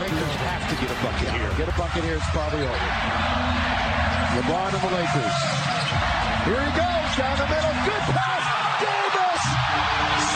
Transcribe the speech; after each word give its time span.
Lakers 0.00 0.38
have 0.46 0.62
to 0.70 0.76
get 0.78 0.90
a 0.94 0.98
bucket 1.02 1.28
here. 1.34 1.50
Get 1.58 1.68
a 1.74 1.76
bucket 1.76 2.04
here, 2.04 2.14
it's 2.14 2.30
probably 2.30 2.62
over. 2.62 2.70
LeBron 4.38 4.70
and 4.70 4.78
the 4.78 4.92
Lakers. 4.94 5.36
Here 6.46 6.62
he 6.62 6.70
goes 6.78 7.10
down 7.18 7.34
the 7.34 7.48
middle. 7.50 7.74
Good 7.82 8.04
pass. 8.14 8.44
Davis. 8.78 9.42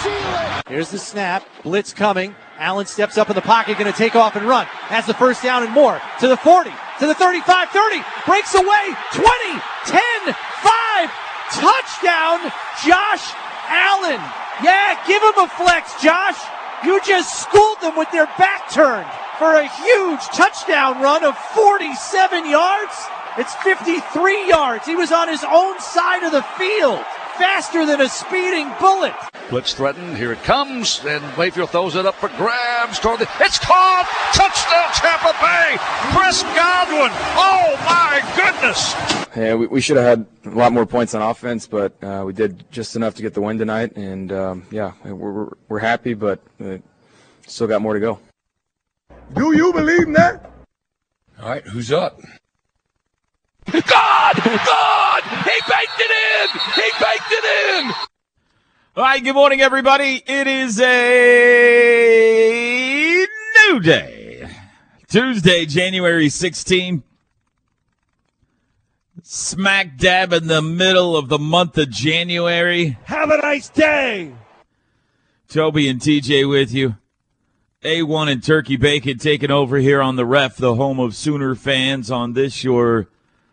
Seal 0.03 0.59
it. 0.59 0.69
Here's 0.69 0.91
the 0.91 0.99
snap. 0.99 1.47
Blitz 1.63 1.93
coming. 1.93 2.35
Allen 2.59 2.87
steps 2.87 3.17
up 3.17 3.31
in 3.31 3.37
the 3.37 3.43
pocket, 3.43 3.79
going 3.79 3.91
to 3.91 3.97
take 3.97 4.17
off 4.17 4.35
and 4.35 4.49
run. 4.49 4.67
Has 4.91 5.07
the 5.07 5.15
first 5.15 5.45
down 5.45 5.63
and 5.63 5.73
more. 5.73 6.01
To 6.19 6.27
the 6.27 6.37
40, 6.37 6.71
to 6.99 7.07
the 7.07 7.15
35, 7.15 7.69
30. 7.69 8.03
Breaks 8.27 8.55
away. 8.57 8.85
20, 9.15 9.31
10, 9.87 10.01
5. 10.27 11.11
Touchdown, 11.55 12.51
Josh 12.83 13.31
Allen. 13.71 14.19
Yeah, 14.59 14.99
give 15.07 15.23
him 15.23 15.39
a 15.39 15.47
flex, 15.47 16.03
Josh. 16.03 16.39
You 16.85 17.01
just 17.07 17.43
schooled 17.43 17.81
them 17.81 17.97
with 17.97 18.11
their 18.11 18.27
back 18.27 18.69
turned 18.69 19.07
for 19.43 19.57
a 19.57 19.67
huge 19.67 20.25
touchdown 20.27 21.03
run 21.03 21.25
of 21.25 21.37
47 21.37 22.49
yards. 22.49 22.95
It's 23.37 23.53
53 23.57 24.49
yards. 24.49 24.87
He 24.87 24.95
was 24.95 25.11
on 25.11 25.27
his 25.27 25.43
own 25.43 25.81
side 25.81 26.23
of 26.23 26.31
the 26.31 26.43
field, 26.57 27.01
faster 27.37 27.85
than 27.85 28.01
a 28.01 28.09
speeding 28.09 28.71
bullet. 28.81 29.13
Blitz 29.51 29.75
threatened. 29.75 30.17
Here 30.17 30.31
it 30.31 30.45
comes. 30.45 31.05
And 31.05 31.25
Mayfield 31.37 31.71
throws 31.71 31.97
it 31.97 32.07
up 32.07 32.15
for 32.15 32.29
grabs. 32.29 33.01
Toward 33.01 33.19
the, 33.19 33.29
it's 33.41 33.59
caught. 33.59 34.07
Touchdown, 34.33 34.89
Tampa 34.95 35.35
Bay. 35.43 35.75
Chris 36.15 36.45
Godwin. 36.55 37.11
Oh, 37.35 37.75
my 37.85 38.23
goodness. 38.37 38.95
Yeah, 39.37 39.57
we, 39.57 39.67
we 39.67 39.81
should 39.81 39.97
have 39.97 40.07
had 40.07 40.27
a 40.45 40.57
lot 40.57 40.73
more 40.73 40.87
points 40.87 41.17
on 41.17 41.23
offense, 41.23 41.67
but 41.67 41.93
uh, 42.05 42.23
we 42.25 42.33
did 42.33 42.65
just 42.71 42.95
enough 42.95 43.17
to 43.17 43.23
get 43.23 43.35
the 43.35 43.41
win 43.41 43.59
tonight. 43.59 43.97
And 43.97 44.31
um, 44.31 44.67
yeah, 44.71 44.93
we're, 45.05 45.15
we're, 45.15 45.53
we're 45.69 45.79
happy, 45.81 46.15
but 46.15 46.39
uh, 46.65 46.79
still 47.49 47.67
got 47.67 47.83
more 47.83 47.95
to 47.95 48.01
go. 48.01 48.21
Do 49.35 49.57
you 49.57 49.73
believe 49.73 50.03
in 50.09 50.13
that? 50.15 50.51
All 51.41 51.49
right, 51.49 51.67
who's 51.67 51.91
up? 51.91 52.21
God! 53.71 54.37
God! 54.37 55.23
He 55.23 55.61
baked 55.69 55.99
it 55.99 56.11
in! 56.11 56.49
He 56.75 56.91
baked 57.01 57.31
it 57.31 57.45
in! 57.45 57.93
All 58.97 59.05
right, 59.05 59.25
good 59.25 59.35
morning, 59.35 59.61
everybody. 59.61 60.23
It 60.27 60.47
is 60.47 60.79
a 60.81 60.87
new 63.69 63.81
day. 63.81 64.49
Tuesday, 65.09 65.65
January 65.67 66.27
16th. 66.27 67.03
Smack 69.23 69.97
dab 69.97 70.33
in 70.33 70.47
the 70.47 70.61
middle 70.61 71.17
of 71.17 71.29
the 71.29 71.39
month 71.39 71.79
of 71.79 71.89
January. 71.91 72.99
Have 73.05 73.31
a 73.31 73.39
nice 73.39 73.69
day! 73.71 74.35
Toby 75.49 75.89
and 75.89 76.01
TJ 76.01 76.49
with 76.49 76.73
you. 76.73 76.97
A1 77.83 78.31
and 78.31 78.43
Turkey 78.43 78.77
Bacon 78.77 79.19
taking 79.19 79.51
over 79.51 79.79
here 79.79 80.01
on 80.01 80.15
the 80.15 80.25
ref, 80.25 80.57
the 80.57 80.77
home 80.77 81.01
of 81.01 81.17
Sooner 81.17 81.57
fans 81.57 82.13
on 82.13 82.33
this 82.33 82.63
your 82.63 83.09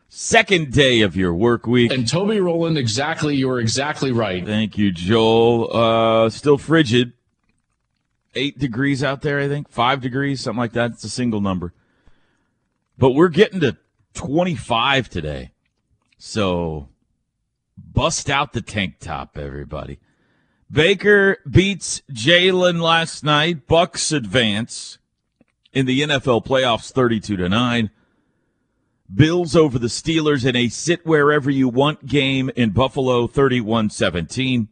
second 0.08 0.71
day 0.71 1.02
of 1.02 1.16
your 1.16 1.33
work 1.33 1.66
week. 1.66 1.91
And 1.91 2.08
Toby 2.08 2.39
Rowland, 2.39 2.77
exactly, 2.77 3.36
you 3.36 3.47
were 3.47 3.59
exactly 3.59 4.11
right. 4.11 4.45
Thank 4.45 4.77
you, 4.77 4.91
Joel. 4.91 5.75
Uh, 5.75 6.30
still 6.30 6.59
frigid. 6.59 7.13
Eight 8.36 8.59
degrees 8.59 9.03
out 9.03 9.23
there, 9.23 9.39
I 9.39 9.47
think. 9.47 9.67
Five 9.69 10.02
degrees, 10.02 10.41
something 10.41 10.59
like 10.59 10.73
that. 10.73 10.91
It's 10.91 11.03
a 11.03 11.09
single 11.09 11.41
number. 11.41 11.73
But 12.99 13.11
we're 13.11 13.30
getting 13.30 13.59
to 13.61 13.77
25 14.14 15.09
today. 15.09 15.52
So 16.19 16.89
bust 17.77 18.30
out 18.30 18.53
the 18.53 18.61
tank 18.61 18.99
top, 18.99 19.39
everybody. 19.39 19.97
Baker 20.72 21.38
beats 21.50 22.03
Jalen 22.12 22.80
last 22.80 23.23
night. 23.23 23.67
Bucs 23.67 24.16
advance 24.16 25.00
in 25.73 25.88
the 25.88 26.02
NFL 26.02 26.45
playoffs 26.45 26.92
32 26.92 27.38
to 27.38 27.50
9. 27.50 27.89
Bills 29.11 29.56
over 29.56 29.80
the 29.80 29.88
Steelers 29.88 30.45
in 30.45 30.56
a 30.56 30.70
sit 30.70 31.03
wherever 31.08 31.50
you 31.50 31.67
want 31.67 32.06
game 32.06 32.52
in 32.56 32.70
Buffalo 32.70 33.26
31 33.26 33.89
17. 33.89 34.67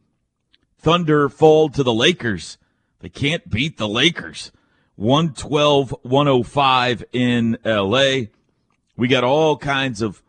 Thunder 0.77 1.29
fall 1.29 1.69
to 1.69 1.81
the 1.81 1.93
Lakers. 1.93 2.59
They 2.99 3.09
can't 3.09 3.49
beat 3.49 3.77
the 3.77 3.89
Lakers. 3.89 4.51
112 4.97 5.95
105 6.03 7.03
in 7.11 7.57
LA. 7.65 8.27
We 8.95 9.07
got 9.07 9.23
all 9.23 9.57
kinds 9.57 10.03
of 10.03 10.21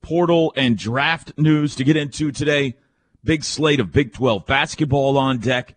portal 0.00 0.52
and 0.56 0.78
draft 0.78 1.32
news 1.36 1.74
to 1.74 1.82
get 1.82 1.96
into 1.96 2.30
today. 2.30 2.76
Big 3.24 3.44
slate 3.44 3.80
of 3.80 3.92
Big 3.92 4.12
12 4.12 4.46
basketball 4.46 5.18
on 5.18 5.38
deck. 5.38 5.74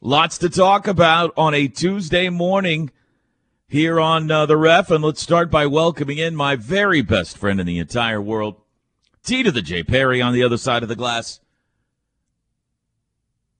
Lots 0.00 0.38
to 0.38 0.50
talk 0.50 0.86
about 0.86 1.32
on 1.36 1.54
a 1.54 1.66
Tuesday 1.66 2.28
morning 2.28 2.90
here 3.68 3.98
on 3.98 4.30
uh, 4.30 4.44
the 4.46 4.56
ref. 4.56 4.90
And 4.90 5.02
let's 5.02 5.22
start 5.22 5.50
by 5.50 5.66
welcoming 5.66 6.18
in 6.18 6.36
my 6.36 6.56
very 6.56 7.00
best 7.00 7.38
friend 7.38 7.58
in 7.58 7.66
the 7.66 7.78
entire 7.78 8.20
world, 8.20 8.56
T 9.22 9.42
to 9.42 9.50
the 9.50 9.62
J 9.62 9.82
Perry 9.82 10.20
on 10.20 10.34
the 10.34 10.44
other 10.44 10.58
side 10.58 10.82
of 10.82 10.88
the 10.88 10.96
glass. 10.96 11.40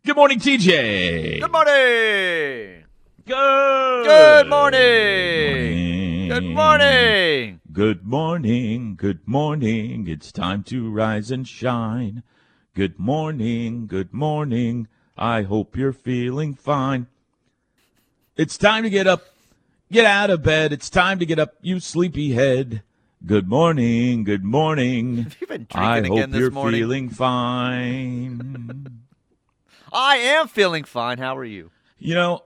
Good 0.04 0.16
morning, 0.16 0.38
TJ. 0.38 1.41
Good 1.41 1.50
morning. 1.50 2.84
Good. 3.24 4.04
Good 4.04 4.48
morning. 4.50 6.28
Good 6.28 6.44
morning. 6.44 7.60
Good 7.72 8.04
morning. 8.04 8.96
Good 8.96 9.26
morning. 9.26 10.06
It's 10.06 10.30
time 10.30 10.62
to 10.64 10.91
rise 10.91 11.30
and 11.30 11.48
shine. 11.48 12.22
Good 12.74 12.98
morning. 12.98 13.86
Good 13.86 14.12
morning. 14.12 14.88
I 15.16 15.42
hope 15.42 15.76
you're 15.76 15.92
feeling 15.92 16.54
fine. 16.54 17.06
It's 18.36 18.58
time 18.58 18.82
to 18.82 18.90
get 18.90 19.06
up. 19.06 19.22
Get 19.92 20.04
out 20.04 20.30
of 20.30 20.42
bed. 20.42 20.72
It's 20.72 20.90
time 20.90 21.20
to 21.20 21.26
get 21.26 21.38
up, 21.38 21.54
you 21.62 21.78
sleepy 21.78 22.32
head. 22.32 22.82
Good 23.24 23.48
morning. 23.48 24.24
Good 24.24 24.42
morning. 24.42 25.18
Have 25.22 25.36
you 25.40 25.46
been 25.46 25.66
drinking 25.70 25.78
I 25.80 25.98
again 25.98 26.10
hope 26.10 26.30
this 26.30 26.40
you're 26.40 26.50
morning? 26.50 26.80
feeling 26.80 27.10
fine. 27.10 29.02
I 29.92 30.16
am 30.16 30.48
feeling 30.48 30.82
fine. 30.82 31.18
How 31.18 31.36
are 31.36 31.44
you? 31.44 31.70
You 32.00 32.14
know, 32.14 32.42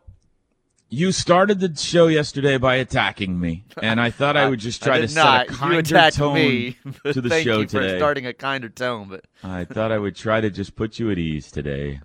you 0.91 1.12
started 1.12 1.60
the 1.60 1.75
show 1.76 2.06
yesterday 2.06 2.56
by 2.56 2.76
attacking 2.76 3.38
me, 3.38 3.65
and 3.82 4.00
I 4.00 4.10
thought 4.10 4.37
I 4.37 4.49
would 4.49 4.60
just 4.60 4.82
try 4.84 5.00
to 5.00 5.06
did 5.06 5.15
not. 5.15 5.47
set 5.47 5.54
a 5.54 5.59
kinder 5.59 6.10
tone 6.10 6.34
me. 6.34 6.76
to 7.04 7.21
the 7.21 7.28
Thank 7.28 7.44
show 7.47 7.60
you 7.60 7.69
for 7.69 7.97
starting 7.97 8.26
a 8.26 8.32
kinder 8.32 8.69
tone, 8.69 9.09
but 9.09 9.26
I 9.43 9.65
thought 9.65 9.93
I 9.93 9.99
would 9.99 10.16
try 10.16 10.41
to 10.41 10.50
just 10.50 10.76
put 10.76 10.99
you 10.99 11.10
at 11.10 11.19
ease 11.19 11.50
today. 11.50 12.00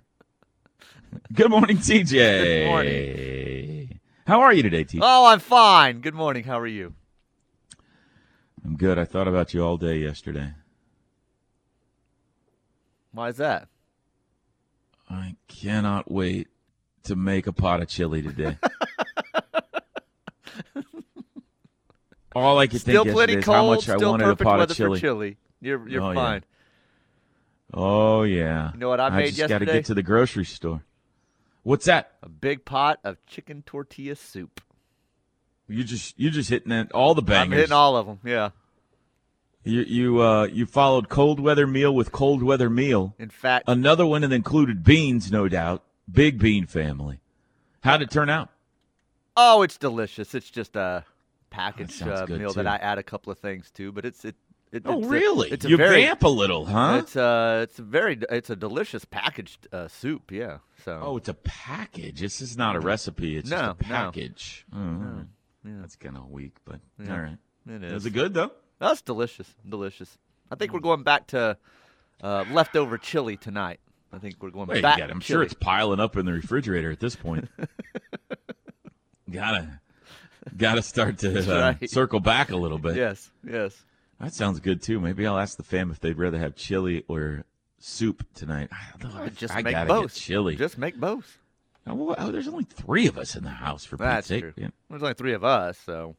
Good 1.32 1.50
morning, 1.50 1.78
TJ. 1.78 2.10
Good 2.44 2.66
morning. 2.66 4.00
How 4.26 4.40
are 4.40 4.52
you 4.52 4.62
today, 4.62 4.84
TJ? 4.84 5.00
oh, 5.02 5.26
I'm 5.26 5.40
fine. 5.40 6.00
Good 6.00 6.14
morning. 6.14 6.44
How 6.44 6.58
are 6.58 6.66
you? 6.66 6.94
I'm 8.64 8.76
good. 8.76 8.98
I 8.98 9.04
thought 9.04 9.28
about 9.28 9.52
you 9.52 9.62
all 9.62 9.76
day 9.76 9.98
yesterday. 9.98 10.52
Why 13.12 13.28
is 13.28 13.36
that? 13.36 13.68
I 15.08 15.36
cannot 15.48 16.10
wait 16.10 16.48
to 17.04 17.16
make 17.16 17.46
a 17.46 17.52
pot 17.52 17.82
of 17.82 17.88
chili 17.88 18.22
today. 18.22 18.56
all 22.34 22.58
I 22.58 22.66
could 22.66 22.80
Still 22.80 23.04
think 23.04 23.16
yesterday 23.16 23.38
is 23.40 23.46
how 23.46 23.66
much 23.66 23.88
I 23.88 23.96
wanted 23.96 24.28
a 24.28 24.36
pot 24.36 24.60
of 24.70 24.76
chili. 24.76 25.00
chili. 25.00 25.36
You're 25.60 25.88
you're 25.88 26.02
Oh, 26.02 26.10
yeah. 26.10 26.14
fine. 26.14 26.44
Oh 27.72 28.22
yeah. 28.22 28.72
You 28.72 28.78
know 28.78 28.88
what 28.88 29.00
I 29.00 29.10
made 29.10 29.34
yesterday? 29.34 29.34
You 29.34 29.36
just 29.36 29.48
got 29.48 29.58
to 29.58 29.66
get 29.66 29.84
to 29.86 29.94
the 29.94 30.02
grocery 30.02 30.44
store. 30.44 30.82
What's 31.62 31.86
that? 31.86 32.12
A 32.22 32.28
big 32.28 32.64
pot 32.64 33.00
of 33.04 33.24
chicken 33.26 33.62
tortilla 33.64 34.16
soup. 34.16 34.60
You 35.68 35.82
just 35.84 36.18
you 36.18 36.30
just 36.30 36.50
hitting 36.50 36.68
that 36.70 36.92
all 36.92 37.14
the 37.14 37.22
bangers. 37.22 37.52
I'm 37.54 37.58
hitting 37.58 37.72
all 37.72 37.96
of 37.96 38.06
them. 38.06 38.20
Yeah. 38.24 38.50
You 39.64 39.80
you 39.82 40.20
uh 40.22 40.44
you 40.44 40.66
followed 40.66 41.08
cold 41.08 41.40
weather 41.40 41.66
meal 41.66 41.94
with 41.94 42.12
cold 42.12 42.42
weather 42.42 42.68
meal. 42.68 43.14
In 43.18 43.30
fact, 43.30 43.64
Another 43.66 44.04
one 44.04 44.20
that 44.22 44.32
included 44.32 44.84
beans, 44.84 45.32
no 45.32 45.48
doubt. 45.48 45.82
Big 46.10 46.38
bean 46.38 46.66
family. 46.66 47.20
How'd 47.82 48.02
it 48.02 48.10
turn 48.10 48.30
out? 48.30 48.50
oh, 49.36 49.62
it's 49.62 49.76
delicious. 49.78 50.32
It's 50.34 50.48
just 50.48 50.76
a 50.76 51.04
packaged 51.50 51.92
sounds 51.92 52.20
uh, 52.20 52.26
meal 52.36 52.52
too. 52.52 52.62
that 52.62 52.66
I 52.68 52.76
add 52.76 52.98
a 52.98 53.02
couple 53.02 53.32
of 53.32 53.38
things 53.38 53.70
to, 53.72 53.90
but 53.90 54.04
it's 54.04 54.24
it. 54.24 54.36
it 54.70 54.82
Oh 54.86 54.98
it's 54.98 55.06
a- 55.06 55.10
really? 55.10 55.50
it's 55.50 55.64
a 55.64 55.68
you 55.68 55.76
very, 55.76 56.02
vamp 56.04 56.22
a 56.22 56.28
little, 56.28 56.66
huh? 56.66 56.98
It's 57.02 57.16
uh, 57.16 57.60
it's 57.64 57.78
a 57.78 57.82
very, 57.82 58.18
it's 58.30 58.50
a 58.50 58.56
delicious 58.56 59.04
packaged 59.04 59.66
uh, 59.72 59.88
soup. 59.88 60.30
Yeah. 60.30 60.58
So. 60.84 61.00
Oh, 61.02 61.16
it's 61.16 61.28
a 61.28 61.34
package. 61.34 62.20
This 62.20 62.40
is 62.40 62.56
not 62.56 62.76
a 62.76 62.80
recipe. 62.80 63.36
It's 63.36 63.50
No, 63.50 63.56
just 63.56 63.80
a 63.80 63.82
no. 63.82 63.88
package. 63.96 64.64
Oh, 64.74 65.24
yeah. 65.64 65.72
That's 65.80 65.96
kind 65.96 66.16
of 66.16 66.30
weak, 66.30 66.54
but 66.64 66.80
Yeah. 67.02 67.12
all 67.14 67.20
right. 67.20 67.38
It 67.68 67.82
Is 67.82 67.92
is. 68.02 68.06
it 68.06 68.10
good 68.10 68.34
though? 68.34 68.52
That's 68.78 69.00
delicious. 69.02 69.48
Delicious. 69.68 70.18
I 70.50 70.56
think 70.56 70.72
we're 70.74 70.80
going 70.80 71.02
back 71.02 71.26
to 71.28 71.56
uh, 72.22 72.44
leftover 72.52 72.98
chili 72.98 73.36
tonight. 73.36 73.80
I 74.14 74.18
think 74.18 74.36
we're 74.40 74.50
going 74.50 74.68
Wait, 74.68 74.82
back. 74.82 74.98
God, 74.98 75.10
I'm 75.10 75.20
to 75.20 75.26
sure 75.26 75.42
it's 75.42 75.54
piling 75.54 76.00
up 76.00 76.16
in 76.16 76.24
the 76.24 76.32
refrigerator 76.32 76.90
at 76.90 77.00
this 77.00 77.16
point. 77.16 77.48
gotta, 79.30 79.80
gotta 80.56 80.82
start 80.82 81.18
to 81.18 81.38
uh, 81.38 81.74
right. 81.80 81.90
circle 81.90 82.20
back 82.20 82.50
a 82.50 82.56
little 82.56 82.78
bit. 82.78 82.96
Yes. 82.96 83.30
Yes. 83.48 83.76
That 84.20 84.32
sounds 84.32 84.60
good 84.60 84.82
too. 84.82 85.00
Maybe 85.00 85.26
I'll 85.26 85.38
ask 85.38 85.56
the 85.56 85.64
fam 85.64 85.90
if 85.90 86.00
they'd 86.00 86.16
rather 86.16 86.38
have 86.38 86.54
chili 86.54 87.04
or 87.08 87.44
soup 87.78 88.24
tonight. 88.34 88.70
I, 88.72 89.28
Just 89.30 89.54
I 89.54 89.62
make 89.62 89.88
both. 89.88 90.14
chili. 90.14 90.56
Just 90.56 90.78
make 90.78 90.96
both. 90.96 91.38
Oh, 91.86 91.94
well, 91.94 92.16
oh, 92.18 92.30
there's 92.30 92.48
only 92.48 92.64
three 92.64 93.06
of 93.06 93.18
us 93.18 93.36
in 93.36 93.44
the 93.44 93.50
house 93.50 93.84
for 93.84 93.96
That's 93.96 94.28
Pete's 94.28 94.40
true. 94.40 94.52
Yeah. 94.56 94.68
There's 94.88 95.02
only 95.02 95.14
three 95.14 95.34
of 95.34 95.44
us, 95.44 95.78
so. 95.78 96.16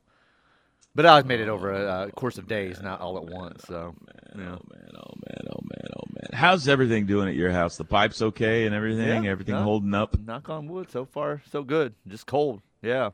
But 0.95 1.05
I 1.05 1.21
made 1.23 1.41
it 1.41 1.49
over 1.49 1.73
a 1.73 1.85
uh, 1.85 2.09
course 2.11 2.37
of 2.37 2.47
days, 2.47 2.81
not 2.81 3.01
all 3.01 3.17
at 3.17 3.25
once. 3.25 3.65
So, 3.65 3.93
yeah. 4.37 4.43
Oh 4.43 4.61
man, 4.71 4.89
oh 4.95 5.13
man, 5.27 5.41
oh 5.49 5.59
man, 5.61 5.87
oh 5.97 6.03
man. 6.09 6.29
How's 6.31 6.69
everything 6.69 7.05
doing 7.05 7.27
at 7.27 7.35
your 7.35 7.51
house? 7.51 7.75
The 7.75 7.83
pipes 7.83 8.21
okay 8.21 8.65
and 8.65 8.73
everything? 8.73 9.25
Yeah, 9.25 9.29
everything 9.31 9.55
no. 9.55 9.63
holding 9.63 9.93
up? 9.93 10.17
knock 10.17 10.47
on 10.47 10.67
wood, 10.69 10.89
so 10.89 11.03
far 11.05 11.41
so 11.51 11.63
good. 11.63 11.93
Just 12.07 12.25
cold, 12.27 12.61
yeah. 12.81 13.09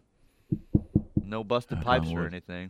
No 1.24 1.44
busted 1.44 1.80
Knock 1.80 1.86
pipes 1.86 2.12
or 2.12 2.28
anything. 2.28 2.69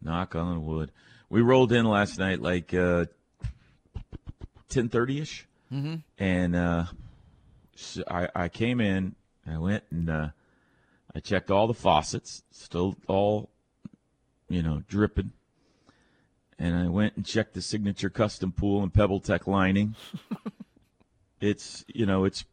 Knock 0.00 0.36
on 0.36 0.64
wood. 0.64 0.92
We 1.30 1.40
rolled 1.40 1.72
in 1.72 1.84
last 1.84 2.18
night 2.18 2.40
like 2.40 2.72
uh, 2.72 3.06
ten 4.68 4.88
thirty 4.88 5.20
ish, 5.20 5.48
Mhm. 5.72 6.02
and 6.18 6.54
uh, 6.54 6.84
so 7.74 8.04
I 8.08 8.28
I 8.36 8.48
came 8.48 8.80
in. 8.80 9.16
I 9.46 9.58
went 9.58 9.84
and 9.90 10.08
uh, 10.08 10.28
I 11.14 11.20
checked 11.20 11.50
all 11.50 11.66
the 11.66 11.74
faucets, 11.74 12.42
still 12.50 12.96
all 13.08 13.50
you 14.54 14.62
know 14.62 14.82
dripping. 14.88 15.32
And 16.58 16.76
I 16.76 16.88
went 16.88 17.16
and 17.16 17.26
checked 17.26 17.54
the 17.54 17.62
signature 17.62 18.08
custom 18.08 18.52
pool 18.52 18.82
and 18.82 18.94
Pebble 18.94 19.20
Tech 19.20 19.46
lining. 19.46 19.96
it's 21.40 21.84
you 21.88 22.06
know 22.06 22.24
it's 22.24 22.44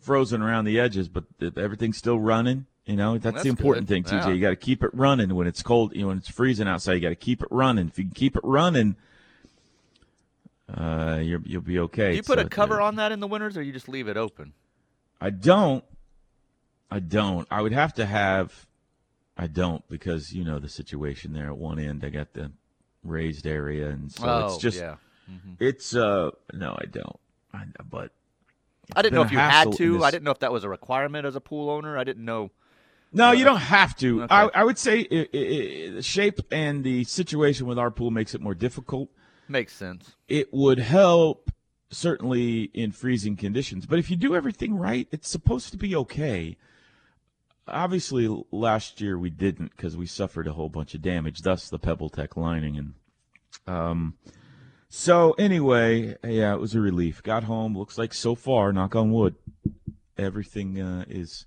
frozen 0.00 0.40
around 0.42 0.64
the 0.64 0.78
edges, 0.78 1.08
but 1.08 1.24
th- 1.40 1.56
everything's 1.56 1.96
still 1.96 2.20
running. 2.20 2.66
You 2.84 2.94
know 2.94 3.18
that's, 3.18 3.34
That's 3.34 3.42
the 3.42 3.48
important 3.48 3.88
good. 3.88 4.06
thing, 4.06 4.18
TJ. 4.20 4.26
Yeah. 4.26 4.32
You 4.32 4.40
got 4.40 4.50
to 4.50 4.56
keep 4.56 4.84
it 4.84 4.90
running 4.94 5.34
when 5.34 5.48
it's 5.48 5.60
cold. 5.62 5.94
You 5.94 6.02
know 6.02 6.08
when 6.08 6.18
it's 6.18 6.30
freezing 6.30 6.68
outside. 6.68 6.94
You 6.94 7.00
got 7.00 7.08
to 7.08 7.16
keep 7.16 7.42
it 7.42 7.48
running. 7.50 7.88
If 7.88 7.98
you 7.98 8.04
can 8.04 8.14
keep 8.14 8.36
it 8.36 8.44
running, 8.44 8.94
uh, 10.72 11.18
you're, 11.20 11.40
you'll 11.44 11.62
be 11.62 11.80
okay. 11.80 12.10
Do 12.10 12.16
you 12.16 12.22
put 12.22 12.38
So, 12.38 12.46
a 12.46 12.48
cover 12.48 12.80
uh, 12.80 12.86
on 12.86 12.96
that 12.96 13.10
in 13.10 13.18
the 13.18 13.26
winters, 13.26 13.56
or 13.56 13.62
you 13.62 13.72
just 13.72 13.88
leave 13.88 14.06
it 14.06 14.16
open? 14.16 14.52
I 15.20 15.30
don't. 15.30 15.82
I 16.88 17.00
don't. 17.00 17.48
I 17.50 17.60
would 17.60 17.72
have 17.72 17.94
to 17.94 18.06
have. 18.06 18.65
I 19.36 19.46
don't 19.46 19.86
because 19.88 20.32
you 20.32 20.44
know 20.44 20.58
the 20.58 20.68
situation 20.68 21.32
there 21.32 21.46
at 21.46 21.56
one 21.56 21.78
end. 21.78 22.04
I 22.04 22.08
got 22.08 22.32
the 22.32 22.52
raised 23.04 23.46
area, 23.46 23.88
and 23.88 24.10
so 24.10 24.26
oh, 24.26 24.46
it's 24.46 24.58
just 24.58 24.78
yeah. 24.78 24.96
it's 25.60 25.94
uh 25.94 26.30
no, 26.52 26.76
I 26.78 26.86
don't. 26.86 27.20
I, 27.52 27.64
but 27.88 28.12
I 28.94 29.02
didn't 29.02 29.14
know 29.14 29.22
if 29.22 29.32
you 29.32 29.38
had 29.38 29.72
to. 29.72 30.04
I 30.04 30.10
didn't 30.10 30.24
know 30.24 30.30
if 30.30 30.38
that 30.40 30.52
was 30.52 30.64
a 30.64 30.68
requirement 30.68 31.26
as 31.26 31.36
a 31.36 31.40
pool 31.40 31.70
owner. 31.70 31.98
I 31.98 32.04
didn't 32.04 32.24
know. 32.24 32.50
No, 33.12 33.28
Uh, 33.28 33.32
you 33.32 33.44
don't 33.44 33.56
have 33.58 33.96
to. 33.96 34.24
okay. 34.24 34.34
I, 34.34 34.48
I 34.54 34.64
would 34.64 34.78
say 34.78 35.06
i 35.10 35.16
i 35.16 35.20
i 35.20 35.90
the 35.94 36.02
shape 36.02 36.40
and 36.50 36.84
the 36.84 37.04
situation 37.04 37.66
with 37.66 37.78
our 37.78 37.90
pool 37.90 38.10
makes 38.10 38.34
it 38.34 38.40
more 38.40 38.54
difficult. 38.54 39.10
Makes 39.48 39.74
sense. 39.74 40.16
It 40.28 40.52
would 40.52 40.78
help 40.78 41.50
certainly 41.90 42.64
in 42.74 42.90
freezing 42.92 43.36
conditions, 43.36 43.86
but 43.86 43.98
if 43.98 44.10
you 44.10 44.16
do 44.16 44.34
everything 44.34 44.76
right, 44.76 45.06
it's 45.12 45.28
supposed 45.28 45.70
to 45.70 45.76
be 45.76 45.94
okay. 45.94 46.56
Obviously, 47.68 48.28
last 48.52 49.00
year 49.00 49.18
we 49.18 49.30
didn't 49.30 49.72
because 49.76 49.96
we 49.96 50.06
suffered 50.06 50.46
a 50.46 50.52
whole 50.52 50.68
bunch 50.68 50.94
of 50.94 51.02
damage. 51.02 51.42
Thus, 51.42 51.68
the 51.68 51.78
Pebble 51.78 52.08
Tech 52.10 52.36
lining 52.36 52.76
and 52.76 52.94
um. 53.66 54.14
So 54.88 55.32
anyway, 55.32 56.16
yeah, 56.22 56.54
it 56.54 56.60
was 56.60 56.74
a 56.74 56.80
relief. 56.80 57.22
Got 57.22 57.44
home. 57.44 57.76
Looks 57.76 57.98
like 57.98 58.14
so 58.14 58.34
far, 58.36 58.72
knock 58.72 58.94
on 58.94 59.10
wood, 59.10 59.34
everything 60.16 60.80
uh, 60.80 61.04
is 61.08 61.46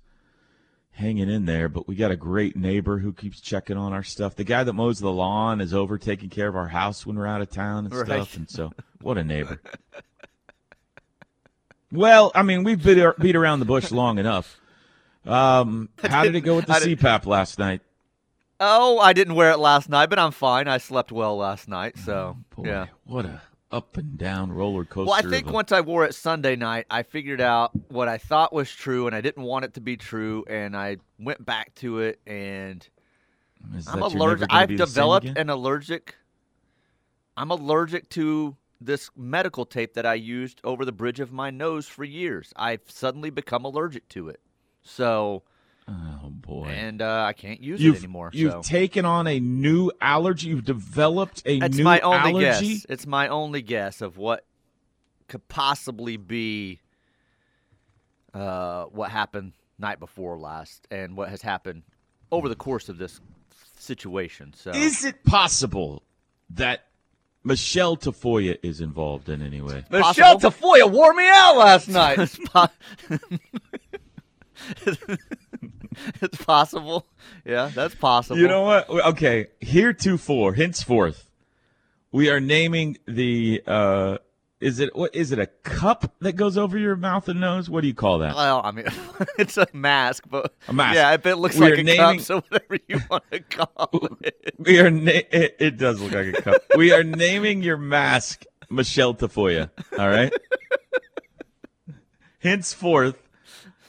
hanging 0.92 1.30
in 1.30 1.46
there, 1.46 1.68
but 1.70 1.88
we 1.88 1.94
got 1.94 2.10
a 2.10 2.16
great 2.16 2.54
neighbor 2.54 2.98
who 2.98 3.12
keeps 3.14 3.40
checking 3.40 3.78
on 3.78 3.94
our 3.94 4.02
stuff. 4.02 4.36
The 4.36 4.44
guy 4.44 4.62
that 4.64 4.74
mows 4.74 4.98
the 4.98 5.10
lawn 5.10 5.60
is 5.62 5.72
over 5.72 5.96
taking 5.96 6.28
care 6.28 6.48
of 6.48 6.54
our 6.56 6.68
house 6.68 7.06
when 7.06 7.16
we're 7.16 7.26
out 7.26 7.40
of 7.40 7.50
town 7.50 7.86
and 7.86 7.94
Right. 7.94 8.04
stuff. 8.06 8.36
And 8.36 8.48
so, 8.50 8.72
what 9.00 9.16
a 9.16 9.24
neighbor. 9.24 9.60
well, 11.90 12.30
I 12.34 12.42
mean, 12.42 12.62
we've 12.62 12.82
beat, 12.82 13.02
beat 13.18 13.36
around 13.36 13.60
the 13.60 13.64
bush 13.66 13.90
long 13.90 14.18
enough. 14.18 14.59
Um, 15.26 15.88
how 16.02 16.24
did 16.24 16.34
it 16.34 16.40
go 16.40 16.56
with 16.56 16.66
the 16.66 16.72
CPAP 16.72 17.26
last 17.26 17.58
night? 17.58 17.82
Oh, 18.58 18.98
I 18.98 19.12
didn't 19.12 19.34
wear 19.34 19.50
it 19.50 19.58
last 19.58 19.88
night, 19.88 20.10
but 20.10 20.18
I'm 20.18 20.32
fine. 20.32 20.68
I 20.68 20.78
slept 20.78 21.12
well 21.12 21.36
last 21.36 21.68
night, 21.68 21.96
so 21.98 22.36
Boy, 22.54 22.64
yeah. 22.66 22.86
what 23.04 23.24
a 23.24 23.40
up 23.72 23.96
and 23.96 24.18
down 24.18 24.52
roller 24.52 24.84
coaster. 24.84 25.10
Well, 25.10 25.14
I 25.14 25.22
think 25.22 25.48
a- 25.48 25.52
once 25.52 25.72
I 25.72 25.80
wore 25.80 26.04
it 26.04 26.14
Sunday 26.14 26.56
night, 26.56 26.86
I 26.90 27.02
figured 27.02 27.40
out 27.40 27.70
what 27.88 28.08
I 28.08 28.18
thought 28.18 28.52
was 28.52 28.70
true, 28.70 29.06
and 29.06 29.14
I 29.14 29.20
didn't 29.20 29.44
want 29.44 29.64
it 29.64 29.74
to 29.74 29.80
be 29.80 29.96
true, 29.96 30.44
and 30.48 30.76
I 30.76 30.98
went 31.18 31.44
back 31.44 31.74
to 31.76 32.00
it, 32.00 32.20
and 32.26 32.86
I'm 33.64 33.72
that 33.72 33.84
you're 33.86 33.94
never 33.96 34.16
allergic. 34.16 34.48
I've 34.52 34.68
be 34.68 34.76
the 34.76 34.86
same 34.86 34.94
developed 34.94 35.26
an 35.26 35.50
allergic. 35.50 36.16
I'm 37.36 37.50
allergic 37.50 38.08
to 38.10 38.56
this 38.80 39.10
medical 39.16 39.64
tape 39.64 39.94
that 39.94 40.04
I 40.04 40.14
used 40.14 40.60
over 40.64 40.84
the 40.84 40.92
bridge 40.92 41.20
of 41.20 41.32
my 41.32 41.50
nose 41.50 41.86
for 41.86 42.02
years. 42.04 42.52
I've 42.56 42.82
suddenly 42.88 43.30
become 43.30 43.64
allergic 43.64 44.08
to 44.10 44.28
it, 44.28 44.40
so 44.82 45.42
Oh 45.88 46.28
boy. 46.30 46.66
and 46.68 47.02
uh, 47.02 47.24
I 47.24 47.32
can't 47.32 47.60
use 47.60 47.80
You've, 47.82 47.96
it 47.96 47.98
anymore. 47.98 48.30
you've 48.32 48.52
so. 48.52 48.62
taken 48.62 49.04
on 49.04 49.26
a 49.26 49.40
new 49.40 49.90
allergy. 50.00 50.48
You've 50.50 50.64
developed 50.64 51.42
a 51.46 51.58
It's 51.58 51.78
new 51.78 51.82
my 51.84 51.98
only 52.00 52.44
allergy. 52.46 52.74
guess. 52.74 52.86
It's 52.88 53.06
my 53.06 53.26
only 53.28 53.60
guess 53.62 54.00
of 54.00 54.16
what 54.16 54.44
could 55.26 55.46
possibly 55.48 56.16
be 56.16 56.80
uh, 58.34 58.84
what 58.84 59.10
happened 59.10 59.52
night 59.78 59.98
before 59.98 60.38
last 60.38 60.86
and 60.92 61.16
what 61.16 61.28
has 61.30 61.42
happened 61.42 61.82
over 62.30 62.48
the 62.48 62.54
course 62.54 62.88
of 62.88 62.98
this 62.98 63.20
situation. 63.76 64.52
So 64.56 64.70
Is 64.70 65.04
it 65.04 65.24
possible 65.24 66.04
that 66.50 66.86
Michelle 67.42 67.96
Tafoya 67.96 68.58
is 68.62 68.80
involved 68.80 69.28
in 69.28 69.42
any 69.42 69.60
way? 69.60 69.84
Michelle 69.90 70.38
Tafoya 70.38 70.88
wore 70.88 71.12
me 71.14 71.26
out 71.28 71.56
last 71.56 71.88
night. 71.88 72.18
it's, 76.22 76.36
possible. 76.44 77.06
Yeah, 77.44 77.70
that's 77.74 77.94
possible. 77.94 78.38
You 78.40 78.48
know 78.48 78.62
what? 78.62 78.88
Okay, 78.90 79.46
heretofore, 79.60 80.54
henceforth, 80.54 81.28
we 82.12 82.30
are 82.30 82.40
naming 82.40 82.98
the. 83.06 83.62
uh 83.66 84.18
Is 84.60 84.80
it 84.80 84.94
what? 84.94 85.14
Is 85.14 85.32
it 85.32 85.38
a 85.38 85.46
cup 85.46 86.12
that 86.20 86.32
goes 86.32 86.56
over 86.58 86.76
your 86.78 86.96
mouth 86.96 87.28
and 87.28 87.40
nose? 87.40 87.70
What 87.70 87.80
do 87.82 87.88
you 87.88 87.94
call 87.94 88.18
that? 88.18 88.34
Well, 88.36 88.60
I 88.64 88.70
mean, 88.72 88.86
it's 89.38 89.56
a 89.56 89.66
mask, 89.72 90.24
but 90.30 90.54
A 90.68 90.72
mask. 90.72 90.94
yeah, 90.96 91.12
if 91.14 91.24
it 91.26 91.36
looks 91.36 91.56
We 91.56 91.70
like 91.70 91.78
a 91.78 91.82
naming- 91.82 92.18
cup, 92.18 92.20
so 92.20 92.40
whatever 92.48 92.78
you 92.88 93.00
want 93.10 93.24
to 93.32 93.40
call 93.40 94.16
it. 94.22 94.54
We 94.58 94.80
are. 94.80 94.90
Na- 94.90 95.10
it, 95.30 95.56
it 95.58 95.76
does 95.76 96.00
look 96.00 96.12
like 96.12 96.26
a 96.38 96.42
cup. 96.42 96.62
we 96.76 96.92
are 96.92 97.02
naming 97.04 97.62
your 97.62 97.76
mask 97.78 98.44
Michelle 98.70 99.14
Tafoya. 99.14 99.70
All 99.98 100.08
right. 100.08 100.32
henceforth. 102.40 103.16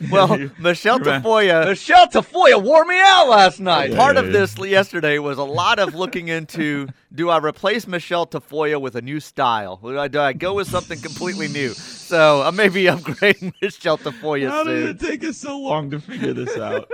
Well, 0.11 0.49
Michelle 0.59 0.97
Your 0.97 1.05
Tafoya. 1.21 1.65
Michelle 1.67 2.07
Tafoya 2.07 2.61
wore 2.61 2.85
me 2.85 2.97
out 2.99 3.27
last 3.29 3.59
night. 3.59 3.91
Yeah, 3.91 3.97
Part 3.97 4.15
yeah, 4.15 4.21
of 4.21 4.25
yeah. 4.27 4.31
this 4.31 4.57
yesterday 4.57 5.19
was 5.19 5.37
a 5.37 5.43
lot 5.43 5.77
of 5.79 5.93
looking 5.93 6.27
into: 6.27 6.87
Do 7.13 7.29
I 7.29 7.37
replace 7.37 7.85
Michelle 7.87 8.25
Tafoya 8.25 8.81
with 8.81 8.95
a 8.95 9.01
new 9.01 9.19
style? 9.19 9.77
Do 9.77 9.99
I, 9.99 10.07
do 10.07 10.19
I 10.19 10.33
go 10.33 10.53
with 10.55 10.67
something 10.67 10.99
completely 10.99 11.47
new? 11.49 11.69
So 11.69 12.41
I 12.41 12.51
may 12.51 12.69
be 12.69 12.83
upgrading 12.85 13.53
Michelle 13.61 13.97
Tafoya 13.97 14.49
How 14.49 14.63
did 14.63 14.83
soon. 14.83 14.89
it 14.89 14.99
take 14.99 15.23
us 15.29 15.37
so 15.37 15.59
long 15.59 15.91
to 15.91 15.99
figure 15.99 16.33
this 16.33 16.57
out? 16.57 16.89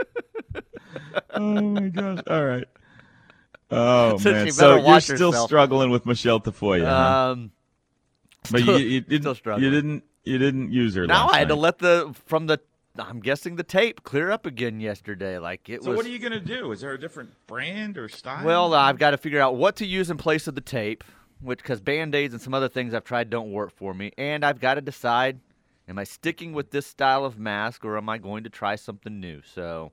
oh 1.36 1.62
my 1.62 1.88
gosh! 1.90 2.20
All 2.28 2.46
right. 2.46 2.66
Oh 3.70 4.18
So 4.18 4.32
man! 4.32 4.52
So 4.52 4.76
you're 4.76 4.84
watch 4.84 5.04
still 5.04 5.32
herself. 5.32 5.50
struggling 5.50 5.90
with 5.92 6.06
Michelle 6.06 6.40
Tafoya, 6.40 6.86
huh? 6.86 7.32
Um, 7.32 7.52
but 8.52 8.62
you, 8.62 8.64
still- 8.64 8.80
you 8.80 9.02
still 9.02 9.10
didn't. 9.20 9.36
struggling. 9.36 9.64
You 9.66 9.72
didn't. 9.72 10.04
You 10.24 10.38
didn't 10.38 10.72
use 10.74 10.94
her. 10.96 11.08
now 11.08 11.28
last 11.28 11.36
I 11.36 11.40
had 11.40 11.48
to 11.50 11.56
let 11.56 11.80
the 11.80 12.14
from 12.26 12.48
the. 12.48 12.60
I'm 13.00 13.20
guessing 13.20 13.56
the 13.56 13.64
tape 13.64 14.04
clear 14.04 14.32
up 14.32 14.46
again 14.46 14.80
yesterday. 14.80 15.38
Like 15.38 15.70
it 15.70 15.84
So 15.84 15.92
was. 15.92 15.98
what 15.98 16.06
are 16.06 16.10
you 16.10 16.20
gonna 16.20 16.40
do? 16.40 16.72
Is 16.72 16.82
there 16.82 16.94
a 16.94 17.00
different 17.00 17.32
brand 17.48 17.98
or 17.98 18.10
style? 18.10 18.46
Well, 18.46 18.74
I've 18.74 18.98
got 18.98 19.12
to 19.12 19.18
figure 19.18 19.40
out 19.42 19.56
what 19.56 19.76
to 19.78 19.86
use 19.86 20.10
in 20.10 20.18
place 20.18 20.48
of 20.48 20.56
the 20.56 20.62
tape, 20.62 21.04
which 21.42 21.60
because 21.60 21.82
band 21.82 22.16
aids 22.16 22.34
and 22.34 22.42
some 22.42 22.54
other 22.54 22.70
things 22.70 22.94
I've 22.94 23.04
tried 23.04 23.30
don't 23.30 23.52
work 23.52 23.72
for 23.72 23.94
me, 23.94 24.12
and 24.18 24.44
I've 24.44 24.60
got 24.60 24.76
to 24.76 24.82
decide: 24.82 25.40
am 25.88 25.98
I 26.00 26.04
sticking 26.04 26.54
with 26.54 26.72
this 26.72 26.86
style 26.88 27.26
of 27.26 27.38
mask 27.40 27.86
or 27.86 27.98
am 27.98 28.10
I 28.10 28.18
going 28.18 28.44
to 28.44 28.50
try 28.50 28.76
something 28.76 29.20
new? 29.20 29.42
So, 29.44 29.92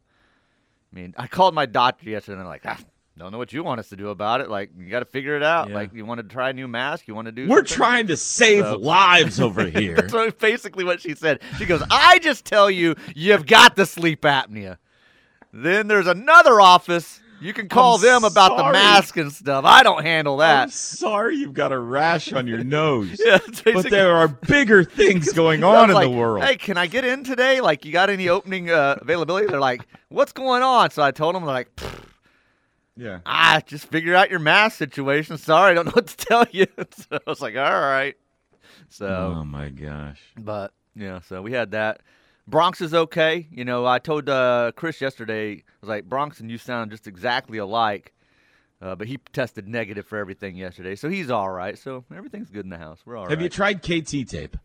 I 0.92 0.96
mean, 0.96 1.14
I 1.16 1.26
called 1.26 1.54
my 1.54 1.66
doctor 1.66 2.08
yesterday, 2.08 2.34
and 2.34 2.42
I'm 2.42 2.48
like, 2.48 2.62
ah, 2.66 2.78
don't 3.16 3.30
know 3.30 3.38
what 3.38 3.52
you 3.52 3.62
want 3.62 3.78
us 3.78 3.88
to 3.90 3.96
do 3.96 4.08
about 4.08 4.40
it. 4.40 4.50
Like, 4.50 4.70
you 4.76 4.88
got 4.90 4.98
to 5.00 5.04
figure 5.04 5.36
it 5.36 5.42
out. 5.42 5.68
Yeah. 5.68 5.74
Like, 5.76 5.92
you 5.94 6.04
want 6.04 6.18
to 6.18 6.24
try 6.24 6.50
a 6.50 6.52
new 6.52 6.66
mask? 6.66 7.06
You 7.06 7.14
want 7.14 7.26
to 7.26 7.32
do? 7.32 7.48
we're 7.48 7.58
something? 7.58 7.76
trying 7.76 8.06
to 8.08 8.16
save 8.16 8.64
So- 8.64 8.76
lives 8.78 9.38
over 9.40 9.64
here. 9.68 9.94
That's 9.96 10.34
basically 10.36 10.84
what 10.84 11.00
she 11.00 11.14
said. 11.14 11.40
She 11.58 11.64
goes, 11.66 11.82
I 11.90 12.18
just 12.18 12.44
tell 12.44 12.70
you, 12.70 12.96
you've 13.14 13.46
got 13.46 13.76
the 13.76 13.86
sleep 13.86 14.22
apnea. 14.22 14.78
Then 15.52 15.86
there's 15.86 16.08
another 16.08 16.60
office. 16.60 17.20
You 17.40 17.52
can 17.52 17.68
call 17.68 17.96
I'm 17.96 18.00
them 18.02 18.24
about 18.24 18.56
the 18.56 18.72
mask 18.72 19.16
and 19.16 19.30
stuff. 19.30 19.64
I 19.64 19.82
don't 19.82 20.02
handle 20.02 20.34
I'm 20.34 20.66
that. 20.68 20.70
sorry 20.72 21.36
you've 21.36 21.52
got 21.54 21.72
a 21.72 21.78
rash 21.78 22.32
on 22.32 22.46
your 22.46 22.64
nose. 22.64 23.20
Yeah, 23.24 23.38
but 23.64 23.90
there 23.90 24.16
are 24.16 24.28
bigger 24.28 24.82
things 24.84 25.32
going 25.32 25.62
on 25.62 25.90
in 25.90 25.94
like, 25.94 26.08
the 26.10 26.16
world. 26.16 26.42
Hey, 26.44 26.56
can 26.56 26.76
I 26.78 26.86
get 26.86 27.04
in 27.04 27.22
today? 27.22 27.60
Like, 27.60 27.84
you 27.84 27.92
got 27.92 28.08
any 28.10 28.28
opening 28.28 28.70
uh, 28.70 28.96
availability? 29.00 29.46
They're 29.46 29.60
like, 29.60 29.82
what's 30.08 30.32
going 30.32 30.62
on? 30.62 30.90
So 30.90 31.02
I 31.02 31.10
told 31.10 31.34
them, 31.34 31.44
like, 31.44 31.74
"Pfft, 31.76 32.04
yeah. 32.96 33.20
ah, 33.26 33.60
just 33.66 33.86
figure 33.86 34.14
out 34.14 34.30
your 34.30 34.38
mask 34.38 34.76
situation. 34.78 35.38
Sorry, 35.38 35.72
I 35.72 35.74
don't 35.74 35.86
know 35.86 35.92
what 35.92 36.06
to 36.08 36.16
tell 36.26 36.46
you. 36.50 36.66
so 36.90 37.06
I 37.16 37.20
was 37.26 37.40
like, 37.40 37.56
all 37.56 37.62
right. 37.80 38.16
So. 38.88 39.34
Oh 39.38 39.44
my 39.44 39.68
gosh. 39.70 40.20
But 40.38 40.72
yeah, 40.94 41.20
so 41.20 41.42
we 41.42 41.52
had 41.52 41.72
that. 41.72 42.00
Bronx 42.46 42.80
is 42.80 42.92
okay. 42.94 43.46
You 43.50 43.64
know, 43.64 43.86
I 43.86 43.98
told 43.98 44.28
uh, 44.28 44.72
Chris 44.76 45.00
yesterday, 45.00 45.52
I 45.52 45.62
was 45.80 45.88
like, 45.88 46.04
Bronx 46.04 46.40
and 46.40 46.50
you 46.50 46.58
sound 46.58 46.90
just 46.90 47.06
exactly 47.06 47.58
alike. 47.58 48.12
Uh, 48.82 48.94
but 48.94 49.06
he 49.06 49.16
tested 49.32 49.66
negative 49.66 50.06
for 50.06 50.18
everything 50.18 50.56
yesterday, 50.56 50.94
so 50.94 51.08
he's 51.08 51.30
all 51.30 51.48
right. 51.48 51.78
So 51.78 52.04
everything's 52.14 52.50
good 52.50 52.64
in 52.66 52.70
the 52.70 52.76
house. 52.76 52.98
We're 53.06 53.16
all 53.16 53.28
Have 53.28 53.38
right. 53.38 53.42
you 53.44 53.48
tried 53.48 53.82
KT 53.82 54.28
tape? 54.28 54.58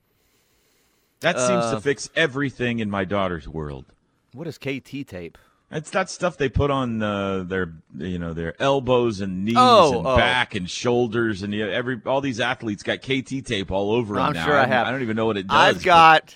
That 1.21 1.37
seems 1.39 1.65
Uh, 1.65 1.75
to 1.75 1.81
fix 1.81 2.09
everything 2.15 2.79
in 2.79 2.89
my 2.89 3.05
daughter's 3.05 3.47
world. 3.47 3.85
what 4.33 4.45
is 4.47 4.57
KT 4.57 5.07
tape? 5.07 5.37
It's 5.71 5.91
that 5.91 6.09
stuff 6.09 6.37
they 6.37 6.49
put 6.49 6.71
on 6.71 7.01
uh, 7.03 7.43
their, 7.43 7.71
you 7.95 8.17
know, 8.17 8.33
their 8.33 8.59
elbows 8.59 9.21
and 9.21 9.45
knees 9.45 9.53
Oh, 9.57 9.99
and 9.99 10.07
oh. 10.07 10.17
back 10.17 10.55
and 10.55 10.67
shoulders, 10.69 11.43
and 11.43 11.53
yeah, 11.53 11.65
every 11.67 12.01
all 12.07 12.21
these 12.21 12.39
athletes 12.39 12.81
got 12.81 13.01
KT 13.03 13.45
tape 13.45 13.69
all 13.71 13.91
over 13.91 14.15
them 14.15 14.23
I'm 14.23 14.33
now. 14.33 14.45
sure 14.45 14.57
I 14.57 14.65
have. 14.65 14.87
I 14.87 14.91
don't 14.91 15.03
even 15.03 15.15
know 15.15 15.27
what 15.27 15.37
it 15.37 15.45
does. 15.47 15.55
I've 15.55 15.75
but- 15.75 15.83
got 15.83 16.35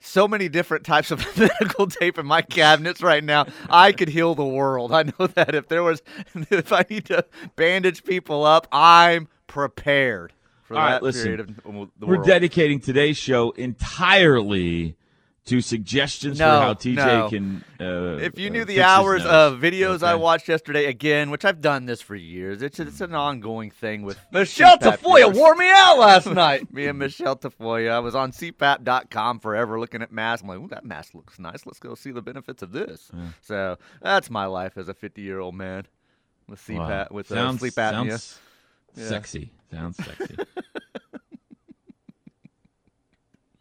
so 0.00 0.26
many 0.28 0.48
different 0.50 0.84
types 0.84 1.10
of 1.10 1.24
medical 1.38 1.86
tape 1.86 2.18
in 2.18 2.26
my 2.26 2.42
cabinets 2.42 3.00
right 3.02 3.22
now. 3.24 3.46
I 3.70 3.92
could 3.92 4.08
heal 4.08 4.34
the 4.34 4.44
world. 4.44 4.92
I 4.92 5.04
know 5.04 5.28
that 5.28 5.54
if 5.54 5.68
there 5.68 5.82
was, 5.82 6.02
if 6.50 6.72
I 6.72 6.84
need 6.90 7.06
to 7.06 7.24
bandage 7.56 8.04
people 8.04 8.44
up, 8.44 8.66
I'm 8.72 9.28
prepared 9.46 10.32
for 10.64 10.74
All 10.76 10.82
right, 10.82 10.90
that 10.92 11.02
listen. 11.02 11.22
period 11.24 11.40
of 11.40 11.90
the 11.98 12.06
We're 12.06 12.16
dedicating 12.18 12.80
today's 12.80 13.16
show 13.16 13.52
entirely 13.52 14.96
to 15.44 15.60
suggestions 15.60 16.38
No, 16.38 16.44
for 16.46 16.60
how 16.66 16.74
TJ 16.74 16.94
no. 16.96 17.28
can. 17.28 17.64
Uh, 17.80 18.18
If 18.22 18.38
you 18.38 18.48
uh, 18.48 18.52
knew 18.52 18.60
fix 18.60 18.74
the 18.76 18.82
hours 18.82 19.24
of 19.24 19.58
videos 19.58 20.04
I 20.04 20.14
watched 20.14 20.46
yesterday, 20.48 20.84
again, 20.86 21.30
which 21.30 21.44
I've 21.44 21.60
done 21.60 21.86
this 21.86 22.00
for 22.00 22.14
years, 22.14 22.62
it's 22.62 22.78
it's 22.78 23.00
an 23.00 23.12
ongoing 23.14 23.70
thing 23.72 24.02
with 24.02 24.18
Michelle 24.32 24.78
CPAP 24.78 24.98
Tafoya 24.98 25.34
wore 25.34 25.56
me 25.56 25.68
out 25.68 25.98
last 25.98 26.26
night. 26.32 26.72
Me 26.72 26.86
and 26.86 26.96
Michelle 26.98 27.34
Tafoya. 27.36 27.90
I 27.90 27.98
was 27.98 28.14
on 28.14 28.30
CPAP.com 28.30 29.40
forever 29.40 29.80
looking 29.80 30.00
at 30.00 30.12
masks. 30.12 30.42
I'm 30.42 30.48
like, 30.48 30.58
Ooh, 30.60 30.68
that 30.68 30.84
mask 30.84 31.12
looks 31.14 31.40
nice. 31.40 31.66
Let's 31.66 31.80
go 31.80 31.96
see 31.96 32.12
the 32.12 32.22
benefits 32.22 32.62
of 32.62 32.70
this. 32.70 33.10
So 33.40 33.78
that's 34.00 34.30
my 34.30 34.46
life 34.46 34.78
as 34.78 34.88
a 34.88 34.94
50 34.94 35.22
year 35.22 35.40
old 35.40 35.56
man 35.56 35.86
with 36.48 36.60
CPAP, 36.60 36.78
Wow. 36.78 37.08
with 37.10 37.32
uh, 37.32 37.56
sleep 37.56 37.74
apnea. 37.74 37.92
Sounds 38.10 38.38
Yeah. 38.94 39.08
sexy. 39.08 39.50
Sounds 39.72 39.96
sexy. 39.96 40.36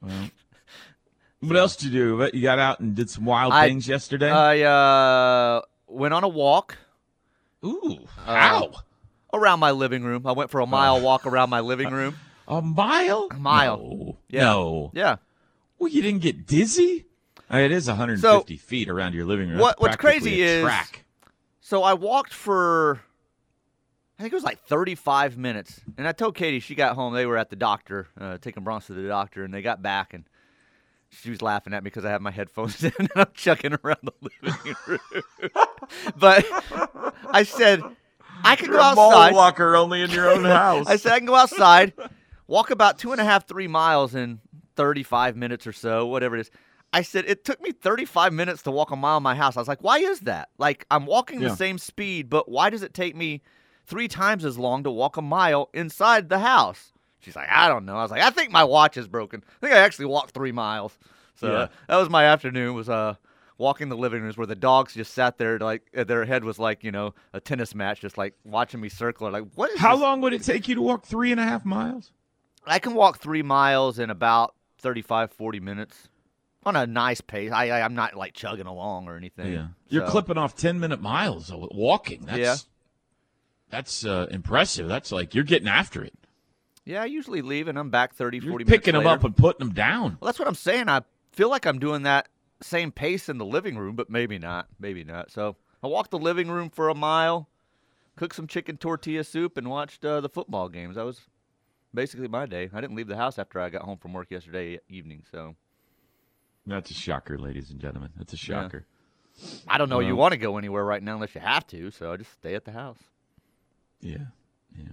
well, 0.02 0.30
what 1.42 1.56
else 1.58 1.76
did 1.76 1.92
you 1.94 2.18
do? 2.18 2.30
You 2.34 2.42
got 2.42 2.60
out 2.60 2.80
and 2.80 2.96
did 2.96 3.10
some 3.10 3.26
wild 3.26 3.54
I- 3.54 3.68
things 3.68 3.88
yesterday. 3.88 4.30
I 4.32 4.62
uh, 4.62 5.62
went 5.88 6.14
on 6.14 6.24
a 6.24 6.28
walk 6.30 6.78
Ooh, 7.64 8.00
uh, 8.26 8.36
how? 8.36 8.72
around 9.34 9.60
my 9.60 9.72
living 9.72 10.04
room. 10.04 10.26
I 10.26 10.32
went 10.32 10.50
for 10.50 10.60
a 10.62 10.66
mile 10.66 11.00
walk 11.02 11.26
around 11.26 11.50
my 11.50 11.60
living 11.60 11.92
room. 11.92 12.16
A 12.48 12.62
mile? 12.62 13.28
A 13.32 13.36
mile. 13.36 13.78
No. 13.78 14.18
Yeah. 14.28 14.42
No. 14.42 14.92
Yeah. 14.94 15.16
Well, 15.80 15.88
you 15.90 16.02
didn't 16.02 16.22
get 16.22 16.46
dizzy? 16.46 17.06
Uh, 17.54 17.58
It 17.58 17.72
is 17.72 17.88
150 17.88 18.58
feet 18.58 18.90
around 18.90 19.14
your 19.14 19.24
living 19.26 19.48
room. 19.50 19.60
What- 19.60 19.80
what's 19.80 19.96
crazy 19.96 20.42
is- 20.42 20.64
track. 20.64 21.06
So 21.62 21.84
I 21.84 21.94
walked 21.94 22.34
for, 22.34 23.00
I 24.20 24.24
think 24.24 24.34
it 24.34 24.36
was 24.36 24.44
like 24.44 24.60
35 24.66 25.38
minutes. 25.38 25.80
And 25.98 26.06
I 26.06 26.12
told 26.12 26.36
Katie 26.36 26.60
she 26.60 26.76
got 26.76 26.96
home. 26.96 27.14
They 27.14 27.26
were 27.26 27.38
at 27.38 27.50
the 27.52 27.56
doctor, 27.56 28.08
uh, 28.20 28.38
taking 28.40 28.64
Bronx 28.64 28.88
to 28.88 28.94
the 28.94 29.08
doctor, 29.08 29.46
and 29.46 29.54
they 29.54 29.62
got 29.62 29.82
back 29.82 30.14
and 30.14 30.26
she 31.12 31.30
was 31.30 31.42
laughing 31.42 31.74
at 31.74 31.84
me 31.84 31.90
because 31.90 32.06
I 32.06 32.10
have 32.12 32.22
my 32.22 32.32
headphones 32.32 32.84
in 32.84 32.92
and 32.98 33.10
I'm 33.16 33.28
chucking 33.34 33.78
around 33.84 34.00
the 34.04 34.14
living 34.22 34.76
room. 34.88 35.00
but 36.18 36.46
I 37.32 37.44
said, 37.44 37.84
I 38.44 38.56
could 38.56 38.70
go 38.70 38.78
You're 38.78 38.82
a 38.82 38.84
outside. 38.86 39.34
walker 39.34 39.76
only 39.76 40.02
in 40.02 40.10
your 40.12 40.30
own 40.30 40.44
house. 40.46 40.88
I 40.88 40.96
said 40.96 41.12
I 41.14 41.20
can 41.20 41.28
go 41.28 41.36
outside, 41.36 41.94
walk 42.48 42.72
about 42.72 42.98
two 42.98 43.12
and 43.12 43.22
a 43.22 43.24
half, 43.24 43.48
three 43.48 43.68
miles 43.68 44.16
in 44.16 44.40
35 44.76 45.36
minutes 45.36 45.68
or 45.68 45.74
so, 45.74 46.08
whatever 46.08 46.36
it 46.38 46.42
is. 46.42 46.52
I 46.94 47.04
said 47.04 47.26
it 47.26 47.46
took 47.46 47.62
me 47.62 47.72
35 47.72 48.34
minutes 48.34 48.64
to 48.64 48.72
walk 48.72 48.92
a 48.92 48.96
mile 48.96 49.18
in 49.18 49.24
my 49.24 49.36
house. 49.36 49.56
I 49.56 49.62
was 49.62 49.68
like, 49.68 49.84
why 49.84 50.00
is 50.00 50.22
that? 50.22 50.50
Like 50.58 50.86
I'm 50.92 51.06
walking 51.06 51.40
Yeah. 51.42 51.50
the 51.50 51.56
same 51.56 51.78
speed, 51.78 52.30
but 52.30 52.50
why 52.50 52.70
does 52.70 52.84
it 52.84 52.94
take 52.94 53.16
me 53.16 53.42
three 53.86 54.08
times 54.08 54.44
as 54.44 54.58
long 54.58 54.84
to 54.84 54.92
walk 54.92 55.16
a 55.18 55.22
mile 55.22 55.70
inside 55.74 56.30
the 56.30 56.40
house? 56.40 56.92
She's 57.22 57.36
like, 57.36 57.50
I 57.50 57.68
don't 57.70 57.86
know. 57.86 57.96
I 57.96 58.02
was 58.02 58.12
like, 58.12 58.22
I 58.22 58.30
think 58.32 58.52
my 58.52 58.64
watch 58.64 58.98
is 58.98 59.08
broken. 59.08 59.44
I 59.62 59.66
think 59.66 59.74
I 59.76 59.80
actually 59.80 60.06
walked 60.06 60.32
three 60.32 60.52
miles. 60.52 60.98
So 61.36 61.48
Yeah. 61.48 61.54
uh, 61.60 61.68
that 61.88 61.98
was 61.98 62.10
my 62.10 62.26
afternoon. 62.26 62.74
Was 62.76 62.90
uh 62.90 63.16
walking 63.58 63.90
the 63.90 63.98
living 63.98 64.24
rooms 64.24 64.38
where 64.38 64.48
the 64.48 64.56
dogs 64.56 64.96
just 64.96 65.14
sat 65.14 65.38
there 65.38 65.60
like 65.60 65.84
uh, 65.96 66.04
their 66.04 66.26
head 66.26 66.44
was 66.44 66.58
like 66.58 66.84
you 66.84 66.92
know 66.92 67.14
a 67.34 67.40
tennis 67.40 67.74
match, 67.76 68.02
just 68.02 68.18
like 68.18 68.34
watching 68.44 68.82
me 68.82 68.90
circle. 68.90 69.30
Like 69.32 69.46
what 69.56 69.70
is 69.72 69.80
How 69.80 69.94
this? 69.96 70.02
long 70.02 70.22
would 70.22 70.34
it 70.34 70.44
take 70.44 70.68
you 70.68 70.76
to 70.76 70.82
walk 70.82 71.06
three 71.06 71.32
and 71.32 71.40
a 71.40 71.44
half 71.46 71.64
miles? 71.64 72.12
I 72.66 72.80
can 72.80 72.94
walk 72.94 73.20
three 73.20 73.42
miles 73.42 73.98
in 73.98 74.10
about 74.12 74.54
35, 74.80 75.32
40 75.32 75.60
minutes 75.60 76.10
on 76.64 76.76
a 76.76 76.86
nice 76.86 77.22
pace. 77.22 77.52
I, 77.52 77.70
I 77.70 77.82
I'm 77.82 77.96
not 77.96 78.16
like 78.16 78.34
chugging 78.34 78.68
along 78.68 79.08
or 79.08 79.16
anything. 79.16 79.52
Yeah, 79.54 79.68
you're 79.90 80.06
So, 80.06 80.12
clipping 80.12 80.38
off 80.38 80.56
ten 80.56 80.80
minute 80.80 81.02
miles 81.02 81.50
of 81.52 81.68
walking. 81.72 82.26
That's, 82.26 82.38
Yeah. 82.40 82.56
that's 83.70 84.06
uh, 84.06 84.28
impressive. 84.32 84.88
That's 84.88 85.12
like 85.12 85.34
you're 85.34 85.44
getting 85.44 85.68
after 85.68 86.04
it. 86.04 86.14
Yeah, 86.92 87.04
I 87.04 87.06
usually 87.06 87.42
leave 87.42 87.70
and 87.70 87.80
I'm 87.80 87.90
back 87.90 88.14
30, 88.14 88.40
You're 88.40 88.52
40 88.52 88.66
picking 88.66 88.92
minutes 88.94 89.08
them 89.10 89.20
up 89.20 89.24
and 89.24 89.36
putting 89.36 89.66
them 89.66 89.74
down. 89.74 90.18
Well, 90.20 90.26
that's 90.28 90.38
what 90.40 90.48
I'm 90.50 90.56
saying. 90.56 90.90
I 90.90 91.02
feel 91.32 91.50
like 91.50 91.66
I'm 91.66 91.80
doing 91.80 92.04
that 92.04 92.28
same 92.62 92.92
pace 92.92 93.30
in 93.30 93.38
the 93.38 93.46
living 93.46 93.78
room, 93.78 93.96
but 93.96 94.10
maybe 94.10 94.38
not. 94.38 94.68
Maybe 94.78 95.06
not. 95.06 95.32
So 95.32 95.56
I 95.82 95.88
walked 95.88 96.12
the 96.12 96.20
living 96.20 96.52
room 96.52 96.70
for 96.70 96.90
a 96.90 96.94
mile, 96.94 97.48
cooked 98.18 98.36
some 98.36 98.46
chicken 98.46 98.76
tortilla 98.76 99.24
soup, 99.24 99.56
and 99.56 99.70
watched 99.70 100.04
uh, 100.04 100.20
the 100.20 100.28
football 100.28 100.68
games. 100.68 100.98
That 100.98 101.06
was 101.06 101.22
basically 101.94 102.28
my 102.28 102.46
day. 102.46 102.70
I 102.74 102.82
didn't 102.82 102.98
leave 102.98 103.08
the 103.08 103.16
house 103.16 103.40
after 103.40 103.62
I 103.62 103.70
got 103.70 103.84
home 103.84 103.98
from 103.98 104.12
work 104.12 104.30
yesterday 104.30 104.78
evening. 104.90 105.24
So 105.32 105.56
That's 106.68 106.92
a 106.92 106.94
shocker, 106.94 107.38
ladies 107.38 107.72
and 107.72 107.80
gentlemen. 107.80 108.10
That's 108.18 108.34
a 108.34 108.36
Yeah. 108.36 108.64
shocker. 108.64 108.86
I 109.66 109.78
don't 109.78 109.88
know 109.88 110.02
you 110.02 110.18
want 110.18 110.34
to 110.34 110.38
go 110.38 110.58
anywhere 110.58 110.84
right 110.84 111.02
now 111.02 111.16
unless 111.16 111.36
you 111.36 111.42
have 111.42 111.66
to. 111.68 111.90
So 111.90 112.12
I 112.12 112.18
just 112.18 112.34
stay 112.34 112.54
at 112.54 112.66
the 112.66 112.74
house. 112.74 113.00
Yeah, 114.02 114.26
yeah. 114.78 114.90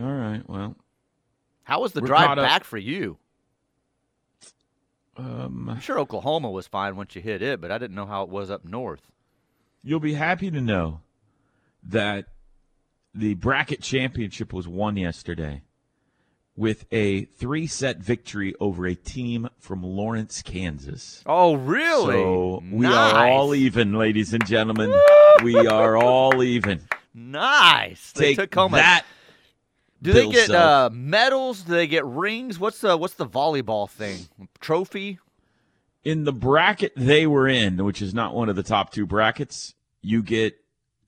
All 0.00 0.10
right. 0.12 0.42
Well, 0.48 0.76
How 1.64 1.80
was 1.80 1.92
the 1.92 2.00
drive 2.00 2.36
back 2.36 2.64
for 2.64 2.78
you? 2.78 3.18
um, 5.16 5.68
I'm 5.68 5.80
sure 5.80 5.98
Oklahoma 5.98 6.50
was 6.50 6.66
fine 6.66 6.96
once 6.96 7.14
you 7.14 7.20
hit 7.22 7.42
it, 7.42 7.60
but 7.60 7.70
I 7.70 7.78
didn't 7.78 7.94
know 7.96 8.06
how 8.06 8.22
it 8.22 8.28
was 8.30 8.50
up 8.50 8.64
north. 8.64 9.10
you'll 9.84 10.00
be 10.00 10.14
happy 10.14 10.50
to 10.50 10.60
know 10.60 11.00
that 11.82 12.26
the 13.14 13.34
bracket 13.34 13.82
championship 13.82 14.52
was 14.52 14.66
won 14.68 14.96
yesterday 14.96 15.60
with 16.56 16.84
a 16.92 17.24
three 17.24 17.66
set 17.66 17.98
victory 17.98 18.54
over 18.60 18.86
a 18.86 18.94
team 18.94 19.48
from 19.58 19.82
Lawrence, 19.82 20.40
Kansas. 20.42 21.22
Oh, 21.26 21.54
really? 21.54 22.12
So 22.14 22.62
we 22.70 22.86
are 22.86 23.26
all 23.28 23.54
even, 23.54 23.92
ladies 23.94 24.32
and 24.32 24.46
gentlemen. 24.46 24.94
we 25.42 25.66
are 25.66 25.96
all 25.96 26.42
even. 26.42 26.80
Nice. 27.12 28.12
They 28.12 28.28
Take 28.28 28.36
took 28.36 28.54
home 28.54 28.74
a- 28.74 28.76
that. 28.78 29.04
Do 30.02 30.12
they 30.12 30.28
get 30.28 30.50
uh, 30.50 30.90
medals? 30.92 31.62
Do 31.62 31.72
they 31.72 31.86
get 31.86 32.04
rings? 32.04 32.58
What's 32.58 32.80
the 32.80 32.96
what's 32.96 33.14
the 33.14 33.26
volleyball 33.26 33.88
thing? 33.88 34.26
Trophy? 34.60 35.18
in 36.04 36.24
the 36.24 36.32
bracket 36.32 36.92
they 36.96 37.26
were 37.26 37.46
in, 37.46 37.82
which 37.84 38.02
is 38.02 38.12
not 38.12 38.34
one 38.34 38.48
of 38.48 38.56
the 38.56 38.62
top 38.62 38.90
two 38.90 39.06
brackets, 39.06 39.74
you 40.00 40.22
get 40.22 40.56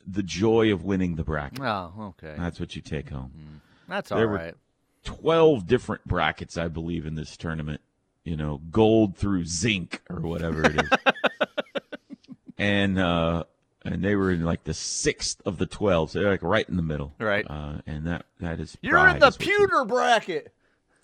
the 0.06 0.22
joy 0.22 0.72
of 0.72 0.84
winning 0.84 1.16
the 1.16 1.24
bracket. 1.24 1.60
Oh, 1.60 2.14
okay. 2.18 2.34
That's 2.38 2.60
what 2.60 2.76
you 2.76 2.82
take 2.82 3.08
home. 3.08 3.60
That's 3.88 4.10
there 4.10 4.26
all 4.28 4.32
were- 4.32 4.54
12 5.04 5.66
different 5.66 6.06
brackets, 6.06 6.56
I 6.56 6.68
believe, 6.68 7.06
in 7.06 7.14
this 7.14 7.36
tournament. 7.36 7.80
You 8.24 8.36
know, 8.36 8.62
gold 8.70 9.16
through 9.16 9.44
zinc 9.44 10.00
or 10.08 10.20
whatever 10.20 10.64
it 10.64 10.80
is. 10.80 10.88
and 12.58 12.98
uh 12.98 13.44
and 13.84 14.02
they 14.02 14.14
were 14.16 14.30
in 14.30 14.42
like 14.44 14.64
the 14.64 14.74
sixth 14.74 15.40
of 15.44 15.58
the 15.58 15.66
12, 15.66 16.10
so 16.12 16.20
they're 16.20 16.30
like 16.30 16.42
right 16.42 16.68
in 16.68 16.76
the 16.76 16.82
middle. 16.82 17.14
Right. 17.18 17.46
Uh, 17.48 17.78
and 17.86 18.06
that 18.06 18.26
that 18.40 18.60
is 18.60 18.76
You're 18.80 19.06
in 19.08 19.18
the 19.18 19.26
what 19.26 19.40
you- 19.46 19.56
pewter 19.58 19.84
bracket. 19.84 20.52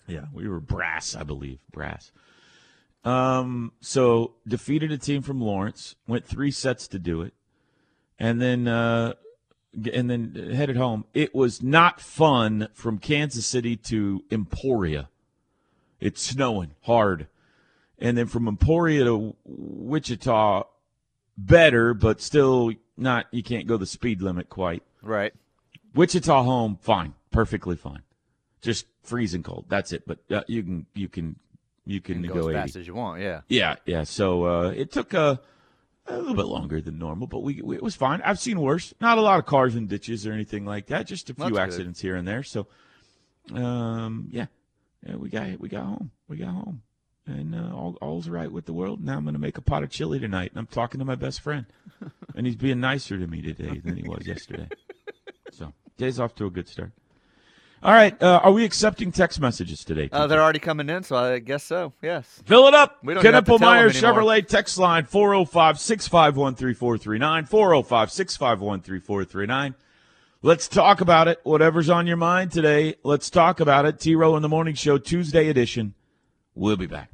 Yeah, 0.07 0.25
we 0.33 0.47
were 0.47 0.59
brass, 0.59 1.15
I 1.15 1.23
believe, 1.23 1.59
brass. 1.71 2.11
Um, 3.03 3.71
so 3.79 4.33
defeated 4.47 4.91
a 4.91 4.97
team 4.97 5.21
from 5.21 5.41
Lawrence, 5.41 5.95
went 6.07 6.25
three 6.25 6.51
sets 6.51 6.87
to 6.89 6.99
do 6.99 7.21
it, 7.21 7.33
and 8.19 8.41
then 8.41 8.67
uh, 8.67 9.13
and 9.93 10.09
then 10.09 10.51
headed 10.53 10.75
home. 10.77 11.05
It 11.13 11.33
was 11.33 11.63
not 11.63 12.01
fun 12.01 12.67
from 12.73 12.97
Kansas 12.99 13.45
City 13.45 13.75
to 13.77 14.23
Emporia. 14.31 15.09
It's 15.99 16.21
snowing 16.21 16.71
hard, 16.81 17.27
and 17.97 18.17
then 18.17 18.27
from 18.27 18.47
Emporia 18.47 19.03
to 19.05 19.35
Wichita, 19.45 20.63
better, 21.37 21.93
but 21.93 22.21
still 22.21 22.71
not. 22.97 23.27
You 23.31 23.43
can't 23.43 23.67
go 23.67 23.77
the 23.77 23.85
speed 23.85 24.21
limit 24.21 24.49
quite. 24.49 24.83
Right. 25.01 25.33
Wichita 25.93 26.43
home, 26.43 26.77
fine, 26.81 27.13
perfectly 27.31 27.75
fine. 27.75 28.01
Just 28.61 28.85
freezing 29.03 29.43
cold. 29.43 29.65
That's 29.67 29.91
it. 29.91 30.03
But 30.07 30.19
uh, 30.31 30.43
you 30.47 30.63
can 30.63 30.85
you 30.93 31.07
can 31.09 31.35
you 31.85 31.99
can, 31.99 32.23
You 32.23 32.29
can 32.29 32.37
go, 32.37 32.41
go 32.43 32.47
as 32.49 32.55
80. 32.55 32.61
fast 32.61 32.75
as 32.77 32.87
you 32.87 32.93
want. 32.93 33.21
Yeah. 33.21 33.41
Yeah, 33.49 33.75
yeah. 33.85 34.03
So 34.03 34.45
uh, 34.45 34.69
it 34.69 34.91
took 34.91 35.13
a, 35.13 35.41
a 36.07 36.17
little 36.17 36.35
bit 36.35 36.45
longer 36.45 36.79
than 36.79 36.99
normal, 36.99 37.27
but 37.27 37.39
we, 37.41 37.61
we 37.61 37.75
it 37.75 37.83
was 37.83 37.95
fine. 37.95 38.21
I've 38.23 38.39
seen 38.39 38.61
worse. 38.61 38.93
Not 39.01 39.17
a 39.17 39.21
lot 39.21 39.39
of 39.39 39.45
cars 39.47 39.75
in 39.75 39.87
ditches 39.87 40.27
or 40.27 40.31
anything 40.31 40.65
like 40.65 40.87
that. 40.87 41.07
Just 41.07 41.29
a 41.29 41.33
few 41.33 41.45
That's 41.45 41.51
good. 41.51 41.59
accidents 41.59 41.99
here 41.99 42.15
and 42.15 42.27
there. 42.27 42.43
So, 42.43 42.67
um, 43.53 44.27
yeah, 44.31 44.45
yeah, 45.05 45.15
we 45.15 45.29
got 45.29 45.59
we 45.59 45.67
got 45.69 45.83
home. 45.85 46.11
We 46.27 46.37
got 46.37 46.49
home. 46.49 46.83
And 47.31 47.55
uh, 47.55 47.75
all, 47.75 47.97
all's 48.01 48.27
right 48.27 48.51
with 48.51 48.65
the 48.65 48.73
world. 48.73 49.03
Now 49.03 49.17
I'm 49.17 49.23
going 49.23 49.33
to 49.33 49.39
make 49.39 49.57
a 49.57 49.61
pot 49.61 49.83
of 49.83 49.89
chili 49.89 50.19
tonight, 50.19 50.51
and 50.51 50.59
I'm 50.59 50.67
talking 50.67 50.99
to 50.99 51.05
my 51.05 51.15
best 51.15 51.41
friend, 51.41 51.65
and 52.35 52.45
he's 52.45 52.55
being 52.55 52.79
nicer 52.79 53.17
to 53.17 53.27
me 53.27 53.41
today 53.41 53.79
than 53.83 53.95
he 53.95 54.03
was 54.03 54.25
yesterday. 54.25 54.67
So 55.53 55.73
day's 55.97 56.17
off 56.17 56.33
to 56.35 56.45
a 56.45 56.49
good 56.49 56.69
start. 56.69 56.93
All 57.83 57.91
right, 57.91 58.15
uh, 58.23 58.39
are 58.41 58.53
we 58.53 58.63
accepting 58.63 59.11
text 59.11 59.41
messages 59.41 59.83
today? 59.83 60.07
Uh, 60.09 60.27
they're 60.27 60.41
already 60.41 60.59
coming 60.59 60.87
in, 60.89 61.03
so 61.03 61.17
I 61.17 61.39
guess 61.39 61.63
so. 61.63 61.91
Yes. 62.01 62.41
Fill 62.45 62.67
it 62.67 62.73
up. 62.73 62.99
We 63.03 63.13
don't 63.13 63.25
even 63.25 63.33
have 63.33 63.43
to 63.43 63.51
Knippelmier. 63.51 63.89
Chevrolet 63.89 64.47
text 64.47 64.77
line 64.77 65.03
405 65.03 65.77
651 65.77 66.55
3439. 66.55 67.45
405 67.45 68.11
651 68.11 68.81
3439. 68.81 69.75
Let's 70.43 70.67
talk 70.67 71.01
about 71.01 71.27
it. 71.27 71.39
Whatever's 71.43 71.89
on 71.89 72.07
your 72.07 72.17
mind 72.17 72.51
today, 72.51 72.95
let's 73.03 73.29
talk 73.29 73.59
about 73.59 73.85
it. 73.85 73.99
T 73.99 74.15
Row 74.15 74.35
in 74.35 74.41
the 74.41 74.49
Morning 74.49 74.75
Show, 74.75 74.97
Tuesday 74.97 75.49
edition. 75.49 75.93
We'll 76.55 76.77
be 76.77 76.87
back. 76.87 77.10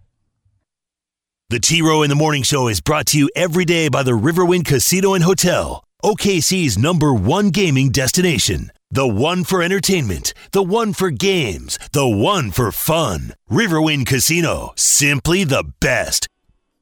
The 1.49 1.61
T 1.61 1.81
Row 1.81 2.01
in 2.01 2.09
the 2.09 2.15
Morning 2.15 2.43
Show 2.43 2.67
is 2.67 2.81
brought 2.81 3.05
to 3.05 3.17
you 3.17 3.29
every 3.33 3.63
day 3.63 3.87
by 3.87 4.03
the 4.03 4.11
Riverwind 4.11 4.65
Casino 4.65 5.13
and 5.13 5.23
Hotel, 5.23 5.81
OKC's 6.03 6.77
number 6.77 7.13
one 7.13 7.51
gaming 7.51 7.89
destination. 7.89 8.69
The 8.91 9.07
one 9.07 9.45
for 9.45 9.63
entertainment, 9.63 10.33
the 10.51 10.61
one 10.61 10.91
for 10.91 11.09
games, 11.09 11.79
the 11.93 12.05
one 12.05 12.51
for 12.51 12.73
fun. 12.73 13.33
Riverwind 13.49 14.05
Casino, 14.07 14.73
simply 14.75 15.45
the 15.45 15.63
best. 15.79 16.27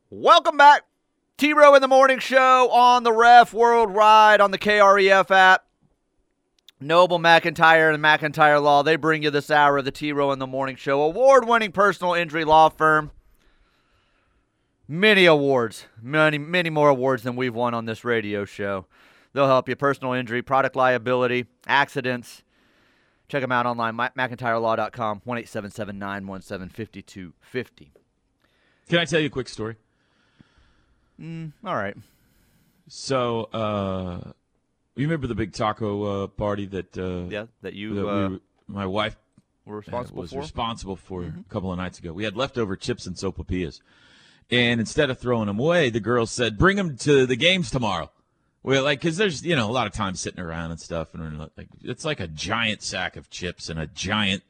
Welcome 0.09 0.57
back. 0.57 0.81
T 1.37 1.53
Row 1.53 1.75
in 1.75 1.83
the 1.83 1.87
Morning 1.87 2.17
Show 2.17 2.71
on 2.71 3.03
the 3.03 3.13
Ref 3.13 3.53
Worldwide 3.53 4.41
on 4.41 4.49
the 4.49 4.57
KREF 4.57 5.29
app. 5.29 5.63
Noble 6.79 7.19
McIntyre 7.19 7.93
and 7.93 8.03
McIntyre 8.03 8.63
Law, 8.63 8.81
they 8.81 8.95
bring 8.95 9.21
you 9.21 9.29
this 9.29 9.51
hour 9.51 9.77
of 9.77 9.85
the 9.85 9.91
T 9.91 10.11
Row 10.11 10.31
in 10.31 10.39
the 10.39 10.47
Morning 10.47 10.75
Show. 10.75 11.03
Award 11.03 11.47
winning 11.47 11.71
personal 11.71 12.15
injury 12.15 12.45
law 12.45 12.69
firm. 12.69 13.11
Many 14.87 15.25
awards, 15.25 15.85
many, 16.01 16.37
many 16.37 16.69
more 16.69 16.89
awards 16.89 17.23
than 17.23 17.35
we've 17.35 17.55
won 17.55 17.73
on 17.73 17.85
this 17.85 18.03
radio 18.03 18.45
show. 18.45 18.85
They'll 19.33 19.47
help 19.47 19.67
you 19.67 19.75
personal 19.75 20.13
injury, 20.13 20.41
product 20.41 20.75
liability, 20.75 21.47
accidents. 21.67 22.43
Check 23.27 23.41
them 23.41 23.51
out 23.51 23.65
online, 23.65 23.95
McIntyreLaw.com, 23.95 25.21
1 25.23 25.37
877 25.39 25.97
917 25.97 26.69
5250. 26.69 27.91
Can 28.87 28.99
I 28.99 29.05
tell 29.05 29.19
you 29.19 29.27
a 29.27 29.29
quick 29.31 29.49
story? 29.49 29.75
All 31.19 31.75
right. 31.75 31.95
So, 32.87 33.45
uh, 33.45 34.31
you 34.95 35.07
remember 35.07 35.25
the 35.25 35.33
big 35.33 35.53
taco 35.53 36.25
uh, 36.25 36.27
party 36.27 36.67
that, 36.67 36.95
uh, 36.95 37.27
Yeah, 37.29 37.45
that 37.63 37.73
you 37.73 37.95
that 37.95 38.07
uh, 38.07 38.29
we, 38.29 38.39
my 38.67 38.85
wife 38.85 39.17
were 39.65 39.75
uh, 39.75 39.79
responsible 39.79 40.21
was 40.21 40.31
for. 40.31 40.39
responsible 40.41 40.95
for 40.95 41.23
a 41.23 41.33
couple 41.49 41.71
of 41.71 41.77
nights 41.79 41.97
ago. 41.97 42.13
We 42.13 42.23
had 42.25 42.37
leftover 42.37 42.75
chips 42.75 43.07
and 43.07 43.15
sopapillas, 43.15 43.81
and 44.51 44.79
instead 44.79 45.09
of 45.09 45.19
throwing 45.19 45.47
them 45.47 45.59
away, 45.59 45.89
the 45.89 45.99
girls 45.99 46.31
said, 46.31 46.57
"Bring 46.57 46.77
them 46.77 46.97
to 46.97 47.25
the 47.25 47.35
games 47.35 47.69
tomorrow." 47.71 48.11
We're 48.63 48.81
like, 48.81 48.99
because 48.99 49.17
there's 49.17 49.45
you 49.45 49.55
know 49.55 49.69
a 49.69 49.71
lot 49.71 49.87
of 49.87 49.93
time 49.93 50.15
sitting 50.15 50.39
around 50.39 50.71
and 50.71 50.79
stuff, 50.79 51.13
and 51.13 51.39
like, 51.39 51.67
it's 51.81 52.05
like 52.05 52.19
a 52.19 52.27
giant 52.27 52.81
sack 52.81 53.15
of 53.15 53.29
chips 53.29 53.69
and 53.69 53.79
a 53.79 53.87
giant. 53.87 54.43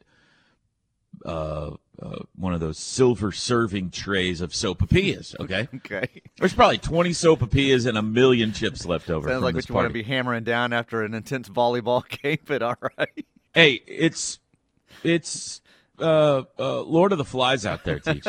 Uh, 1.24 1.72
uh, 2.00 2.18
one 2.34 2.52
of 2.52 2.60
those 2.60 2.78
silver 2.78 3.32
serving 3.32 3.90
trays 3.90 4.42
of 4.42 4.52
sopapillas. 4.52 5.38
Okay, 5.40 5.66
okay. 5.76 6.22
there's 6.38 6.52
probably 6.52 6.76
20 6.76 7.10
sopapillas 7.10 7.86
and 7.86 7.96
a 7.96 8.02
million 8.02 8.52
chips 8.52 8.84
left 8.84 9.08
over. 9.08 9.28
Sounds 9.28 9.42
like 9.42 9.54
what 9.54 9.68
you 9.68 9.74
want 9.74 9.88
to 9.88 9.92
be 9.92 10.02
hammering 10.02 10.44
down 10.44 10.74
after 10.74 11.02
an 11.02 11.14
intense 11.14 11.48
volleyball 11.48 12.06
game, 12.22 12.38
but 12.44 12.62
all 12.62 12.76
right. 12.98 13.26
Hey, 13.54 13.80
it's 13.86 14.38
it's 15.02 15.62
uh, 15.98 16.42
uh, 16.58 16.82
Lord 16.82 17.12
of 17.12 17.18
the 17.18 17.24
Flies 17.24 17.64
out 17.64 17.84
there, 17.84 17.98
teach. 17.98 18.26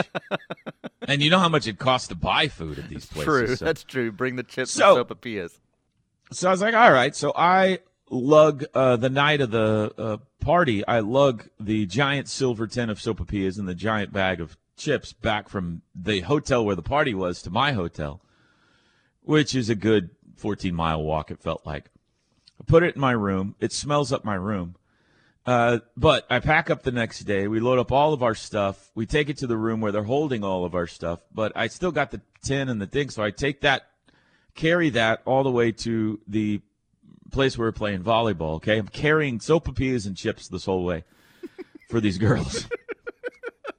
and 1.07 1.23
you 1.23 1.29
know 1.29 1.39
how 1.39 1.49
much 1.49 1.65
it 1.67 1.79
costs 1.79 2.07
to 2.09 2.15
buy 2.15 2.47
food 2.47 2.77
at 2.79 2.89
these 2.89 3.05
places. 3.05 3.25
True. 3.25 3.55
so- 3.55 3.65
That's 3.65 3.83
true. 3.83 4.11
Bring 4.11 4.35
the 4.35 4.43
chips 4.43 4.71
So- 4.71 4.97
and 4.99 5.07
sopapillas. 5.07 5.59
So 6.31 6.49
I 6.49 6.51
was 6.51 6.61
like, 6.61 6.75
all 6.75 6.91
right. 6.91 7.15
So 7.15 7.31
I 7.35 7.79
lug 8.09 8.65
uh, 8.73 8.97
the 8.97 9.09
night 9.09 9.39
of 9.41 9.51
the 9.51 9.93
uh, 9.97 10.17
party. 10.41 10.85
I 10.85 10.99
lug 10.99 11.47
the 11.59 11.85
giant 11.85 12.27
silver 12.27 12.67
tin 12.67 12.89
of 12.89 12.99
sopapillas 12.99 13.57
and 13.57 13.67
the 13.67 13.73
giant 13.75 14.11
bag 14.11 14.41
of 14.41 14.57
chips 14.75 15.13
back 15.13 15.47
from 15.49 15.81
the 15.95 16.19
hotel 16.21 16.65
where 16.65 16.75
the 16.75 16.81
party 16.81 17.13
was 17.13 17.41
to 17.43 17.49
my 17.49 17.71
hotel, 17.71 18.21
which 19.21 19.55
is 19.55 19.69
a 19.69 19.75
good 19.75 20.09
14 20.35 20.75
mile 20.75 21.01
walk. 21.01 21.31
It 21.31 21.41
felt 21.41 21.65
like. 21.65 21.85
I 22.59 22.63
put 22.65 22.83
it 22.83 22.95
in 22.95 23.01
my 23.01 23.11
room. 23.11 23.55
It 23.59 23.71
smells 23.71 24.11
up 24.11 24.25
my 24.25 24.35
room. 24.35 24.75
Uh, 25.47 25.79
but 25.95 26.27
I 26.29 26.39
pack 26.39 26.69
up 26.69 26.83
the 26.83 26.91
next 26.91 27.21
day. 27.21 27.47
We 27.47 27.61
load 27.61 27.79
up 27.79 27.91
all 27.91 28.11
of 28.13 28.21
our 28.21 28.35
stuff. 28.35 28.91
We 28.95 29.05
take 29.05 29.29
it 29.29 29.37
to 29.37 29.47
the 29.47 29.55
room 29.55 29.79
where 29.79 29.93
they're 29.93 30.03
holding 30.03 30.43
all 30.43 30.65
of 30.65 30.75
our 30.75 30.87
stuff. 30.87 31.21
But 31.33 31.53
I 31.55 31.67
still 31.67 31.93
got 31.93 32.11
the 32.11 32.19
tin 32.43 32.67
and 32.67 32.81
the 32.81 32.85
thing, 32.85 33.09
so 33.09 33.23
I 33.23 33.31
take 33.31 33.61
that 33.61 33.83
carry 34.55 34.89
that 34.89 35.21
all 35.23 35.43
the 35.43 35.51
way 35.51 35.71
to 35.71 36.19
the 36.27 36.59
place 37.31 37.57
where 37.57 37.69
we're 37.69 37.71
playing 37.71 38.03
volleyball. 38.03 38.55
Okay, 38.55 38.77
I'm 38.77 38.87
carrying 38.89 39.39
sopapillas 39.39 40.05
and 40.05 40.17
chips 40.17 40.49
this 40.49 40.65
whole 40.65 40.83
way 40.83 41.05
for 41.89 42.01
these 42.01 42.17
girls. 42.17 42.67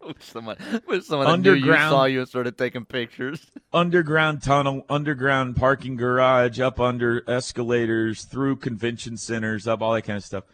Wish 0.07 0.17
someone, 0.21 0.57
wish 0.87 1.05
someone 1.05 1.43
knew 1.43 1.53
you 1.53 1.65
Underground. 1.65 1.91
saw 1.91 2.05
you 2.07 2.21
and 2.21 2.29
started 2.29 2.57
taking 2.57 2.87
pictures. 2.87 3.45
underground 3.75 4.43
tunnel, 4.43 4.87
underground 4.89 5.55
parking 5.55 5.97
garage, 5.97 6.59
up 6.61 6.81
under 6.81 7.23
escalators, 7.29 8.25
through 8.25 8.57
convention 8.57 9.19
centers, 9.19 9.69
up 9.69 9.83
all 9.83 9.93
that 9.93 10.03
kind 10.03 10.17
of 10.17 10.25
stuff. 10.25 10.45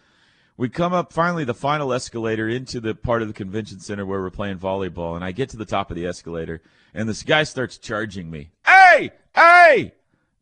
We 0.56 0.68
come 0.68 0.92
up 0.92 1.12
finally 1.12 1.44
the 1.44 1.54
final 1.54 1.92
escalator 1.92 2.48
into 2.48 2.80
the 2.80 2.94
part 2.94 3.22
of 3.22 3.28
the 3.28 3.34
convention 3.34 3.80
center 3.80 4.06
where 4.06 4.20
we're 4.20 4.30
playing 4.30 4.58
volleyball, 4.58 5.16
and 5.16 5.24
I 5.24 5.32
get 5.32 5.48
to 5.50 5.56
the 5.56 5.64
top 5.64 5.90
of 5.90 5.96
the 5.96 6.06
escalator, 6.06 6.62
and 6.94 7.08
this 7.08 7.24
guy 7.24 7.42
starts 7.42 7.76
charging 7.76 8.30
me. 8.30 8.50
Hey, 8.64 9.10
hey, 9.34 9.94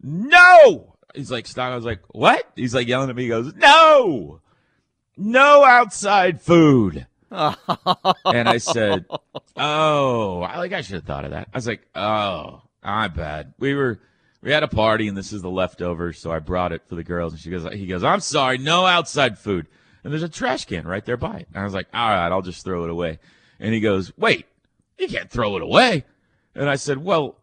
no! 0.03 0.97
He's 1.15 1.31
like, 1.31 1.47
stop. 1.47 1.73
I 1.73 1.77
was 1.77 1.85
like, 1.85 2.01
what? 2.09 2.45
He's 2.57 2.75
like 2.75 2.89
yelling 2.89 3.09
at 3.09 3.17
me. 3.17 3.23
He 3.23 3.29
goes, 3.29 3.55
no, 3.55 4.41
no 5.17 5.65
outside 5.65 6.43
food. 6.43 7.07
and 7.33 8.49
I 8.49 8.59
said, 8.59 9.07
"Oh, 9.57 10.43
I 10.43 10.59
like 10.59 10.75
I 10.75 10.83
should 10.83 10.97
have 10.97 11.05
thought 11.05 11.25
of 11.25 11.31
that." 11.31 11.49
I 11.53 11.57
was 11.57 11.67
like, 11.67 11.81
"Oh, 11.95 12.61
my 12.85 13.09
bad. 13.09 13.55
We 13.59 13.75
were 13.75 14.01
we 14.43 14.51
had 14.51 14.63
a 14.63 14.69
party 14.69 15.09
and 15.09 15.17
this 15.17 15.33
is 15.33 15.41
the 15.41 15.51
leftovers, 15.51 16.19
so 16.19 16.31
I 16.31 16.41
brought 16.41 16.73
it 16.73 16.83
for 16.87 16.95
the 16.95 17.03
girls." 17.03 17.33
And 17.33 17.41
she 17.41 17.49
goes, 17.49 17.67
"He 17.73 17.87
goes, 17.87 18.05
I'm 18.05 18.21
sorry, 18.21 18.59
no 18.59 18.85
outside 18.85 19.39
food." 19.39 19.67
And 20.05 20.13
there's 20.13 20.23
a 20.23 20.29
trash 20.29 20.65
can 20.65 20.87
right 20.87 21.05
there 21.05 21.17
by 21.17 21.39
it. 21.39 21.49
And 21.53 21.61
I 21.61 21.65
was 21.65 21.75
like, 21.75 21.89
"All 21.95 22.09
right, 22.09 22.31
I'll 22.31 22.43
just 22.43 22.65
throw 22.65 22.85
it 22.85 22.91
away." 22.91 23.19
And 23.61 23.73
he 23.73 23.81
goes, 23.81 24.13
"Wait, 24.17 24.47
you 24.99 25.09
can't 25.09 25.31
throw 25.31 25.57
it 25.57 25.63
away." 25.63 26.05
And 26.55 26.69
I 26.69 26.77
said, 26.77 26.99
"Well, 26.99 27.39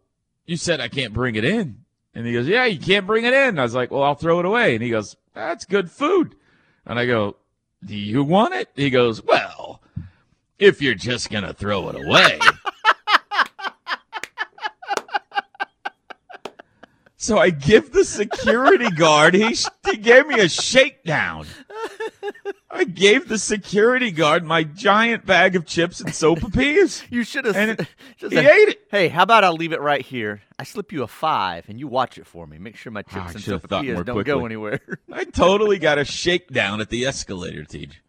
you 0.46 0.58
said 0.58 0.80
I 0.82 0.88
can't 0.88 1.14
bring 1.14 1.36
it 1.36 1.46
in." 1.46 1.86
And 2.14 2.26
he 2.26 2.34
goes, 2.34 2.48
"Yeah, 2.48 2.66
you 2.66 2.80
can't 2.80 3.08
bring 3.08 3.26
it 3.26 3.34
in." 3.34 3.60
I 3.60 3.64
was 3.64 3.76
like, 3.76 3.92
"Well, 3.92 4.04
I'll 4.04 4.16
throw 4.16 4.40
it 4.40 4.46
away." 4.46 4.76
And 4.76 4.84
he 4.84 4.90
goes, 4.90 5.16
"That's 5.34 5.66
good 5.66 5.90
food." 5.90 6.36
And 6.86 7.00
I 7.00 7.06
go, 7.06 7.38
"Do 7.84 7.96
you 7.96 8.24
want 8.24 8.54
it?" 8.56 8.70
He 8.76 8.90
goes, 8.90 9.24
"Well." 9.24 9.82
if 10.60 10.82
you're 10.82 10.94
just 10.94 11.30
gonna 11.30 11.54
throw 11.54 11.90
it 11.90 11.96
away. 11.96 12.38
so 17.18 17.38
I 17.38 17.50
give 17.50 17.92
the 17.92 18.04
security 18.04 18.92
guard. 18.92 19.34
He, 19.34 19.56
he 19.90 19.98
gave 19.98 20.28
me 20.28 20.40
a 20.42 20.50
shakedown. 20.50 21.48
I 22.72 22.84
gave 22.84 23.28
the 23.28 23.40
security 23.40 24.12
guard 24.12 24.44
my 24.44 24.64
giant 24.64 25.26
bag 25.26 25.56
of 25.56 25.66
chips 25.66 26.00
and 26.02 26.10
sopapillas. 26.12 27.04
You 27.12 27.24
should 27.24 27.46
have. 27.46 27.56
And 27.56 27.72
it- 27.72 27.88
he 28.20 28.38
ate 28.38 28.70
it. 28.70 28.82
Hey, 28.92 29.08
how 29.08 29.24
about 29.24 29.44
I 29.44 29.50
leave 29.50 29.72
it 29.74 29.82
right 29.82 30.06
here? 30.06 30.42
I 30.60 30.64
slip 30.64 30.92
you 30.92 31.02
a 31.04 31.08
five, 31.08 31.68
and 31.68 31.80
you 31.80 31.88
watch 31.88 32.18
it 32.18 32.28
for 32.28 32.46
me. 32.46 32.58
Make 32.60 32.76
sure 32.76 32.92
my 32.92 33.04
Ah, 33.12 33.32
chips 33.32 33.48
I 33.48 33.54
and 33.54 33.62
thought 33.64 33.84
sopapillas 33.86 34.06
don't 34.06 34.24
go 34.26 34.46
anywhere. 34.46 34.80
I 35.12 35.24
totally 35.24 35.80
got 35.80 35.98
a 35.98 36.06
shakedown 36.06 36.80
at 36.82 36.90
the 36.90 37.06
escalator, 37.06 37.64
Teach. 37.64 38.02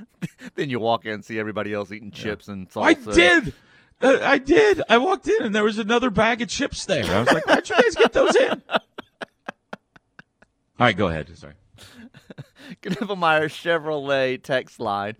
then 0.56 0.68
you 0.70 0.80
walk 0.80 1.04
in 1.06 1.12
and 1.12 1.24
see 1.24 1.38
everybody 1.38 1.72
else 1.72 1.92
eating 1.92 2.10
chips 2.10 2.48
and 2.48 2.68
salsa. 2.70 2.82
I 2.84 2.94
did. 3.14 3.52
Uh, 4.00 4.18
I 4.22 4.38
did. 4.38 4.82
I 4.88 4.98
walked 4.98 5.26
in 5.28 5.42
and 5.42 5.54
there 5.54 5.64
was 5.64 5.78
another 5.78 6.10
bag 6.10 6.40
of 6.42 6.48
chips 6.48 6.84
there. 6.86 7.04
I 7.04 7.20
was 7.20 7.32
like, 7.32 7.46
how'd 7.46 7.68
you 7.68 7.74
guys 7.76 7.94
get 7.94 8.12
those 8.12 8.34
in? 8.36 8.62
All 8.70 8.78
right, 10.86 10.96
go 10.96 11.08
ahead. 11.08 11.36
Sorry. 11.36 11.54
Knippelmier 12.82 13.46
Chevrolet 13.46 14.42
text 14.42 14.80
line. 14.80 15.16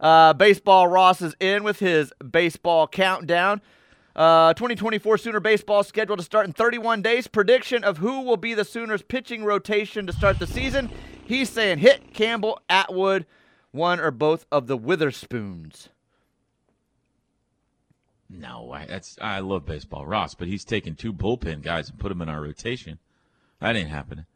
Uh, 0.00 0.32
baseball 0.32 0.86
Ross 0.86 1.20
is 1.22 1.34
in 1.40 1.64
with 1.64 1.78
his 1.78 2.12
baseball 2.30 2.86
countdown. 2.86 3.60
Uh, 4.14 4.52
2024 4.54 5.18
Sooner 5.18 5.40
baseball 5.40 5.84
scheduled 5.84 6.18
to 6.18 6.24
start 6.24 6.46
in 6.46 6.52
31 6.52 7.02
days. 7.02 7.26
Prediction 7.26 7.84
of 7.84 7.98
who 7.98 8.22
will 8.22 8.36
be 8.36 8.54
the 8.54 8.64
Sooners 8.64 9.02
pitching 9.02 9.44
rotation 9.44 10.06
to 10.06 10.12
start 10.12 10.38
the 10.38 10.46
season. 10.46 10.90
He's 11.24 11.50
saying 11.50 11.78
Hitt 11.78 12.14
Campbell, 12.14 12.60
Atwood, 12.68 13.26
one 13.70 14.00
or 14.00 14.10
both 14.10 14.46
of 14.50 14.66
the 14.66 14.76
Witherspoons. 14.76 15.88
No, 18.30 18.72
I, 18.72 18.86
that's 18.86 19.18
I 19.20 19.40
love 19.40 19.64
baseball, 19.64 20.06
Ross, 20.06 20.34
but 20.34 20.48
he's 20.48 20.64
taking 20.64 20.94
two 20.94 21.12
bullpen 21.12 21.62
guys 21.62 21.88
and 21.88 21.98
put 21.98 22.10
them 22.10 22.20
in 22.20 22.28
our 22.28 22.42
rotation. 22.42 22.98
That 23.60 23.76
ain't 23.76 23.88
happening. 23.88 24.26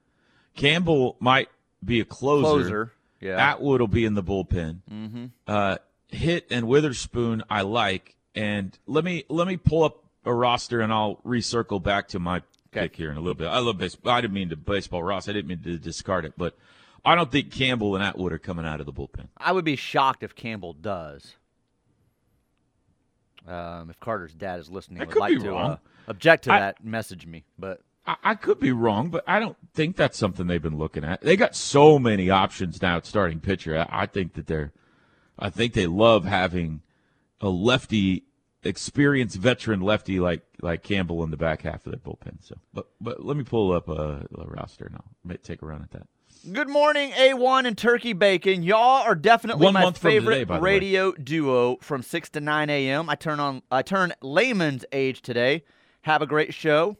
Campbell 0.54 1.16
might 1.20 1.48
be 1.84 2.00
a 2.00 2.04
closer. 2.04 2.42
Closer. 2.62 2.92
Yeah. 3.20 3.50
Atwood 3.52 3.80
will 3.80 3.88
be 3.88 4.04
in 4.04 4.14
the 4.14 4.22
bullpen. 4.22 4.80
Mm-hmm. 4.90 5.24
Uh, 5.46 5.76
Hitt 6.08 6.46
and 6.50 6.66
Witherspoon, 6.66 7.42
I 7.48 7.62
like. 7.62 8.16
And 8.34 8.76
let 8.86 9.04
me 9.04 9.24
let 9.28 9.46
me 9.46 9.56
pull 9.56 9.84
up 9.84 10.04
a 10.24 10.32
roster, 10.32 10.80
and 10.80 10.92
I'll 10.92 11.16
recircle 11.24 11.82
back 11.82 12.08
to 12.08 12.18
my 12.18 12.42
pick 12.70 12.96
here 12.96 13.10
in 13.10 13.16
a 13.16 13.20
little 13.20 13.34
bit. 13.34 13.46
I 13.48 13.58
love 13.58 13.78
baseball. 13.78 14.12
I 14.12 14.20
didn't 14.20 14.34
mean 14.34 14.48
to 14.48 14.56
baseball 14.56 15.02
Ross. 15.02 15.28
I 15.28 15.32
didn't 15.32 15.48
mean 15.48 15.62
to 15.62 15.78
discard 15.78 16.24
it, 16.24 16.32
but 16.36 16.56
I 17.04 17.14
don't 17.14 17.30
think 17.30 17.52
Campbell 17.52 17.94
and 17.94 18.02
Atwood 18.02 18.32
are 18.32 18.38
coming 18.38 18.64
out 18.66 18.80
of 18.80 18.86
the 18.86 18.92
bullpen. 18.92 19.28
I 19.36 19.52
would 19.52 19.64
be 19.64 19.76
shocked 19.76 20.22
if 20.22 20.34
Campbell 20.34 20.72
does. 20.72 21.36
Um, 23.46 23.90
if 23.90 23.98
Carter's 23.98 24.34
dad 24.34 24.60
is 24.60 24.70
listening, 24.70 25.02
I 25.02 25.04
would 25.04 25.16
like 25.16 25.38
to. 25.40 25.56
Uh, 25.56 25.76
object 26.08 26.44
to 26.44 26.52
I- 26.52 26.60
that. 26.60 26.84
Message 26.84 27.26
me, 27.26 27.44
but 27.58 27.80
I, 28.06 28.16
I 28.24 28.34
could 28.34 28.58
be 28.60 28.72
wrong, 28.72 29.08
but 29.10 29.24
I 29.26 29.38
don't 29.38 29.56
think 29.74 29.96
that's 29.96 30.18
something 30.18 30.46
they've 30.46 30.62
been 30.62 30.78
looking 30.78 31.04
at. 31.04 31.20
They 31.20 31.36
got 31.36 31.54
so 31.54 31.98
many 31.98 32.30
options 32.30 32.82
now 32.82 32.96
at 32.96 33.06
starting 33.06 33.40
pitcher. 33.40 33.78
I, 33.78 34.02
I 34.02 34.06
think 34.06 34.34
that 34.34 34.46
they're, 34.46 34.72
I 35.38 35.50
think 35.50 35.74
they 35.74 35.86
love 35.86 36.24
having 36.24 36.82
a 37.40 37.48
lefty, 37.48 38.24
experienced 38.64 39.36
veteran 39.36 39.80
lefty 39.80 40.20
like 40.20 40.42
like 40.60 40.82
Campbell 40.84 41.24
in 41.24 41.30
the 41.30 41.36
back 41.36 41.62
half 41.62 41.84
of 41.86 41.92
their 41.92 42.00
bullpen. 42.00 42.36
So, 42.42 42.56
but 42.72 42.86
but 43.00 43.24
let 43.24 43.36
me 43.36 43.44
pull 43.44 43.72
up 43.72 43.88
a, 43.88 44.26
a 44.38 44.46
roster 44.46 44.84
and 44.86 44.96
I'll 44.96 45.36
take 45.38 45.62
a 45.62 45.66
run 45.66 45.82
at 45.82 45.90
that. 45.92 46.06
Good 46.52 46.68
morning, 46.68 47.12
A1 47.12 47.66
and 47.66 47.78
Turkey 47.78 48.14
Bacon. 48.14 48.64
Y'all 48.64 49.02
are 49.02 49.14
definitely 49.14 49.64
One 49.64 49.74
my 49.74 49.92
favorite 49.92 50.34
today, 50.34 50.44
by 50.44 50.56
the 50.56 50.62
way. 50.62 50.70
radio 50.70 51.12
duo 51.12 51.76
from 51.80 52.02
six 52.02 52.30
to 52.30 52.40
nine 52.40 52.68
a.m. 52.68 53.08
I 53.08 53.14
turn 53.14 53.38
on 53.38 53.62
I 53.70 53.82
turn 53.82 54.12
Lehman's 54.22 54.84
age 54.92 55.22
today. 55.22 55.62
Have 56.02 56.20
a 56.22 56.26
great 56.26 56.52
show. 56.52 56.96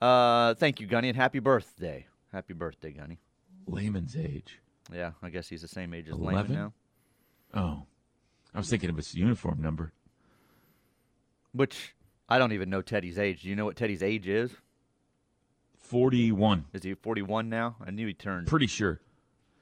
Uh, 0.00 0.54
thank 0.54 0.80
you, 0.80 0.86
Gunny, 0.86 1.08
and 1.08 1.16
happy 1.16 1.38
birthday. 1.38 2.06
Happy 2.32 2.52
birthday, 2.54 2.90
Gunny. 2.90 3.18
Lehman's 3.66 4.16
age. 4.16 4.60
Yeah, 4.92 5.12
I 5.22 5.30
guess 5.30 5.48
he's 5.48 5.62
the 5.62 5.68
same 5.68 5.94
age 5.94 6.08
as 6.08 6.14
Layman 6.14 6.34
Eleven. 6.34 6.54
now. 6.54 6.72
Oh, 7.54 7.82
I 8.54 8.58
was 8.58 8.68
thinking 8.68 8.90
of 8.90 8.96
his 8.96 9.14
uniform 9.14 9.60
number. 9.60 9.92
Which 11.52 11.94
I 12.28 12.38
don't 12.38 12.52
even 12.52 12.70
know 12.70 12.82
Teddy's 12.82 13.18
age. 13.18 13.42
Do 13.42 13.48
you 13.48 13.56
know 13.56 13.64
what 13.64 13.76
Teddy's 13.76 14.02
age 14.02 14.28
is? 14.28 14.50
Forty-one. 15.78 16.66
Is 16.72 16.82
he 16.82 16.94
41 16.94 17.48
now? 17.48 17.76
I 17.84 17.90
knew 17.90 18.06
he 18.06 18.14
turned. 18.14 18.46
Pretty 18.48 18.66
sure. 18.66 19.00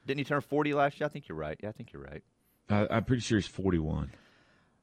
Didn't 0.07 0.18
he 0.18 0.25
turn 0.25 0.40
40 0.40 0.75
last 0.75 0.99
year? 1.01 1.07
I 1.07 1.11
think 1.11 1.29
you're 1.29 1.38
right. 1.38 1.59
Yeah, 1.62 1.68
I 1.68 1.73
think 1.73 1.92
you're 1.92 2.03
right. 2.03 2.23
I, 2.68 2.87
I'm 2.90 3.05
pretty 3.05 3.20
sure 3.20 3.37
he's 3.38 3.47
forty-one. 3.47 4.11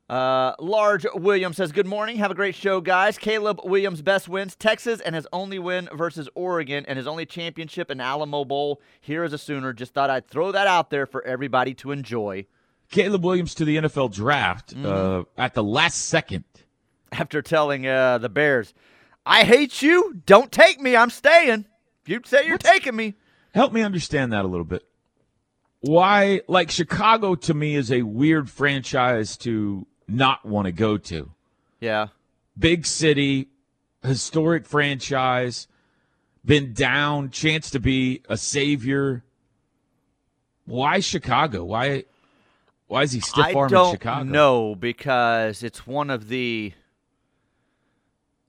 Uh, 0.09 0.53
Large 0.59 1.05
Williams 1.15 1.55
says, 1.55 1.71
Good 1.71 1.85
morning. 1.85 2.17
Have 2.17 2.31
a 2.31 2.35
great 2.35 2.55
show, 2.55 2.81
guys. 2.81 3.17
Caleb 3.17 3.61
Williams' 3.63 4.01
best 4.01 4.27
wins 4.27 4.55
Texas 4.55 4.99
and 4.99 5.15
his 5.15 5.25
only 5.31 5.57
win 5.57 5.87
versus 5.93 6.27
Oregon 6.35 6.85
and 6.87 6.97
his 6.97 7.07
only 7.07 7.25
championship 7.25 7.89
in 7.89 8.01
Alamo 8.01 8.43
Bowl. 8.43 8.81
Here 8.99 9.23
is 9.23 9.31
a 9.31 9.37
Sooner. 9.37 9.71
Just 9.71 9.93
thought 9.93 10.09
I'd 10.09 10.27
throw 10.27 10.51
that 10.51 10.67
out 10.67 10.89
there 10.89 11.05
for 11.05 11.25
everybody 11.25 11.73
to 11.75 11.91
enjoy. 11.91 12.45
Caleb 12.89 13.23
Williams 13.23 13.55
to 13.55 13.63
the 13.65 13.77
NFL 13.77 14.11
draft 14.13 14.75
uh, 14.75 15.23
at 15.37 15.53
the 15.53 15.63
last 15.63 16.07
second. 16.07 16.43
After 17.13 17.41
telling 17.41 17.85
uh, 17.85 18.19
the 18.19 18.29
Bears, 18.29 18.73
I 19.25 19.43
hate 19.43 19.81
you. 19.81 20.21
Don't 20.25 20.51
take 20.51 20.79
me. 20.79 20.95
I'm 20.95 21.09
staying. 21.09 21.65
If 22.03 22.09
you 22.09 22.21
say 22.25 22.47
you're 22.47 22.57
taking 22.57 22.95
me. 22.95 23.15
Help 23.53 23.73
me 23.73 23.81
understand 23.81 24.31
that 24.33 24.45
a 24.45 24.47
little 24.47 24.65
bit. 24.65 24.83
Why, 25.81 26.41
like 26.47 26.71
Chicago 26.71 27.35
to 27.35 27.53
me 27.53 27.75
is 27.75 27.91
a 27.91 28.03
weird 28.03 28.49
franchise 28.49 29.35
to 29.37 29.87
not 30.11 30.45
want 30.45 30.65
to 30.65 30.71
go 30.71 30.97
to. 30.97 31.31
Yeah. 31.79 32.07
Big 32.57 32.85
city, 32.85 33.47
historic 34.03 34.65
franchise, 34.65 35.67
been 36.43 36.73
down, 36.73 37.29
chance 37.29 37.69
to 37.71 37.79
be 37.79 38.21
a 38.29 38.37
savior. 38.37 39.23
Why 40.65 40.99
Chicago? 40.99 41.63
Why? 41.63 42.05
Why 42.87 43.03
is 43.03 43.13
he 43.13 43.21
stiff 43.21 43.45
I 43.45 43.53
arming 43.53 43.69
don't 43.71 43.93
Chicago? 43.93 44.23
No, 44.23 44.75
because 44.75 45.63
it's 45.63 45.87
one 45.87 46.09
of 46.09 46.27
the, 46.27 46.73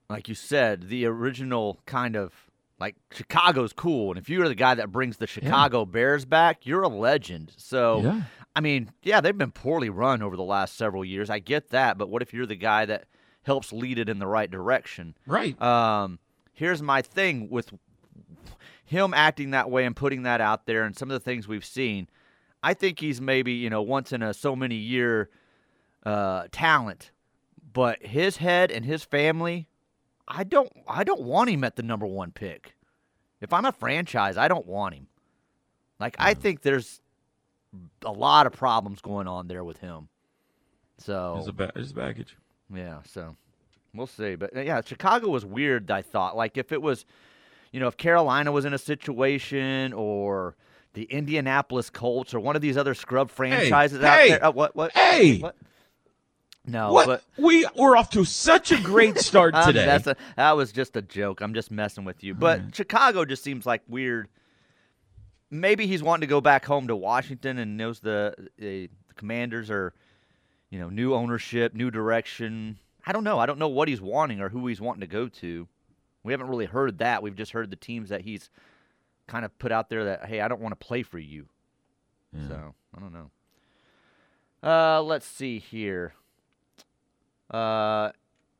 like 0.08 0.28
you 0.28 0.34
said, 0.34 0.88
the 0.88 1.06
original 1.06 1.78
kind 1.86 2.16
of 2.16 2.32
like 2.80 2.96
Chicago's 3.12 3.72
cool, 3.72 4.10
and 4.10 4.18
if 4.18 4.28
you're 4.28 4.48
the 4.48 4.56
guy 4.56 4.74
that 4.74 4.90
brings 4.90 5.18
the 5.18 5.28
Chicago 5.28 5.84
Bears 5.84 6.24
back, 6.24 6.66
you're 6.66 6.82
a 6.82 6.88
legend. 6.88 7.52
So, 7.56 8.00
Yeah. 8.02 8.22
I 8.54 8.60
mean, 8.60 8.90
yeah, 9.02 9.20
they've 9.20 9.36
been 9.36 9.50
poorly 9.50 9.88
run 9.88 10.22
over 10.22 10.36
the 10.36 10.42
last 10.42 10.76
several 10.76 11.04
years. 11.04 11.30
I 11.30 11.38
get 11.38 11.70
that, 11.70 11.96
but 11.96 12.08
what 12.08 12.22
if 12.22 12.34
you're 12.34 12.46
the 12.46 12.54
guy 12.54 12.84
that 12.84 13.04
helps 13.44 13.72
lead 13.72 13.98
it 13.98 14.08
in 14.08 14.18
the 14.18 14.26
right 14.26 14.50
direction? 14.50 15.16
Right. 15.26 15.60
Um, 15.60 16.18
here's 16.52 16.82
my 16.82 17.02
thing 17.02 17.48
with 17.48 17.72
him 18.84 19.14
acting 19.14 19.50
that 19.50 19.70
way 19.70 19.84
and 19.84 19.96
putting 19.96 20.22
that 20.24 20.40
out 20.40 20.66
there, 20.66 20.84
and 20.84 20.96
some 20.96 21.10
of 21.10 21.14
the 21.14 21.20
things 21.20 21.48
we've 21.48 21.64
seen. 21.64 22.08
I 22.62 22.74
think 22.74 23.00
he's 23.00 23.20
maybe 23.20 23.52
you 23.52 23.70
know 23.70 23.82
once 23.82 24.12
in 24.12 24.22
a 24.22 24.34
so 24.34 24.54
many 24.54 24.76
year 24.76 25.30
uh, 26.04 26.44
talent, 26.52 27.10
but 27.72 28.04
his 28.04 28.36
head 28.36 28.70
and 28.70 28.84
his 28.84 29.02
family, 29.02 29.66
I 30.28 30.44
don't 30.44 30.70
I 30.86 31.04
don't 31.04 31.22
want 31.22 31.50
him 31.50 31.64
at 31.64 31.76
the 31.76 31.82
number 31.82 32.06
one 32.06 32.32
pick. 32.32 32.74
If 33.40 33.52
I'm 33.52 33.64
a 33.64 33.72
franchise, 33.72 34.36
I 34.36 34.46
don't 34.46 34.66
want 34.66 34.94
him. 34.94 35.08
Like 35.98 36.16
I 36.18 36.34
think 36.34 36.62
there's 36.62 37.00
a 38.04 38.12
lot 38.12 38.46
of 38.46 38.52
problems 38.52 39.00
going 39.00 39.26
on 39.28 39.48
there 39.48 39.64
with 39.64 39.78
him. 39.78 40.08
So 40.98 41.34
There's 41.36 41.48
a 41.48 41.52
ba- 41.52 41.72
there's 41.74 41.92
baggage. 41.92 42.36
yeah, 42.72 42.98
so 43.06 43.36
we'll 43.94 44.06
see. 44.06 44.34
But 44.34 44.54
yeah, 44.54 44.80
Chicago 44.84 45.28
was 45.28 45.44
weird. 45.44 45.90
I 45.90 46.02
thought 46.02 46.36
like 46.36 46.56
if 46.56 46.72
it 46.72 46.82
was, 46.82 47.04
you 47.72 47.80
know, 47.80 47.88
if 47.88 47.96
Carolina 47.96 48.52
was 48.52 48.64
in 48.64 48.74
a 48.74 48.78
situation 48.78 49.92
or 49.92 50.56
the 50.94 51.04
Indianapolis 51.04 51.90
Colts 51.90 52.34
or 52.34 52.40
one 52.40 52.56
of 52.56 52.62
these 52.62 52.76
other 52.76 52.94
scrub 52.94 53.30
franchises 53.30 54.02
out 54.02 54.18
hey, 54.18 54.28
there. 54.30 54.44
Uh, 54.44 54.50
what? 54.50 54.76
What? 54.76 54.92
hey! 54.92 55.38
What? 55.38 55.56
No, 56.64 56.92
what? 56.92 57.06
but 57.06 57.24
we 57.38 57.66
we're 57.76 57.96
off 57.96 58.10
to 58.10 58.24
such 58.24 58.70
a 58.70 58.80
great 58.80 59.18
start 59.18 59.54
today. 59.66 59.86
messing- 59.86 60.14
that 60.36 60.52
was 60.52 60.70
just 60.70 60.96
a 60.96 61.02
joke. 61.02 61.40
I'm 61.40 61.54
just 61.54 61.70
messing 61.70 62.04
with 62.04 62.22
you. 62.22 62.34
But. 62.34 62.74
Chicago 62.74 63.24
just 63.24 63.42
seems 63.42 63.66
like 63.66 63.82
weird. 63.88 64.28
Maybe 65.52 65.86
he's 65.86 66.02
wanting 66.02 66.22
to 66.22 66.26
go 66.26 66.40
back 66.40 66.64
home 66.64 66.88
to 66.88 66.96
Washington 66.96 67.58
and 67.58 67.76
knows 67.76 68.00
the, 68.00 68.34
the 68.58 68.88
Commanders 69.16 69.70
are, 69.70 69.92
you 70.70 70.78
know, 70.78 70.88
new 70.88 71.14
ownership, 71.14 71.74
new 71.74 71.90
direction. 71.90 72.78
I 73.06 73.12
don't 73.12 73.22
know. 73.22 73.38
I 73.38 73.44
don't 73.44 73.58
know 73.58 73.68
what 73.68 73.86
he's 73.86 74.00
wanting 74.00 74.40
or 74.40 74.48
who 74.48 74.66
he's 74.66 74.80
wanting 74.80 75.02
to 75.02 75.06
go 75.06 75.28
to. 75.28 75.68
We 76.24 76.32
haven't 76.32 76.48
really 76.48 76.64
heard 76.64 76.98
that. 76.98 77.22
We've 77.22 77.36
just 77.36 77.52
heard 77.52 77.70
the 77.70 77.76
teams 77.76 78.08
that 78.08 78.22
he's 78.22 78.48
kind 79.26 79.44
of 79.44 79.56
put 79.58 79.72
out 79.72 79.90
there 79.90 80.04
that 80.06 80.24
hey, 80.24 80.40
I 80.40 80.48
don't 80.48 80.60
want 80.60 80.72
to 80.72 80.86
play 80.86 81.02
for 81.02 81.18
you. 81.18 81.46
So 82.48 82.74
I 82.96 83.00
don't 83.00 83.12
know. 83.12 83.30
Uh, 84.62 85.02
let's 85.02 85.26
see 85.26 85.58
here. 85.58 86.14
Uh, 87.50 88.12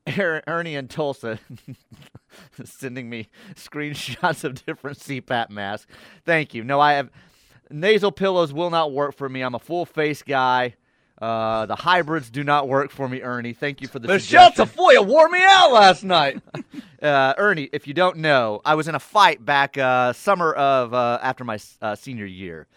Ernie 0.07 0.75
and 0.75 0.89
Tulsa 0.89 1.39
sending 2.63 3.09
me 3.09 3.29
screenshots 3.55 4.43
of 4.43 4.65
different 4.65 4.99
CPAP 4.99 5.49
masks. 5.49 5.91
Thank 6.25 6.53
you. 6.53 6.63
No, 6.63 6.79
I 6.79 6.93
have 6.93 7.09
nasal 7.69 8.11
pillows 8.11 8.53
will 8.53 8.69
not 8.69 8.91
work 8.91 9.15
for 9.15 9.29
me. 9.29 9.41
I'm 9.41 9.55
a 9.55 9.59
full 9.59 9.85
face 9.85 10.21
guy. 10.21 10.75
Uh, 11.21 11.65
the 11.67 11.75
hybrids 11.75 12.29
do 12.29 12.43
not 12.43 12.67
work 12.67 12.91
for 12.91 13.07
me, 13.07 13.21
Ernie. 13.21 13.53
Thank 13.53 13.81
you 13.81 13.87
for 13.87 13.99
the 13.99 14.07
Michelle 14.07 14.51
suggestion. 14.51 14.83
Tafoya 14.83 15.05
wore 15.05 15.29
me 15.29 15.39
out 15.41 15.71
last 15.71 16.03
night. 16.03 16.41
uh, 17.01 17.33
Ernie, 17.37 17.69
if 17.71 17.87
you 17.87 17.93
don't 17.93 18.17
know, 18.17 18.61
I 18.65 18.75
was 18.75 18.87
in 18.87 18.95
a 18.95 18.99
fight 18.99 19.45
back 19.45 19.77
uh, 19.77 20.11
summer 20.11 20.51
of 20.53 20.93
uh, 20.93 21.19
after 21.21 21.45
my 21.45 21.59
uh, 21.81 21.95
senior 21.95 22.25
year. 22.25 22.67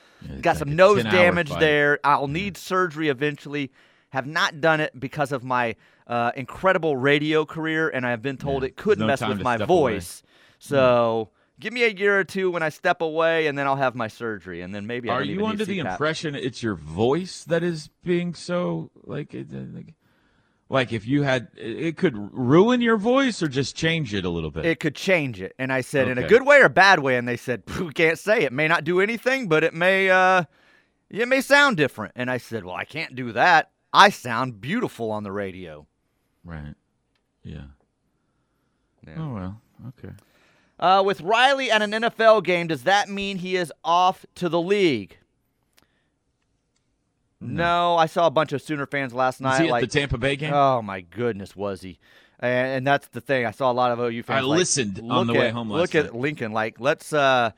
Got 0.42 0.50
like 0.50 0.58
some 0.58 0.76
nose 0.76 1.02
damage 1.02 1.50
there. 1.50 1.98
I'll 2.04 2.28
need 2.28 2.56
surgery 2.56 3.08
eventually. 3.08 3.72
Have 4.10 4.26
not 4.26 4.60
done 4.60 4.80
it 4.80 4.98
because 4.98 5.32
of 5.32 5.42
my 5.42 5.74
uh, 6.06 6.32
incredible 6.36 6.96
radio 6.96 7.44
career, 7.44 7.88
and 7.88 8.06
I've 8.06 8.22
been 8.22 8.36
told 8.36 8.64
it 8.64 8.76
could 8.76 8.98
no 8.98 9.06
mess 9.06 9.20
with 9.20 9.40
my 9.40 9.56
step 9.56 9.68
away. 9.68 9.94
voice. 9.94 10.22
So 10.58 11.30
give 11.58 11.72
me 11.72 11.84
a 11.84 11.88
year 11.88 12.18
or 12.18 12.24
two 12.24 12.50
when 12.50 12.62
I 12.62 12.68
step 12.68 13.00
away, 13.00 13.46
and 13.46 13.58
then 13.58 13.66
I'll 13.66 13.76
have 13.76 13.94
my 13.94 14.08
surgery, 14.08 14.62
and 14.62 14.74
then 14.74 14.86
maybe 14.86 15.10
I 15.10 15.14
Are 15.14 15.22
you 15.22 15.44
under 15.46 15.64
the 15.64 15.78
CPAP. 15.78 15.90
impression 15.92 16.34
it's 16.34 16.62
your 16.62 16.74
voice 16.74 17.44
that 17.44 17.62
is 17.62 17.88
being 18.04 18.34
so 18.34 18.90
like 19.04 19.34
uh, 19.34 19.42
like, 19.72 19.94
like 20.68 20.92
if 20.92 21.06
you 21.06 21.22
had 21.22 21.48
it 21.56 21.76
it 21.86 21.96
could 21.96 22.14
ruin 22.16 22.80
your 22.80 22.96
voice 22.96 23.42
or 23.42 23.48
just 23.48 23.76
change 23.76 24.14
it 24.14 24.24
a 24.24 24.30
little 24.30 24.50
bit? 24.50 24.64
It 24.64 24.80
could 24.80 24.94
change 24.94 25.40
it. 25.40 25.54
And 25.58 25.72
I 25.72 25.80
said, 25.80 26.08
in 26.08 26.18
a 26.18 26.28
good 26.28 26.46
way 26.46 26.60
or 26.60 26.68
bad 26.68 27.00
way? 27.00 27.16
And 27.16 27.26
they 27.26 27.36
said, 27.36 27.64
we 27.80 27.92
can't 27.92 28.18
say. 28.18 28.42
It 28.42 28.52
may 28.52 28.68
not 28.68 28.84
do 28.84 29.00
anything, 29.00 29.48
but 29.48 29.64
it 29.64 29.74
may 29.74 30.10
uh 30.10 30.44
it 31.10 31.28
may 31.28 31.40
sound 31.40 31.76
different. 31.76 32.12
And 32.16 32.30
I 32.30 32.38
said, 32.38 32.64
Well, 32.64 32.74
I 32.74 32.84
can't 32.84 33.14
do 33.14 33.32
that. 33.32 33.70
I 33.92 34.10
sound 34.10 34.60
beautiful 34.60 35.10
on 35.10 35.22
the 35.22 35.32
radio. 35.32 35.86
Right. 36.46 36.74
Yeah. 37.44 37.64
Yeah. 39.06 39.14
Oh 39.18 39.34
well. 39.34 39.60
Okay. 39.88 40.14
Uh, 40.78 41.02
with 41.04 41.20
Riley 41.20 41.70
at 41.70 41.82
an 41.82 41.92
NFL 41.92 42.44
game, 42.44 42.66
does 42.66 42.82
that 42.84 43.08
mean 43.08 43.38
he 43.38 43.56
is 43.56 43.72
off 43.84 44.26
to 44.36 44.48
the 44.48 44.60
league? 44.60 45.18
No, 47.40 47.96
I 47.96 48.06
saw 48.06 48.26
a 48.26 48.30
bunch 48.30 48.52
of 48.52 48.62
Sooner 48.62 48.86
fans 48.86 49.12
last 49.12 49.40
night. 49.40 49.50
Was 49.50 49.58
he 49.58 49.64
at 49.66 49.70
like, 49.70 49.80
the 49.82 49.86
Tampa 49.98 50.18
Bay 50.18 50.36
game? 50.36 50.52
Oh 50.52 50.82
my 50.82 51.02
goodness, 51.02 51.54
was 51.54 51.82
he? 51.82 51.98
And, 52.40 52.78
and 52.78 52.86
that's 52.86 53.08
the 53.08 53.20
thing. 53.20 53.46
I 53.46 53.50
saw 53.50 53.70
a 53.70 53.74
lot 53.74 53.92
of 53.92 53.98
OU 54.00 54.22
fans. 54.22 54.38
I 54.38 54.40
like, 54.40 54.58
listened 54.58 55.00
on 55.10 55.26
the 55.26 55.34
way 55.34 55.48
at- 55.48 55.52
home 55.54 55.70
Look 55.70 55.94
last 55.94 56.06
at. 56.06 56.14
Lincoln. 56.16 56.52
Like, 56.52 56.80
let's 56.80 57.12
uh, 57.12 57.50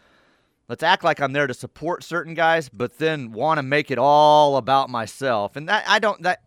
let's 0.68 0.82
act 0.82 1.04
like 1.04 1.20
I'm 1.20 1.32
there 1.32 1.46
to 1.46 1.54
support 1.54 2.04
certain 2.04 2.34
guys, 2.34 2.68
but 2.68 2.98
then 2.98 3.32
want 3.32 3.58
to 3.58 3.62
make 3.62 3.90
it 3.90 3.98
all 3.98 4.56
about 4.56 4.90
myself. 4.90 5.56
And 5.56 5.68
that 5.68 5.84
I 5.88 5.98
don't 5.98 6.22
that 6.22 6.42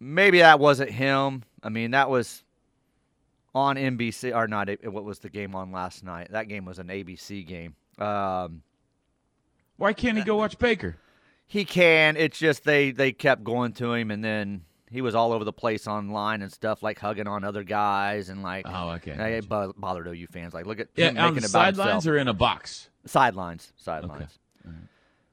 maybe 0.00 0.38
that 0.38 0.60
wasn't 0.60 0.90
him. 0.90 1.42
I 1.62 1.68
mean, 1.68 1.92
that 1.92 2.08
was 2.10 2.44
on 3.54 3.76
NBC 3.76 4.34
or 4.34 4.46
not? 4.46 4.68
What 4.84 5.04
was 5.04 5.18
the 5.20 5.28
game 5.30 5.54
on 5.54 5.72
last 5.72 6.04
night? 6.04 6.28
That 6.30 6.48
game 6.48 6.64
was 6.64 6.78
an 6.78 6.88
ABC 6.88 7.46
game. 7.46 7.74
Um, 7.98 8.62
Why 9.76 9.92
can't 9.92 10.16
he 10.16 10.24
go 10.24 10.36
watch 10.36 10.58
Baker? 10.58 10.96
he 11.46 11.64
can. 11.64 12.16
It's 12.16 12.38
just 12.38 12.64
they 12.64 12.90
they 12.90 13.12
kept 13.12 13.42
going 13.42 13.72
to 13.74 13.92
him, 13.94 14.10
and 14.10 14.22
then 14.22 14.62
he 14.90 15.00
was 15.00 15.14
all 15.14 15.32
over 15.32 15.44
the 15.44 15.52
place 15.52 15.86
online 15.86 16.42
and 16.42 16.52
stuff, 16.52 16.82
like 16.82 16.98
hugging 16.98 17.26
on 17.26 17.42
other 17.42 17.64
guys 17.64 18.28
and 18.28 18.42
like. 18.42 18.66
Oh, 18.68 18.90
okay. 18.90 19.38
It 19.38 19.48
bo- 19.48 19.72
bothered 19.76 20.06
OU 20.06 20.26
fans. 20.30 20.54
Like, 20.54 20.66
look 20.66 20.78
at 20.78 20.88
Yeah, 20.94 21.08
him 21.10 21.18
on 21.18 21.24
making 21.34 21.42
the 21.42 21.48
sidelines 21.48 22.06
or 22.06 22.16
in 22.18 22.28
a 22.28 22.34
box. 22.34 22.90
Sidelines, 23.06 23.72
sidelines. 23.76 24.38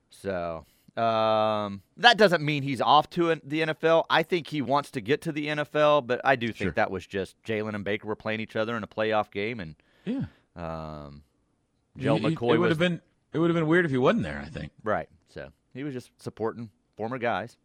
So 0.10 0.66
um, 0.98 1.82
that 1.98 2.18
doesn't 2.18 2.42
mean 2.44 2.64
he's 2.64 2.80
off 2.82 3.10
to 3.12 3.36
the 3.44 3.62
NFL. 3.62 4.06
I 4.10 4.24
think 4.24 4.48
he 4.48 4.62
wants 4.62 4.92
to 4.92 5.02
get 5.02 5.22
to 5.24 5.32
the 5.32 5.48
NFL, 5.48 6.08
but 6.08 6.22
I 6.24 6.36
do 6.36 6.48
think 6.48 6.58
Sure. 6.58 6.72
that 6.72 6.90
was 6.92 7.06
just 7.06 7.36
Jalen 7.44 7.76
and 7.76 7.84
Baker 7.84 8.08
were 8.08 8.16
playing 8.16 8.40
each 8.40 8.56
other 8.56 8.78
in 8.78 8.84
a 8.84 8.88
playoff 8.88 9.30
game, 9.32 9.60
and 9.60 9.76
Yeah. 10.06 10.26
um, 10.56 11.24
Joe 11.98 12.18
McCoy 12.18 12.58
would 12.60 12.70
have 12.70 12.80
been. 12.80 13.02
It 13.34 13.40
would 13.40 13.50
have 13.50 13.56
been 13.56 13.68
weird 13.68 13.84
if 13.86 13.92
he 13.92 13.98
wasn't 13.98 14.24
there. 14.24 14.42
I 14.46 14.50
think. 14.50 14.72
right. 14.84 15.10
So 15.30 15.50
he 15.74 15.84
was 15.84 15.94
just 15.94 16.10
supporting 16.22 16.70
former 16.96 17.18
guys. 17.18 17.58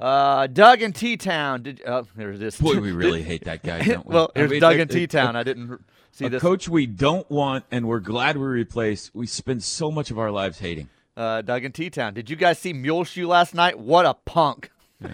Uh, 0.00 0.46
Doug 0.46 0.80
in 0.82 0.92
T 0.92 1.16
Town. 1.16 1.62
Did 1.62 1.82
uh, 1.84 2.04
there's 2.16 2.38
this? 2.38 2.60
Boy, 2.60 2.78
we 2.80 2.92
really 3.04 3.22
hate 3.22 3.44
that 3.44 3.62
guy. 3.64 3.82
Don't 3.82 4.06
we? 4.06 4.14
well, 4.14 4.30
I 4.34 4.38
here's 4.40 4.50
mean, 4.52 4.60
Doug 4.60 4.76
in 4.78 4.88
T 4.88 5.06
Town. 5.08 5.34
I 5.36 5.42
didn't 5.42 5.80
see 6.12 6.26
a 6.26 6.28
this. 6.30 6.40
coach 6.42 6.68
we 6.68 6.86
don't 6.86 7.28
want, 7.30 7.64
and 7.72 7.86
we're 7.88 7.98
glad 8.00 8.36
we 8.36 8.44
replaced. 8.46 9.12
We 9.14 9.26
spend 9.26 9.62
so 9.64 9.90
much 9.90 10.10
of 10.12 10.18
our 10.18 10.30
lives 10.30 10.58
hating. 10.60 10.88
Uh, 11.18 11.42
Doug 11.42 11.64
in 11.64 11.72
T 11.72 11.90
Town. 11.90 12.14
Did 12.14 12.30
you 12.30 12.36
guys 12.36 12.58
see 12.58 12.72
Muleshoe 12.72 13.26
last 13.26 13.54
night? 13.54 13.78
What 13.78 14.06
a 14.06 14.14
punk! 14.14 14.70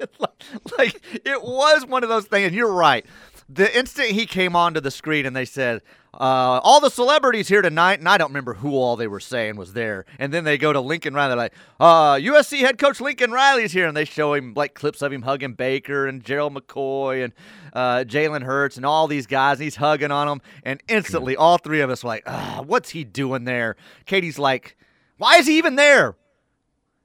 It's 0.00 0.20
like, 0.20 0.42
like 0.78 1.02
it 1.24 1.42
was 1.42 1.86
one 1.86 2.02
of 2.02 2.10
those 2.10 2.26
things. 2.26 2.48
And 2.48 2.54
you're 2.54 2.72
right. 2.72 3.06
The 3.48 3.74
instant 3.76 4.08
he 4.10 4.26
came 4.26 4.54
onto 4.54 4.80
the 4.80 4.90
screen 4.90 5.24
and 5.24 5.34
they 5.34 5.44
said, 5.46 5.80
uh, 6.12 6.60
"All 6.62 6.80
the 6.80 6.90
celebrities 6.90 7.48
here 7.48 7.62
tonight," 7.62 8.00
and 8.00 8.08
I 8.08 8.18
don't 8.18 8.28
remember 8.28 8.54
who 8.54 8.74
all 8.74 8.96
they 8.96 9.06
were 9.06 9.20
saying 9.20 9.56
was 9.56 9.72
there. 9.72 10.04
And 10.18 10.32
then 10.32 10.44
they 10.44 10.58
go 10.58 10.72
to 10.72 10.80
Lincoln 10.80 11.14
Riley, 11.14 11.36
like, 11.36 11.54
uh, 11.80 12.14
"USC 12.14 12.60
head 12.60 12.78
coach 12.78 13.00
Lincoln 13.00 13.32
Riley's 13.32 13.72
here," 13.72 13.86
and 13.86 13.96
they 13.96 14.04
show 14.04 14.34
him 14.34 14.52
like 14.54 14.74
clips 14.74 15.00
of 15.00 15.12
him 15.12 15.22
hugging 15.22 15.54
Baker 15.54 16.06
and 16.06 16.22
Gerald 16.22 16.54
McCoy 16.54 17.24
and 17.24 17.32
uh, 17.72 18.04
Jalen 18.06 18.42
Hurts 18.42 18.76
and 18.76 18.84
all 18.84 19.06
these 19.06 19.26
guys. 19.26 19.58
And 19.58 19.64
he's 19.64 19.76
hugging 19.76 20.10
on 20.10 20.26
them, 20.26 20.42
and 20.64 20.82
instantly 20.88 21.36
all 21.36 21.58
three 21.58 21.80
of 21.80 21.88
us 21.90 22.04
were 22.04 22.08
like, 22.08 22.24
ah, 22.26 22.62
"What's 22.66 22.90
he 22.90 23.04
doing 23.04 23.44
there?" 23.44 23.76
Katie's 24.06 24.38
like. 24.38 24.76
Why 25.18 25.36
is 25.38 25.46
he 25.46 25.58
even 25.58 25.76
there? 25.76 26.16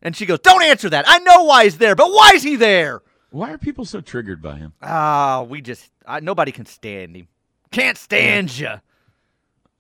And 0.02 0.16
she 0.16 0.26
goes, 0.26 0.40
Don't 0.40 0.64
answer 0.64 0.90
that. 0.90 1.06
I 1.08 1.20
know 1.20 1.44
why 1.44 1.66
he's 1.66 1.78
there, 1.78 1.96
but 1.96 2.12
why 2.12 2.32
is 2.36 2.44
he 2.44 2.56
there? 2.56 3.02
Why 3.32 3.52
are 3.52 3.58
people 3.58 3.86
so 3.86 4.02
triggered 4.02 4.42
by 4.42 4.58
him? 4.58 4.74
Ah, 4.82 5.46
we 5.48 5.62
just, 5.62 5.92
I, 6.06 6.20
nobody 6.20 6.52
can 6.52 6.66
stand 6.66 7.16
him. 7.16 7.28
Can't 7.72 7.98
stand 7.98 8.58
you. 8.58 8.68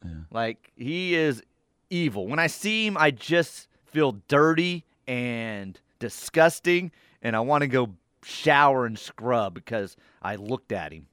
Yeah. 0.05 0.11
Like, 0.29 0.71
he 0.75 1.15
is 1.15 1.41
evil. 1.89 2.27
When 2.27 2.37
I 2.39 2.47
see 2.47 2.85
him, 2.85 2.95
I 2.97 3.11
just 3.11 3.67
feel 3.85 4.13
dirty 4.27 4.85
and 5.07 5.79
disgusting, 5.97 6.91
and 7.23 7.35
I 7.35 7.39
want 7.39 7.63
to 7.63 7.67
go 7.67 7.95
shower 8.23 8.85
and 8.85 8.97
scrub 8.97 9.55
because 9.55 9.97
I 10.21 10.35
looked 10.35 10.71
at 10.71 10.93
him. 10.93 11.07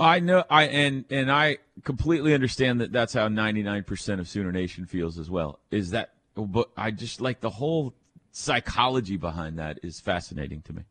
I 0.00 0.20
know, 0.20 0.44
I 0.50 0.64
and 0.64 1.04
and 1.10 1.30
I 1.30 1.58
completely 1.84 2.34
understand 2.34 2.80
that 2.80 2.90
that's 2.92 3.12
how 3.12 3.28
99% 3.28 4.18
of 4.20 4.28
Sooner 4.28 4.50
Nation 4.52 4.86
feels 4.86 5.18
as 5.18 5.28
well. 5.30 5.58
Is 5.70 5.90
that, 5.90 6.10
but 6.34 6.70
I 6.76 6.90
just 6.90 7.20
like 7.20 7.40
the 7.40 7.50
whole 7.50 7.94
psychology 8.32 9.16
behind 9.16 9.58
that 9.58 9.78
is 9.82 10.00
fascinating 10.00 10.62
to 10.62 10.72
me. 10.72 10.82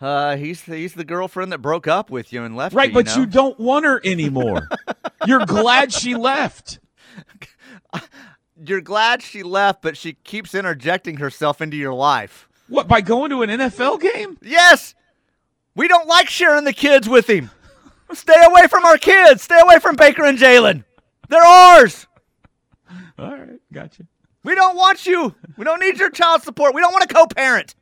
Uh, 0.00 0.36
he's 0.36 0.62
he's 0.62 0.94
the 0.94 1.04
girlfriend 1.04 1.50
that 1.52 1.58
broke 1.58 1.88
up 1.88 2.08
with 2.08 2.32
you 2.32 2.44
and 2.44 2.56
left 2.56 2.74
Right, 2.74 2.88
you. 2.88 2.94
but 2.94 3.06
know? 3.06 3.16
you 3.16 3.26
don't 3.26 3.58
want 3.58 3.84
her 3.84 4.00
anymore. 4.04 4.68
You're 5.26 5.44
glad 5.44 5.92
she 5.92 6.14
left. 6.14 6.78
You're 8.64 8.80
glad 8.80 9.22
she 9.22 9.42
left, 9.42 9.82
but 9.82 9.96
she 9.96 10.12
keeps 10.14 10.54
interjecting 10.54 11.16
herself 11.16 11.60
into 11.60 11.76
your 11.76 11.94
life. 11.94 12.48
What 12.68 12.86
by 12.86 13.00
going 13.00 13.30
to 13.30 13.42
an 13.42 13.50
NFL 13.50 14.00
game? 14.00 14.38
Yes. 14.42 14.94
We 15.78 15.86
don't 15.86 16.08
like 16.08 16.28
sharing 16.28 16.64
the 16.64 16.72
kids 16.72 17.08
with 17.08 17.30
him. 17.30 17.52
Stay 18.12 18.34
away 18.44 18.66
from 18.66 18.84
our 18.84 18.98
kids. 18.98 19.42
Stay 19.42 19.60
away 19.60 19.78
from 19.78 19.94
Baker 19.94 20.24
and 20.24 20.36
Jalen. 20.36 20.82
They're 21.28 21.40
ours. 21.40 22.08
All 23.16 23.30
right, 23.30 23.60
gotcha. 23.72 24.02
We 24.42 24.56
don't 24.56 24.74
want 24.74 25.06
you. 25.06 25.36
We 25.56 25.64
don't 25.64 25.78
need 25.78 26.00
your 26.00 26.10
child 26.10 26.42
support. 26.42 26.74
We 26.74 26.80
don't 26.80 26.90
want 26.90 27.04
a 27.08 27.14
co-parent. 27.14 27.76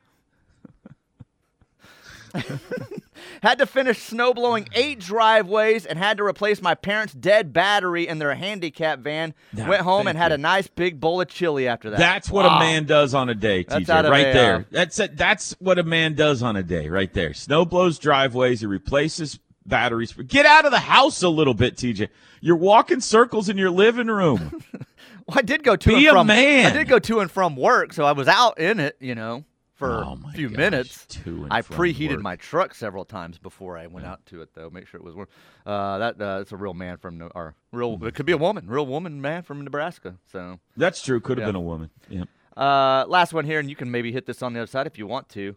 had 3.43 3.59
to 3.59 3.67
finish 3.67 4.03
snow 4.03 4.33
blowing 4.35 4.69
eight 4.75 5.01
driveways 5.01 5.87
and 5.87 5.99
had 5.99 6.17
to 6.19 6.25
replace 6.25 6.61
my 6.63 6.75
parents' 6.75 7.13
dead 7.15 7.53
battery 7.53 8.07
in 8.07 8.19
their 8.19 8.35
handicap 8.35 9.01
van. 9.01 9.35
Nah, 9.53 9.69
Went 9.69 9.83
home 9.83 10.07
and 10.07 10.17
had 10.19 10.31
you. 10.31 10.37
a 10.37 10.39
nice 10.39 10.67
big 10.67 11.01
bowl 11.01 11.21
of 11.21 11.29
chili 11.29 11.69
after 11.69 11.91
that. 11.91 11.99
That's 11.99 12.31
what 12.31 12.45
Wow. 12.45 12.57
a 12.57 12.61
man 12.61 12.85
does 12.85 13.15
on 13.15 13.29
a 13.29 13.35
day, 13.35 13.65
TJ. 13.65 13.89
Right 14.11 14.29
a, 14.29 14.33
there. 14.33 14.57
uh, 14.57 14.63
That's 14.71 14.99
it. 14.99 15.17
That's 15.17 15.53
what 15.59 15.79
a 15.79 15.83
man 15.83 16.15
does 16.15 16.43
on 16.43 16.57
a 16.57 16.63
day, 16.63 16.89
right 16.89 17.13
there. 17.13 17.35
Snow 17.35 17.65
blows 17.65 17.99
driveways. 17.99 18.61
He 18.61 18.67
replaces 18.67 19.39
batteries. 19.65 20.13
Get 20.13 20.47
out 20.47 20.65
of 20.65 20.71
the 20.71 20.79
house 20.79 21.23
a 21.23 21.29
little 21.29 21.55
bit, 21.55 21.77
TJ. 21.77 22.09
You're 22.41 22.57
walking 22.57 23.01
circles 23.01 23.49
in 23.49 23.57
your 23.59 23.71
living 23.71 24.07
room. 24.09 24.63
Well, 25.29 25.39
I 25.39 25.43
did 25.43 25.65
go 25.65 25.75
to 25.75 25.89
Be 25.89 26.07
and 26.07 26.17
a 26.17 26.21
from. 26.21 26.29
man. 26.29 26.67
I 26.67 26.73
did 26.73 26.87
go 26.87 27.01
to 27.01 27.19
and 27.19 27.29
from 27.29 27.57
work, 27.57 27.93
so 27.93 28.05
I 28.05 28.13
was 28.13 28.29
out 28.29 28.61
in 28.61 28.79
it, 28.79 28.97
you 29.01 29.17
know, 29.17 29.43
for 29.77 30.03
Oh, 30.05 30.19
a 30.27 30.33
few 30.33 30.49
gosh, 30.49 30.57
minutes. 30.57 31.07
I 31.51 31.61
preheated 31.63 32.15
work. 32.17 32.23
my 32.23 32.37
truck 32.37 32.75
several 32.75 33.05
times 33.05 33.39
before 33.39 33.77
I 33.77 33.87
went 33.87 34.07
out 34.07 34.25
to 34.27 34.41
it, 34.43 34.49
though. 34.55 34.71
Make 34.71 34.87
sure 34.89 34.99
it 34.99 35.05
was 35.05 35.15
warm. 35.15 35.29
Uh, 35.65 35.99
that 35.99 36.21
uh, 36.21 36.39
it's 36.41 36.51
a 36.53 36.57
real 36.57 36.75
man 36.75 36.97
from 36.97 37.31
or 37.35 37.55
real. 37.73 37.99
It 38.05 38.15
could 38.15 38.27
be 38.27 38.33
a 38.33 38.39
woman, 38.39 38.67
real 38.69 38.87
woman, 38.87 39.21
man 39.21 39.43
from 39.43 39.63
Nebraska. 39.63 40.17
So 40.33 40.59
That's 40.77 41.03
true. 41.03 41.21
Could 41.21 41.39
have 41.39 41.43
Yeah. 41.47 41.53
been 41.53 41.57
a 41.57 41.61
woman. 41.61 41.91
Yeah. 42.09 42.25
uh, 42.57 43.05
last 43.07 43.33
one 43.35 43.45
here, 43.45 43.61
and 43.61 43.69
you 43.71 43.77
can 43.77 43.91
maybe 43.91 44.13
hit 44.13 44.25
this 44.27 44.43
on 44.43 44.55
the 44.55 44.61
other 44.61 44.67
side 44.67 44.87
if 44.87 44.99
you 44.99 45.07
want 45.07 45.29
to. 45.31 45.55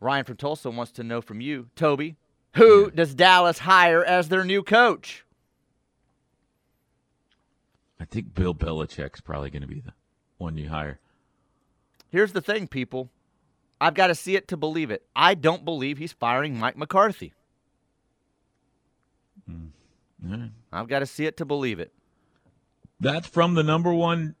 Ryan 0.00 0.24
from 0.24 0.36
Tulsa 0.36 0.70
wants 0.70 0.92
to 0.92 1.02
know 1.02 1.20
from 1.20 1.40
you, 1.40 1.68
Toby, 1.74 2.16
who 2.54 2.90
does 2.90 3.14
Dallas 3.14 3.58
hire 3.58 4.04
as 4.04 4.28
their 4.28 4.44
new 4.44 4.62
coach? 4.62 5.24
I 7.98 8.04
think 8.04 8.34
Bill 8.34 8.54
Belichick's 8.54 9.20
probably 9.20 9.50
going 9.50 9.62
to 9.62 9.68
be 9.68 9.80
the 9.80 9.94
one 10.38 10.56
you 10.56 10.68
hire. 10.68 11.00
Here's 12.10 12.32
the 12.32 12.40
thing, 12.42 12.68
people. 12.68 13.10
I've 13.80 13.94
got 13.94 14.06
to 14.08 14.14
see 14.14 14.36
it 14.36 14.48
to 14.48 14.56
believe 14.56 14.90
it. 14.90 15.04
I 15.14 15.34
don't 15.34 15.64
believe 15.64 15.98
he's 15.98 16.12
firing 16.12 16.58
Mike 16.58 16.76
McCarthy. 16.76 17.34
Hmm. 19.48 19.66
Right. 20.22 20.50
I've 20.72 20.88
got 20.88 21.00
to 21.00 21.06
see 21.06 21.26
it 21.26 21.36
to 21.38 21.44
believe 21.44 21.78
it. 21.78 21.92
That's 23.00 23.26
from 23.26 23.54
the 23.54 23.62
number 23.62 23.92
one 23.92 24.34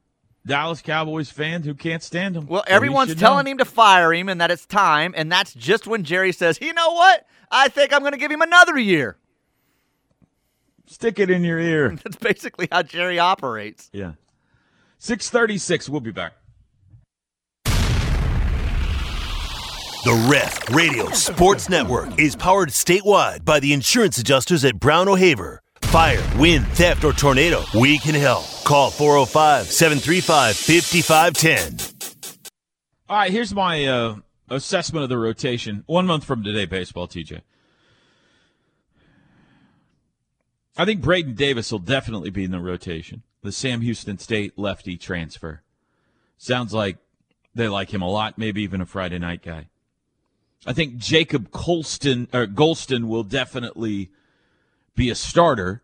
Dallas 0.46 0.80
Cowboys 0.80 1.30
fan 1.30 1.62
who 1.62 1.74
can't 1.74 2.02
stand 2.02 2.36
him. 2.36 2.46
Well, 2.46 2.64
everyone's 2.66 3.10
should 3.10 3.18
telling 3.18 3.44
know. 3.44 3.52
him 3.52 3.58
to 3.58 3.64
fire 3.64 4.12
him 4.12 4.28
and 4.28 4.40
that 4.40 4.50
it's 4.50 4.64
time, 4.64 5.12
and 5.16 5.30
that's 5.30 5.52
just 5.52 5.86
when 5.86 6.04
Jerry 6.04 6.32
says, 6.32 6.58
"You 6.60 6.72
know 6.72 6.92
what? 6.92 7.26
I 7.50 7.68
think 7.68 7.92
I'm 7.92 8.00
going 8.00 8.12
to 8.12 8.18
give 8.18 8.30
him 8.30 8.42
another 8.42 8.78
year." 8.78 9.18
Stick 10.86 11.18
it 11.18 11.30
in 11.30 11.42
your 11.42 11.58
ear. 11.58 11.96
That's 12.04 12.14
basically 12.16 12.68
how 12.70 12.82
Jerry 12.84 13.18
operates. 13.18 13.90
yeah. 13.92 14.12
636. 14.98 15.88
We'll 15.88 16.00
be 16.00 16.12
back. 16.12 16.34
The 20.06 20.28
Ref 20.30 20.70
Radio 20.70 21.10
Sports 21.10 21.68
Network 21.68 22.16
is 22.16 22.36
powered 22.36 22.68
statewide 22.68 23.44
by 23.44 23.58
the 23.58 23.72
insurance 23.72 24.18
adjusters 24.18 24.64
at 24.64 24.78
Brown 24.78 25.08
O'Haver. 25.08 25.60
Fire, 25.82 26.22
wind, 26.38 26.64
theft, 26.68 27.02
or 27.02 27.12
tornado, 27.12 27.64
we 27.74 27.98
can 27.98 28.14
help. 28.14 28.44
Call 28.62 28.92
405 28.92 29.66
735 29.66 30.54
5510. 30.54 32.20
All 33.08 33.16
right, 33.16 33.32
here's 33.32 33.52
my 33.52 33.84
uh, 33.84 34.16
assessment 34.48 35.02
of 35.02 35.08
the 35.08 35.18
rotation. 35.18 35.82
One 35.86 36.06
month 36.06 36.22
from 36.22 36.44
today, 36.44 36.66
baseball, 36.66 37.08
TJ. 37.08 37.40
I 40.76 40.84
think 40.84 41.00
Braden 41.00 41.34
Davis 41.34 41.72
will 41.72 41.80
definitely 41.80 42.30
be 42.30 42.44
in 42.44 42.52
the 42.52 42.60
rotation. 42.60 43.24
The 43.42 43.50
Sam 43.50 43.80
Houston 43.80 44.18
State 44.18 44.56
lefty 44.56 44.96
transfer. 44.96 45.64
Sounds 46.38 46.72
like 46.72 46.98
they 47.56 47.66
like 47.66 47.92
him 47.92 48.02
a 48.02 48.08
lot, 48.08 48.38
maybe 48.38 48.62
even 48.62 48.80
a 48.80 48.86
Friday 48.86 49.18
night 49.18 49.42
guy. 49.42 49.66
I 50.66 50.72
think 50.72 50.96
Jacob 50.96 51.50
Colston 51.52 52.28
or 52.32 52.46
Golston 52.46 53.06
will 53.06 53.22
definitely 53.22 54.10
be 54.96 55.10
a 55.10 55.14
starter, 55.14 55.82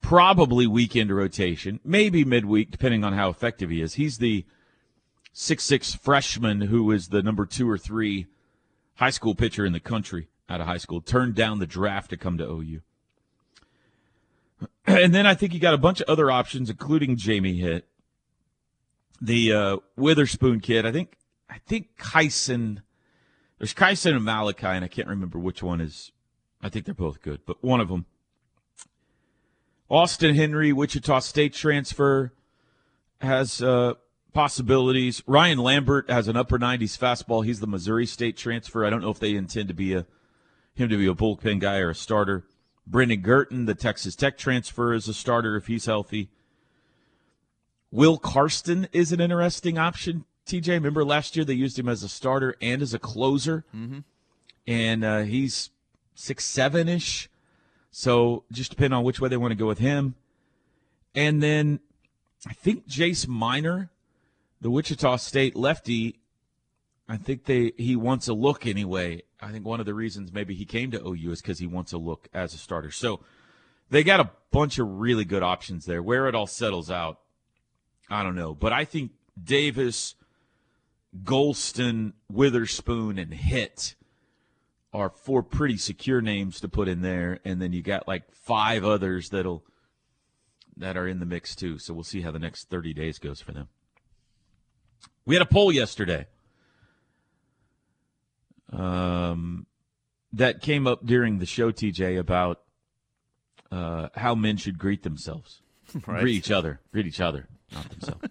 probably 0.00 0.66
weekend 0.66 1.14
rotation, 1.14 1.80
maybe 1.84 2.24
midweek, 2.24 2.70
depending 2.70 3.02
on 3.02 3.14
how 3.14 3.30
effective 3.30 3.70
he 3.70 3.82
is. 3.82 3.94
He's 3.94 4.18
the 4.18 4.44
six 5.32 5.64
six 5.64 5.94
freshman 5.94 6.62
who 6.62 6.90
is 6.92 7.08
the 7.08 7.22
number 7.22 7.46
two 7.46 7.68
or 7.68 7.78
three 7.78 8.26
high 8.96 9.10
school 9.10 9.34
pitcher 9.34 9.64
in 9.64 9.72
the 9.72 9.80
country 9.80 10.28
out 10.48 10.60
of 10.60 10.66
high 10.66 10.76
school, 10.76 11.00
turned 11.00 11.34
down 11.34 11.58
the 11.58 11.66
draft 11.66 12.10
to 12.10 12.16
come 12.16 12.38
to 12.38 12.44
OU. 12.44 12.82
And 14.86 15.14
then 15.14 15.26
I 15.26 15.34
think 15.34 15.54
you 15.54 15.60
got 15.60 15.72
a 15.72 15.78
bunch 15.78 16.00
of 16.00 16.08
other 16.08 16.30
options, 16.30 16.68
including 16.68 17.16
Jamie 17.16 17.58
Hitt, 17.58 17.86
the 19.20 19.52
uh, 19.52 19.76
Witherspoon 19.96 20.60
kid. 20.60 20.84
I 20.84 20.92
think 20.92 21.16
I 21.48 21.58
think 21.66 21.96
Kyson. 21.96 22.82
There's 23.60 23.74
Kyson 23.74 24.16
and 24.16 24.24
Malachi, 24.24 24.66
and 24.66 24.86
I 24.86 24.88
can't 24.88 25.06
remember 25.06 25.38
which 25.38 25.62
one 25.62 25.82
is. 25.82 26.12
I 26.62 26.70
think 26.70 26.86
they're 26.86 26.94
both 26.94 27.20
good, 27.20 27.40
but 27.44 27.62
one 27.62 27.78
of 27.78 27.88
them. 27.88 28.06
Austin 29.90 30.34
Henry, 30.34 30.72
Wichita 30.72 31.18
State 31.18 31.52
transfer, 31.52 32.32
has 33.20 33.60
uh, 33.60 33.94
possibilities. 34.32 35.22
Ryan 35.26 35.58
Lambert 35.58 36.08
has 36.08 36.26
an 36.26 36.38
upper 36.38 36.58
90s 36.58 36.96
fastball. 36.96 37.44
He's 37.44 37.60
the 37.60 37.66
Missouri 37.66 38.06
State 38.06 38.38
transfer. 38.38 38.86
I 38.86 38.88
don't 38.88 39.02
know 39.02 39.10
if 39.10 39.20
they 39.20 39.34
intend 39.34 39.68
to 39.68 39.74
be 39.74 39.92
a 39.92 40.06
him 40.72 40.88
to 40.88 40.96
be 40.96 41.06
a 41.06 41.14
bullpen 41.14 41.58
guy 41.58 41.80
or 41.80 41.90
a 41.90 41.94
starter. 41.94 42.46
Brendan 42.86 43.20
Girton, 43.20 43.66
the 43.66 43.74
Texas 43.74 44.16
Tech 44.16 44.38
transfer, 44.38 44.94
is 44.94 45.06
a 45.06 45.12
starter 45.12 45.54
if 45.56 45.66
he's 45.66 45.84
healthy. 45.84 46.30
Will 47.90 48.16
Karsten 48.16 48.88
is 48.92 49.12
an 49.12 49.20
interesting 49.20 49.76
option. 49.76 50.24
TJ, 50.50 50.68
remember 50.68 51.04
last 51.04 51.36
year 51.36 51.44
they 51.44 51.54
used 51.54 51.78
him 51.78 51.88
as 51.88 52.02
a 52.02 52.08
starter 52.08 52.56
and 52.60 52.82
as 52.82 52.92
a 52.92 52.98
closer, 52.98 53.64
mm-hmm. 53.74 54.00
and 54.66 55.04
uh, 55.04 55.20
he's 55.20 55.70
six 56.14 56.44
seven 56.44 56.88
ish. 56.88 57.28
So 57.90 58.44
just 58.52 58.70
depending 58.70 58.96
on 58.96 59.04
which 59.04 59.20
way 59.20 59.28
they 59.28 59.36
want 59.36 59.52
to 59.52 59.56
go 59.56 59.66
with 59.66 59.78
him. 59.78 60.14
And 61.14 61.42
then 61.42 61.80
I 62.46 62.52
think 62.52 62.86
Jace 62.88 63.26
Miner, 63.26 63.90
the 64.60 64.70
Wichita 64.70 65.16
State 65.16 65.56
lefty, 65.56 66.20
I 67.08 67.16
think 67.16 67.44
they 67.44 67.72
he 67.76 67.96
wants 67.96 68.28
a 68.28 68.34
look 68.34 68.66
anyway. 68.66 69.22
I 69.40 69.50
think 69.50 69.64
one 69.64 69.80
of 69.80 69.86
the 69.86 69.94
reasons 69.94 70.32
maybe 70.32 70.54
he 70.54 70.64
came 70.64 70.90
to 70.90 71.06
OU 71.06 71.32
is 71.32 71.42
because 71.42 71.58
he 71.58 71.66
wants 71.66 71.92
a 71.92 71.98
look 71.98 72.28
as 72.34 72.54
a 72.54 72.58
starter. 72.58 72.90
So 72.90 73.20
they 73.88 74.04
got 74.04 74.20
a 74.20 74.30
bunch 74.50 74.78
of 74.78 75.00
really 75.00 75.24
good 75.24 75.42
options 75.42 75.86
there. 75.86 76.02
Where 76.02 76.28
it 76.28 76.34
all 76.34 76.46
settles 76.46 76.90
out, 76.90 77.20
I 78.08 78.22
don't 78.22 78.36
know. 78.36 78.54
But 78.54 78.72
I 78.72 78.84
think 78.84 79.12
Davis, 79.42 80.14
Golston, 81.24 82.12
Witherspoon, 82.30 83.18
and 83.18 83.34
Hitt 83.34 83.94
are 84.92 85.10
four 85.10 85.42
pretty 85.42 85.76
secure 85.76 86.20
names 86.20 86.60
to 86.60 86.68
put 86.68 86.88
in 86.88 87.02
there, 87.02 87.40
and 87.44 87.60
then 87.60 87.72
you 87.72 87.82
got 87.82 88.06
like 88.08 88.32
five 88.32 88.84
others 88.84 89.30
that'll 89.30 89.64
that 90.76 90.96
are 90.96 91.06
in 91.06 91.20
the 91.20 91.26
mix 91.26 91.54
too. 91.54 91.78
So 91.78 91.92
we'll 91.94 92.04
see 92.04 92.22
how 92.22 92.30
the 92.30 92.38
next 92.38 92.70
30 92.70 92.94
days 92.94 93.18
goes 93.18 93.40
for 93.40 93.52
them. 93.52 93.68
We 95.26 95.34
had 95.34 95.42
a 95.42 95.46
poll 95.46 95.70
yesterday 95.70 96.26
um, 98.72 99.66
that 100.32 100.60
came 100.62 100.86
up 100.86 101.04
during 101.04 101.38
the 101.38 101.46
show, 101.46 101.70
TJ, 101.70 102.18
about 102.18 102.60
uh, 103.70 104.08
how 104.16 104.34
men 104.34 104.56
should 104.56 104.78
greet 104.78 105.02
themselves, 105.02 105.60
Right. 106.06 106.22
greet 106.22 106.36
each 106.36 106.50
other, 106.50 106.80
greet 106.92 107.06
each 107.06 107.20
other, 107.20 107.48
not 107.72 107.88
themselves. 107.90 108.26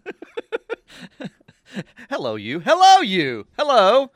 Hello, 2.10 2.36
you. 2.36 2.60
Hello, 2.60 3.02
you. 3.02 3.48
Hello. 3.58 4.12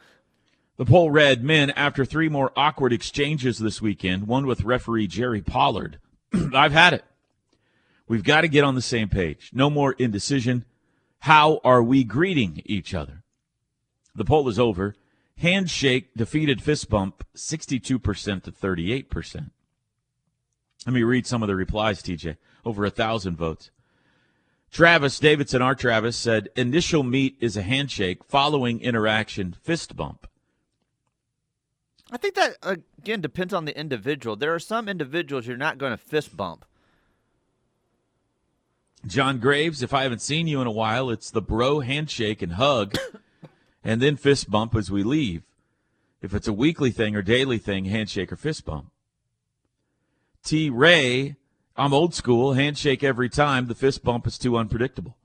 The 0.77 0.85
poll 0.85 1.11
read 1.11 1.43
Men, 1.43 1.71
after 1.71 2.03
three 2.03 2.29
more 2.29 2.51
awkward 2.55 2.93
exchanges 2.93 3.59
this 3.59 3.81
weekend, 3.81 4.27
one 4.27 4.47
with 4.47 4.63
referee 4.63 5.07
Jerry 5.07 5.41
Pollard, 5.41 5.99
I've 6.53 6.71
had 6.71 6.93
it. 6.93 7.05
We've 8.07 8.23
got 8.23 8.41
to 8.41 8.47
get 8.47 8.63
on 8.63 8.75
the 8.75 8.81
same 8.81 9.09
page. 9.09 9.51
No 9.53 9.69
more 9.69 9.93
indecision. 9.93 10.65
How 11.19 11.61
are 11.63 11.81
we 11.81 12.03
greeting 12.03 12.61
each 12.65 12.93
other? 12.93 13.23
The 14.15 14.25
poll 14.25 14.49
is 14.49 14.59
over. 14.59 14.95
Handshake 15.37 16.13
defeated 16.15 16.61
fist 16.61 16.89
bump 16.89 17.23
62% 17.35 18.43
to 18.43 18.51
38%. 18.51 19.51
Let 20.85 20.93
me 20.93 21.03
read 21.03 21.25
some 21.25 21.41
of 21.41 21.47
the 21.47 21.55
replies, 21.55 22.01
TJ. 22.01 22.37
Over 22.65 22.85
a 22.85 22.89
thousand 22.89 23.37
votes. 23.37 23.71
Travis 24.73 25.19
Davidson, 25.19 25.61
our 25.61 25.75
Travis, 25.75 26.17
said 26.17 26.49
initial 26.55 27.03
meet 27.03 27.37
is 27.39 27.55
a 27.55 27.61
handshake, 27.61 28.23
following 28.23 28.81
interaction, 28.81 29.55
fist 29.61 29.95
bump. 29.95 30.27
I 32.11 32.17
think 32.17 32.33
that 32.33 32.57
again 32.63 33.21
depends 33.21 33.53
on 33.53 33.65
the 33.65 33.79
individual. 33.79 34.35
There 34.35 34.53
are 34.53 34.59
some 34.59 34.89
individuals 34.89 35.45
you're 35.45 35.57
not 35.57 35.77
going 35.77 35.91
to 35.91 35.97
fist 35.97 36.35
bump. 36.35 36.65
John 39.05 39.37
Graves, 39.37 39.83
if 39.83 39.93
I 39.93 40.03
haven't 40.03 40.23
seen 40.23 40.47
you 40.47 40.59
in 40.59 40.65
a 40.65 40.71
while, 40.71 41.11
it's 41.11 41.29
the 41.29 41.41
bro 41.41 41.81
handshake 41.81 42.41
and 42.41 42.53
hug, 42.53 42.95
and 43.83 44.01
then 44.01 44.15
fist 44.15 44.49
bump 44.49 44.73
as 44.73 44.89
we 44.89 45.03
leave. 45.03 45.43
If 46.19 46.33
it's 46.33 46.47
a 46.47 46.53
weekly 46.53 46.89
thing 46.89 47.15
or 47.15 47.21
daily 47.21 47.59
thing, 47.59 47.85
handshake 47.85 48.31
or 48.31 48.37
fist 48.37 48.65
bump. 48.65 48.87
T. 50.43 50.71
Ray, 50.71 51.35
I'm 51.75 51.93
old 51.93 52.13
school, 52.13 52.53
handshake 52.53 53.03
every 53.03 53.29
time. 53.29 53.67
The 53.67 53.75
fist 53.75 54.03
bump 54.03 54.27
is 54.27 54.37
too 54.37 54.57
unpredictable. 54.57 55.17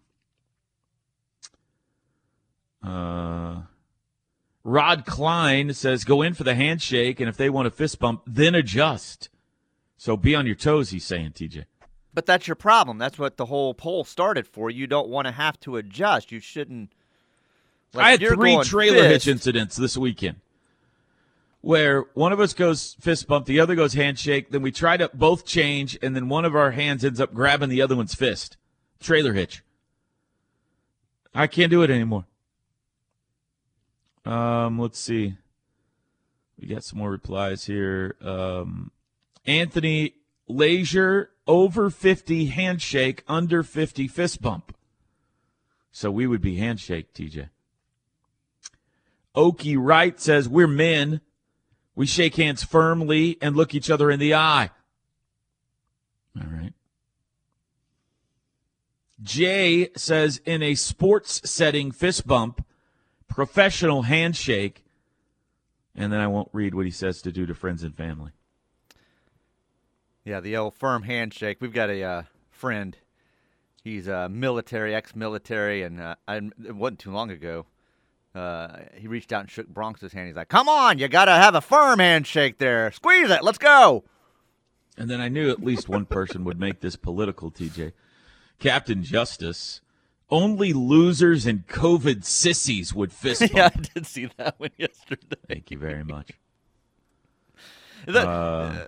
Uh, 2.83 3.63
Rod 4.65 5.05
Klein 5.05 5.75
says 5.75 6.05
go 6.05 6.23
in 6.23 6.35
for 6.35 6.45
the 6.45 6.55
handshake, 6.55 7.21
and 7.21 7.29
if 7.29 7.37
they 7.37 7.51
want 7.51 7.69
a 7.69 7.71
fist 7.71 7.99
bump, 7.99 8.23
then 8.27 8.55
adjust. 8.55 9.29
So 9.97 10.17
be 10.17 10.35
on 10.35 10.47
your 10.47 10.55
toes, 10.55 10.91
he's 10.91 11.05
saying, 11.05 11.33
TJ. 11.33 11.65
But 12.15 12.25
that's 12.25 12.49
your 12.49 12.55
problem. 12.55 12.99
That's 12.99 13.19
what 13.19 13.37
the 13.37 13.47
whole 13.47 13.75
poll 13.75 14.05
started 14.05 14.47
for. 14.47 14.71
You 14.71 14.87
don't 14.87 15.09
want 15.09 15.27
to 15.27 15.33
have 15.33 15.61
to 15.61 15.77
adjust. 15.77 16.33
You 16.33 16.41
shouldn't. 16.41 16.93
like, 17.93 18.07
I 18.07 18.11
had 18.13 18.21
three 18.21 18.63
trailer 18.65 19.03
fist. 19.03 19.27
hitch 19.27 19.29
incidents 19.29 19.77
this 19.77 19.97
weekend 19.97 20.37
where 21.61 22.03
one 22.15 22.33
of 22.33 22.41
us 22.41 22.55
goes 22.55 22.97
fist 23.01 23.27
bump, 23.27 23.47
the 23.47 23.61
other 23.61 23.75
goes 23.75 23.95
handshake, 23.95 24.51
then 24.51 24.63
we 24.63 24.71
try 24.71 24.97
to 24.97 25.11
both 25.13 25.45
change, 25.45 25.99
and 26.03 26.15
then 26.15 26.29
one 26.29 26.45
of 26.45 26.55
our 26.55 26.71
hands 26.71 27.05
ends 27.05 27.21
up 27.21 27.35
grabbing 27.35 27.69
the 27.69 27.83
other 27.83 27.97
one's 27.97 28.15
fist. 28.15 28.57
Trailer 29.01 29.33
hitch. 29.33 29.63
I 31.35 31.47
can't 31.47 31.71
do 31.71 31.83
it 31.83 31.91
anymore. 31.91 32.27
Um, 34.25 34.79
let's 34.79 34.99
see. 34.99 35.37
We 36.61 36.69
got 36.69 36.85
some 36.85 36.99
more 36.99 37.11
replies 37.11 37.67
here. 37.67 38.17
Um, 38.21 38.91
Anthony 39.47 40.15
Leisure 40.49 41.31
over 41.47 41.89
50 41.89 42.47
handshake, 42.47 43.25
under 43.27 43.63
50 43.63 44.07
fist 44.09 44.43
bump. 44.43 44.77
So 45.91 46.11
we 46.11 46.27
would 46.27 46.43
be 46.43 46.57
handshake, 46.57 47.15
TJ. 47.15 47.49
Okie 49.35 49.77
Wright 49.79 50.21
says, 50.21 50.49
We're 50.49 50.67
men. 50.67 51.21
We 51.99 52.07
shake 52.07 52.37
hands 52.37 52.63
firmly 52.63 53.39
and 53.43 53.57
look 53.57 53.75
each 53.75 53.91
other 53.91 54.09
in 54.09 54.21
the 54.21 54.33
eye. 54.33 54.71
All 56.41 56.47
right. 56.49 56.73
Jay 59.21 59.89
says, 59.97 60.41
In 60.47 60.63
a 60.63 60.77
sports 60.77 61.41
setting, 61.51 61.91
fist 61.91 62.25
bump, 62.25 62.65
professional 63.27 64.03
handshake. 64.03 64.85
And 65.97 66.13
then 66.13 66.21
I 66.21 66.29
won't 66.29 66.51
read 66.53 66.73
what 66.73 66.85
he 66.85 66.93
says 66.93 67.21
to 67.23 67.33
do 67.33 67.47
to 67.47 67.55
friends 67.57 67.83
and 67.83 67.97
family. 67.97 68.31
Yeah, 70.25 70.39
the 70.39 70.57
old 70.57 70.75
firm 70.75 71.03
handshake. 71.03 71.57
We've 71.61 71.73
got 71.73 71.91
a 71.91 72.01
uh, 72.05 72.23
friend. 72.49 72.97
He's 73.83 74.07
a 74.07 74.29
military, 74.29 74.95
ex-military, 74.95 75.83
and 75.83 76.01
uh, 76.01 76.15
I, 76.29 76.37
it 76.65 76.77
wasn't 76.77 77.01
too 77.01 77.11
long 77.11 77.33
ago. 77.33 77.67
Uh, 78.35 78.69
he 78.95 79.09
reached 79.09 79.33
out 79.33 79.41
and 79.41 79.51
shook 79.51 79.67
Bronx's 79.67 80.13
hand. 80.13 80.29
He's 80.29 80.37
like, 80.37 80.49
"Come 80.49 80.69
on, 80.69 80.99
you 80.99 81.09
gotta 81.09 81.33
have 81.33 81.55
a 81.55 81.61
firm 81.61 81.99
handshake 81.99 82.59
there. 82.59 82.93
Squeeze 82.93 83.31
it. 83.31 83.43
Let's 83.43 83.59
go." 83.59 84.05
And 84.97 85.09
then 85.09 85.21
I 85.21 85.29
knew 85.29 85.51
at 85.51 85.63
least 85.63 85.89
one 85.89 86.07
person 86.07 86.45
would 86.45 86.59
make 86.59 86.81
this 86.81 86.97
political, 86.97 87.51
TJ. 87.51 87.93
Captain 88.59 89.03
Justice. 89.03 89.81
Only 90.31 90.75
losers 90.75 91.47
and 91.47 91.67
COVID 91.67 92.23
sissies 92.25 92.93
would 92.93 93.13
fist 93.13 93.41
bump. 93.41 93.53
yeah, 93.55 93.71
I 93.75 93.81
did 93.95 94.07
see 94.07 94.29
that 94.37 94.57
one 94.59 94.71
yesterday. 94.77 95.37
Thank 95.49 95.71
you 95.71 95.79
very 95.79 96.05
much. 96.05 96.33
Uh, 98.09 98.87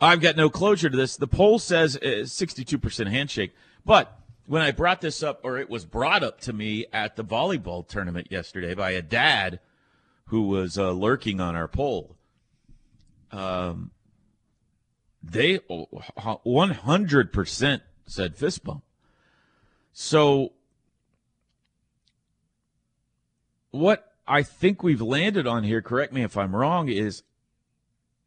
I've 0.00 0.20
got 0.22 0.36
no 0.36 0.48
closure 0.48 0.88
to 0.88 0.96
this. 0.96 1.16
The 1.16 1.26
poll 1.26 1.58
says 1.58 1.96
uh, 1.96 2.24
62% 2.24 3.10
handshake. 3.10 3.52
But 3.84 4.18
when 4.46 4.62
I 4.62 4.72
brought 4.72 5.00
this 5.00 5.22
up, 5.22 5.40
or 5.42 5.58
it 5.58 5.70
was 5.70 5.84
brought 5.84 6.22
up 6.22 6.40
to 6.42 6.52
me 6.52 6.86
at 6.92 7.16
the 7.16 7.24
volleyball 7.24 7.86
tournament 7.86 8.28
yesterday 8.30 8.74
by 8.74 8.90
a 8.90 9.02
dad 9.02 9.60
who 10.26 10.48
was 10.48 10.78
uh, 10.78 10.90
lurking 10.90 11.40
on 11.40 11.56
our 11.56 11.68
poll, 11.68 12.16
um, 13.32 13.90
they 15.22 15.58
100% 15.58 17.80
said 18.06 18.36
fist 18.36 18.64
bump. 18.64 18.84
So, 19.92 20.52
what 23.70 24.12
I 24.26 24.42
think 24.42 24.82
we've 24.82 25.00
landed 25.00 25.46
on 25.46 25.64
here, 25.64 25.80
correct 25.80 26.12
me 26.12 26.22
if 26.22 26.36
I'm 26.36 26.54
wrong, 26.54 26.88
is 26.88 27.22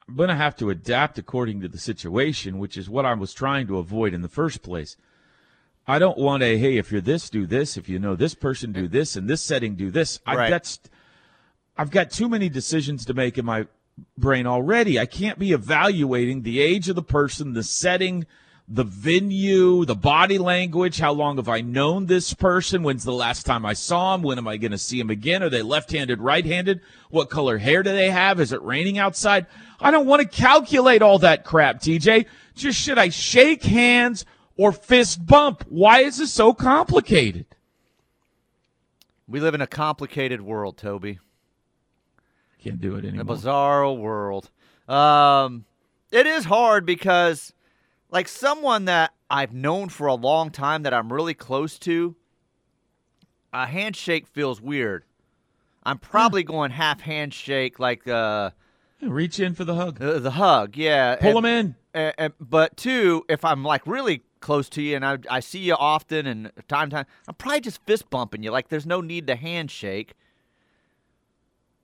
I'm 0.08 0.16
going 0.16 0.30
to 0.30 0.36
have 0.36 0.56
to 0.58 0.70
adapt 0.70 1.18
according 1.18 1.62
to 1.62 1.68
the 1.68 1.78
situation, 1.78 2.60
which 2.60 2.78
is 2.78 2.90
what 2.90 3.06
I 3.06 3.14
was 3.14 3.34
trying 3.34 3.68
to 3.68 3.78
avoid 3.78 4.14
in 4.14 4.22
the 4.22 4.30
first 4.30 4.62
place. 4.62 4.96
I 5.88 6.00
don't 6.00 6.18
want 6.18 6.44
a 6.44 6.58
hey, 6.58 6.78
if 6.78 6.92
you're 6.92 7.02
this, 7.02 7.30
do 7.30 7.46
this. 7.46 7.78
If 7.78 7.88
you 7.88 7.98
know 7.98 8.16
this 8.16 8.36
person, 8.36 8.74
do 8.74 8.88
this. 8.88 9.16
In 9.16 9.28
this 9.28 9.42
setting, 9.42 9.76
do 9.76 9.90
this. 9.90 10.20
I, 10.26 10.36
Right. 10.36 10.50
that's 10.50 10.80
I've 11.78 11.92
got 11.92 12.12
too 12.12 12.28
many 12.28 12.50
decisions 12.50 13.06
to 13.06 13.14
make 13.14 13.38
in 13.38 13.46
my 13.46 13.68
brain 14.18 14.46
already. 14.48 15.00
I 15.00 15.06
can't 15.06 15.40
be 15.40 15.54
evaluating 15.54 16.42
the 16.42 16.60
age 16.60 16.90
of 16.90 16.96
the 16.96 17.04
person, 17.04 17.54
the 17.54 17.64
setting, 17.64 18.26
the 18.68 18.84
venue, 18.84 19.86
the 19.86 19.96
body 19.96 20.38
language. 20.38 21.00
How 21.00 21.14
long 21.14 21.38
have 21.38 21.48
I 21.48 21.62
known 21.62 22.08
this 22.08 22.34
person? 22.34 22.84
When's 22.84 23.06
the 23.06 23.14
last 23.14 23.46
time 23.46 23.66
I 23.66 23.74
saw 23.74 24.14
him? 24.14 24.24
When 24.24 24.38
am 24.38 24.48
I 24.48 24.58
going 24.58 24.72
to 24.72 24.78
see 24.78 25.00
him 25.00 25.10
again? 25.10 25.42
Are 25.42 25.50
they 25.50 25.62
left 25.62 25.92
handed, 25.92 26.20
right 26.20 26.46
handed? 26.46 26.82
What 27.10 27.30
color 27.30 27.60
hair 27.60 27.82
do 27.82 27.92
they 27.92 28.10
have? 28.10 28.42
Is 28.42 28.52
it 28.52 28.62
raining 28.62 28.98
outside? 28.98 29.46
I 29.80 29.92
don't 29.92 30.08
want 30.08 30.22
to 30.22 30.28
calculate 30.28 31.02
all 31.02 31.20
that 31.20 31.46
crap, 31.46 31.80
TJ. 31.80 32.26
Just 32.56 32.80
should 32.80 32.98
I 32.98 33.10
shake 33.10 33.64
hands 33.64 34.26
or 34.58 34.72
fist 34.72 35.26
bump? 35.26 35.64
Why 35.70 36.00
is 36.00 36.18
this 36.18 36.34
so 36.34 36.54
complicated? 36.54 37.46
We 39.28 39.40
live 39.40 39.54
in 39.54 39.62
a 39.62 39.68
complicated 39.68 40.42
world, 40.42 40.78
Toby. 40.78 41.20
Can't 42.64 42.82
do 42.82 42.96
it 42.96 43.06
anymore. 43.06 43.22
A 43.22 43.26
bizarre 43.26 43.92
world. 43.92 44.50
Um, 44.88 45.66
it 46.12 46.26
is 46.26 46.46
hard 46.46 46.86
because, 46.86 47.54
like, 48.10 48.28
someone 48.28 48.86
that 48.86 49.14
I've 49.30 49.54
known 49.54 49.90
for 49.90 50.08
a 50.08 50.16
long 50.16 50.50
time 50.50 50.84
that 50.84 50.94
I'm 50.94 51.12
really 51.12 51.34
close 51.34 51.78
to, 51.80 52.16
a 53.54 53.66
handshake 53.66 54.28
feels 54.28 54.62
weird. 54.62 55.04
I'm 55.84 56.00
probably 56.00 56.44
going 56.44 56.72
half 56.72 57.02
handshake, 57.02 57.80
like 57.80 58.08
uh, 58.08 58.52
reach 59.02 59.40
in 59.40 59.54
for 59.54 59.64
the 59.64 59.76
hug. 59.76 60.02
Uh, 60.02 60.20
the 60.20 60.32
hug, 60.32 60.76
yeah. 60.76 61.16
Pull 61.16 61.30
and, 61.30 61.38
them 61.38 61.46
in. 61.46 61.76
And, 61.94 62.14
and, 62.18 62.34
but 62.40 62.76
two, 62.76 63.26
if 63.30 63.46
I'm 63.46 63.64
like 63.64 63.86
really 63.88 64.24
close 64.40 64.70
to 64.70 64.82
you 64.82 64.96
and 64.96 65.06
I, 65.06 65.18
I 65.30 65.40
see 65.40 65.60
you 65.60 65.76
often 65.76 66.26
and 66.28 66.52
time 66.68 66.90
time, 66.90 67.06
I'm 67.28 67.36
probably 67.36 67.62
just 67.62 67.82
fist 67.86 68.10
bumping 68.10 68.44
you. 68.44 68.52
Like 68.52 68.70
there's 68.70 68.86
no 68.86 69.02
need 69.02 69.28
to 69.28 69.36
handshake. 69.36 70.14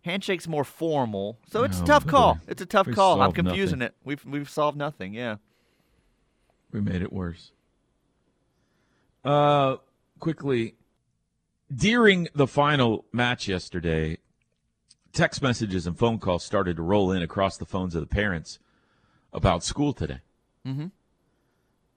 Handshake's 0.04 0.48
more 0.50 0.66
formal, 0.66 1.38
so 1.50 1.64
it's 1.64 1.78
No, 1.78 1.84
a 1.84 1.88
tough 1.88 2.06
call. 2.08 2.40
It's 2.48 2.62
a 2.62 2.66
tough 2.66 2.92
call. 2.92 3.22
I'm 3.22 3.32
confusing 3.32 3.80
nothing. 3.80 3.94
it. 3.94 3.96
We've 4.04 4.26
we've 4.26 4.50
solved 4.50 4.78
nothing. 4.78 5.14
Yeah. 5.14 5.38
We 6.72 6.82
made 6.82 7.02
it 7.02 7.14
worse. 7.14 7.52
Uh, 9.24 9.78
quickly, 10.20 10.76
during 11.74 12.28
the 12.36 12.48
final 12.48 13.06
match 13.14 13.48
yesterday, 13.48 14.18
text 15.14 15.42
messages 15.42 15.88
and 15.88 15.98
phone 15.98 16.20
calls 16.20 16.44
started 16.44 16.76
to 16.78 16.82
roll 16.84 17.12
in 17.12 17.22
across 17.22 17.56
the 17.58 17.66
phones 17.66 17.96
of 17.96 18.02
the 18.02 18.08
parents 18.08 18.60
about 19.32 19.64
school 19.64 19.94
today. 19.94 20.20
Mm-hmm. 20.68 20.88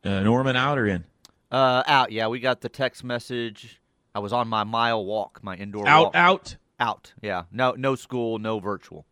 Uh, 0.05 0.21
Norman 0.21 0.57
out 0.57 0.79
or 0.79 0.87
in? 0.87 1.05
Uh, 1.51 1.83
out. 1.87 2.13
Yeah, 2.13 2.29
we 2.29 2.41
got 2.41 2.61
the 2.61 2.69
text 2.69 3.03
message. 3.05 3.81
I 4.15 4.19
was 4.21 4.33
on 4.33 4.49
my 4.49 4.65
mile 4.65 5.05
walk, 5.05 5.41
my 5.43 5.57
indoor 5.57 5.87
Out, 5.87 6.05
walk. 6.07 6.15
out. 6.15 6.57
out. 6.81 7.13
Yeah. 7.21 7.45
No, 7.53 7.73
no 7.73 7.95
school, 7.95 8.39
no 8.39 8.59
virtual. 8.61 9.05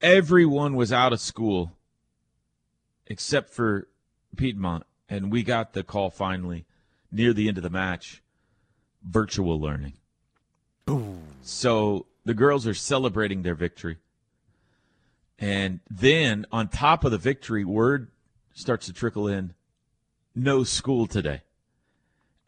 Everyone 0.00 0.76
was 0.76 0.92
out 0.92 1.12
of 1.12 1.20
school 1.20 1.72
except 3.06 3.50
for 3.50 3.88
Piedmont, 4.36 4.84
and 5.08 5.32
we 5.32 5.42
got 5.42 5.72
the 5.72 5.82
call 5.82 6.10
finally 6.10 6.66
near 7.10 7.32
the 7.32 7.48
end 7.48 7.56
of 7.56 7.62
the 7.62 7.70
match 7.70 8.22
virtual 9.02 9.60
learning. 9.60 9.94
Boom. 10.84 11.20
So 11.42 12.06
the 12.24 12.34
girls 12.34 12.66
are 12.66 12.74
celebrating 12.74 13.42
their 13.42 13.54
victory. 13.54 13.96
And 15.38 15.80
then 15.88 16.46
on 16.50 16.68
top 16.68 17.04
of 17.04 17.12
the 17.12 17.18
victory, 17.18 17.64
word 17.64 18.08
starts 18.54 18.86
to 18.86 18.92
trickle 18.92 19.28
in 19.28 19.54
no 20.34 20.64
school 20.64 21.06
today. 21.06 21.42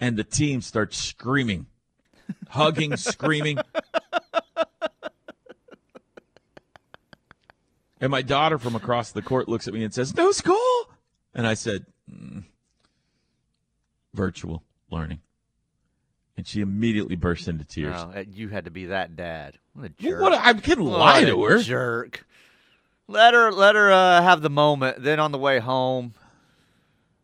And 0.00 0.16
the 0.16 0.24
team 0.24 0.60
starts 0.60 0.96
screaming, 0.96 1.66
hugging, 2.48 2.96
screaming. 2.96 3.58
And 8.00 8.10
my 8.10 8.22
daughter 8.22 8.58
from 8.58 8.74
across 8.74 9.12
the 9.12 9.22
court 9.22 9.48
looks 9.48 9.68
at 9.68 9.74
me 9.74 9.84
and 9.84 9.92
says, 9.92 10.16
No 10.16 10.32
school. 10.32 10.90
And 11.34 11.46
I 11.46 11.54
said, 11.54 11.84
"Mm, 12.10 12.44
Virtual 14.14 14.62
learning. 14.90 15.20
And 16.36 16.46
she 16.46 16.62
immediately 16.62 17.14
burst 17.16 17.46
into 17.46 17.64
tears. 17.64 17.94
Oh, 17.98 18.24
you 18.32 18.48
had 18.48 18.64
to 18.64 18.70
be 18.70 18.86
that 18.86 19.14
dad. 19.16 19.58
What 19.74 19.90
a 19.90 19.92
Well, 20.02 20.10
jerk. 20.12 20.20
what 20.22 20.32
a- 20.32 20.44
I 20.46 20.54
couldn't 20.54 20.84
What 20.86 20.98
lie 20.98 21.18
a 21.20 21.26
to 21.26 21.44
her. 21.44 21.58
Jerk. 21.62 22.26
Let 23.10 23.34
her 23.34 23.50
let 23.50 23.74
her 23.74 23.90
uh, 23.90 24.22
have 24.22 24.40
the 24.40 24.50
moment. 24.50 25.02
Then 25.02 25.18
on 25.18 25.32
the 25.32 25.38
way 25.38 25.58
home, 25.58 26.14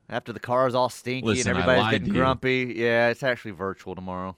after 0.08 0.32
the 0.32 0.40
car's 0.40 0.74
all 0.74 0.88
stinky 0.88 1.28
Listen, 1.28 1.52
and 1.52 1.60
everybody's 1.60 1.98
getting 2.00 2.12
grumpy. 2.12 2.74
Yeah, 2.76 3.08
it's 3.08 3.22
actually 3.22 3.52
virtual 3.52 3.94
tomorrow. 3.94 4.36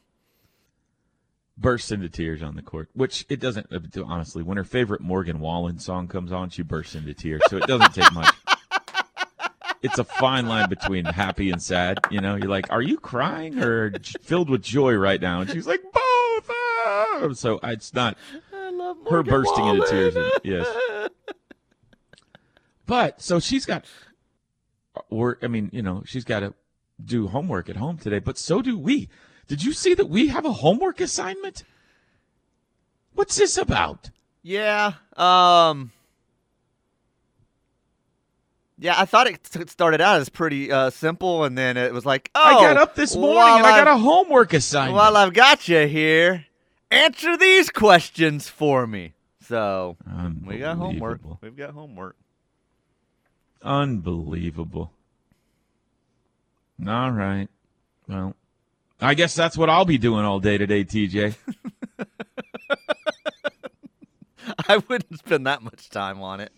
bursts 1.57 1.91
into 1.91 2.11
tears 2.11 2.43
on 2.43 2.55
the 2.55 2.61
court, 2.61 2.91
which 2.93 3.25
it 3.31 3.41
doesn't, 3.41 3.67
uh, 3.73 3.79
honestly, 4.05 4.43
when 4.43 4.59
her 4.59 4.65
favorite 4.65 5.01
Morgan 5.01 5.41
Wallen 5.41 5.79
song 5.79 6.07
comes 6.07 6.33
on, 6.33 6.51
she 6.51 6.61
bursts 6.61 6.95
into 6.95 7.15
tears. 7.15 7.41
So 7.49 7.57
it 7.57 7.67
doesn't 7.67 7.95
take 7.95 8.13
much. 8.13 8.35
It's 9.81 9.99
a 9.99 10.03
fine 10.03 10.49
line 10.49 10.69
between 10.69 11.05
happy 11.05 11.53
and 11.53 11.63
sad. 11.63 12.01
You 12.11 12.21
know, 12.21 12.35
you're 12.35 12.49
like, 12.49 12.67
are 12.73 12.83
you 12.83 12.99
crying 12.99 13.61
or 13.63 13.93
filled 14.23 14.51
with 14.51 14.61
joy 14.61 14.95
right 14.95 15.21
now? 15.21 15.41
And 15.41 15.49
she's 15.49 15.69
like, 15.69 15.81
both. 15.85 16.51
ah." 16.51 17.29
So 17.35 17.61
it's 17.63 17.95
not 17.95 18.19
her 19.09 19.23
bursting 19.23 19.67
into 19.67 19.87
tears. 19.87 20.17
Yes. 20.43 20.67
But 22.89 23.21
so 23.21 23.39
she's 23.39 23.67
got 23.67 23.85
work. 25.11 25.41
I 25.43 25.47
mean, 25.47 25.69
you 25.75 25.83
know, 25.83 26.03
she's 26.07 26.25
got 26.25 26.41
to 26.41 26.55
do 27.05 27.29
homework 27.29 27.69
at 27.69 27.77
home 27.77 27.99
today, 27.99 28.19
but 28.19 28.39
so 28.39 28.63
do 28.63 28.79
we. 28.79 29.11
Did 29.47 29.63
you 29.63 29.73
see 29.75 29.93
that 29.95 30.09
we 30.09 30.29
have 30.29 30.47
a 30.47 30.53
homework 30.53 30.99
assignment? 31.01 31.65
What's 33.15 33.37
this 33.37 33.59
about? 33.59 34.11
Yeah. 34.43 34.95
Um. 35.17 35.93
Yeah, 38.79 38.95
I 38.97 39.05
thought 39.05 39.27
it 39.27 39.43
t- 39.45 39.67
started 39.67 40.01
out 40.01 40.21
as 40.21 40.29
pretty 40.31 40.73
uh, 40.73 40.89
simple, 40.91 41.45
and 41.45 41.59
then 41.59 41.77
it 41.77 41.93
was 41.93 42.07
like, 42.07 42.31
oh, 42.35 42.41
I 42.43 42.53
got 42.55 42.77
up 42.79 42.95
this 42.95 43.15
morning 43.17 43.37
and 43.59 43.67
I 43.67 43.77
got 43.79 43.89
I've- 43.89 44.01
a 44.01 44.03
homework 44.03 44.55
assignment. 44.55 44.97
While 44.97 45.17
I've 45.17 45.35
got 45.35 45.69
you 45.69 45.87
here, 45.89 46.47
answer 46.91 47.37
these 47.37 47.69
questions 47.71 48.49
for 48.49 48.87
me. 48.87 49.13
So 49.43 49.97
we 50.47 50.59
got 50.59 50.79
homework. 50.79 51.21
We've 51.43 51.57
got 51.57 51.71
homework. 51.71 52.17
Unbelievable. 53.63 54.93
All 56.87 57.11
right. 57.11 57.49
Well, 58.09 58.35
I 59.01 59.15
guess 59.15 59.35
that's 59.35 59.57
what 59.57 59.71
I'll 59.71 59.85
be 59.85 59.99
doing 59.99 60.25
all 60.25 60.41
day 60.41 60.59
today, 60.59 60.85
TJ. 60.85 61.35
I 64.69 64.83
wouldn't 64.89 65.19
spend 65.19 65.47
that 65.47 65.63
much 65.63 65.89
time 65.91 66.21
on 66.23 66.41
it. 66.41 66.53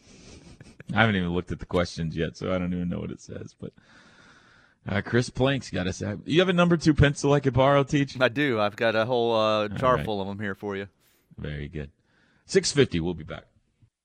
I 0.95 1.01
haven't 1.01 1.17
even 1.17 1.31
looked 1.31 1.53
at 1.53 1.59
the 1.61 1.67
questions 1.67 2.17
yet, 2.17 2.37
so 2.37 2.53
I 2.53 2.59
don't 2.59 2.73
even 2.73 2.89
know 2.89 2.99
what 2.99 3.11
it 3.11 3.21
says. 3.21 3.55
But 3.59 3.73
uh, 4.89 5.03
Chris 5.03 5.31
Plank's 5.31 5.71
got 5.71 5.87
us. 5.87 6.03
You 6.25 6.41
have 6.41 6.49
a 6.49 6.55
number 6.55 6.77
two 6.77 6.95
pencil 6.95 7.33
I 7.33 7.41
could 7.41 7.55
borrow, 7.55 7.85
teach? 7.85 8.21
I 8.21 8.29
do. 8.29 8.61
I've 8.61 8.77
got 8.77 8.97
a 8.97 9.05
whole 9.05 9.35
uh, 9.35 9.69
jar 9.69 9.97
right. 9.97 10.05
full 10.05 10.21
of 10.21 10.29
them 10.29 10.39
here 10.39 10.55
for 10.55 10.77
you. 10.77 10.89
Very 11.39 11.69
good. 11.69 11.91
Six 12.47 12.73
fifty. 12.73 13.01
We'll 13.01 13.15
be 13.15 13.25
back. 13.25 13.45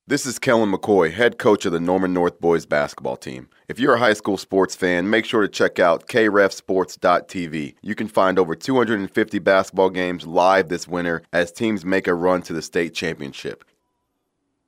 This 0.07 0.27
is 0.27 0.37
Kellen 0.37 0.71
McCoy, 0.71 1.11
head 1.11 1.39
coach 1.39 1.65
of 1.65 1.71
the 1.71 1.79
Norman 1.79 2.13
North 2.13 2.39
boys 2.39 2.67
basketball 2.67 3.17
team. 3.17 3.49
If 3.67 3.79
you're 3.79 3.95
a 3.95 3.99
high 3.99 4.13
school 4.13 4.37
sports 4.37 4.75
fan, 4.75 5.09
make 5.09 5.25
sure 5.25 5.41
to 5.41 5.47
check 5.47 5.79
out 5.79 6.07
krefsports.tv. 6.07 7.73
You 7.81 7.95
can 7.95 8.07
find 8.07 8.37
over 8.37 8.53
250 8.53 9.39
basketball 9.39 9.89
games 9.89 10.27
live 10.27 10.69
this 10.69 10.87
winter 10.87 11.23
as 11.33 11.51
teams 11.51 11.83
make 11.83 12.05
a 12.05 12.13
run 12.13 12.43
to 12.43 12.53
the 12.53 12.61
state 12.61 12.93
championship. 12.93 13.63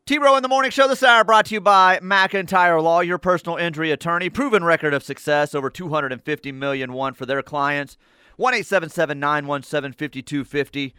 T 0.07 0.17
Row 0.17 0.37
in 0.37 0.41
the 0.41 0.49
Morning 0.49 0.71
Show 0.71 0.87
this 0.87 1.03
hour 1.03 1.23
brought 1.23 1.45
to 1.45 1.53
you 1.53 1.61
by 1.61 1.99
McIntyre 1.99 2.81
Law, 2.81 3.01
your 3.01 3.19
personal 3.19 3.57
injury 3.57 3.91
attorney. 3.91 4.31
Proven 4.31 4.63
record 4.63 4.95
of 4.95 5.03
success, 5.03 5.53
over 5.53 5.69
250 5.69 6.51
million 6.51 6.93
won 6.93 7.13
for 7.13 7.27
their 7.27 7.43
clients. 7.43 7.95
1 8.37 8.55
877 8.55 9.19
917 9.19 9.91
5250 9.91 10.95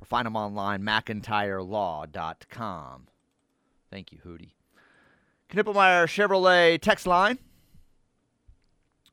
or 0.00 0.06
find 0.06 0.24
them 0.24 0.36
online, 0.36 0.80
McIntyreLaw.com. 0.80 3.08
Thank 3.94 4.10
you, 4.10 4.18
Hootie. 4.26 4.50
Knippelmier 5.52 6.08
Chevrolet 6.08 6.80
text 6.80 7.06
line. 7.06 7.38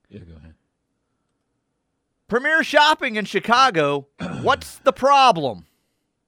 Yeah, 0.09 0.21
go 0.21 0.37
ahead. 0.37 0.55
Premier 2.27 2.63
Shopping 2.63 3.15
in 3.15 3.25
Chicago. 3.25 4.07
What's 4.41 4.79
the 4.79 4.91
problem? 4.91 5.67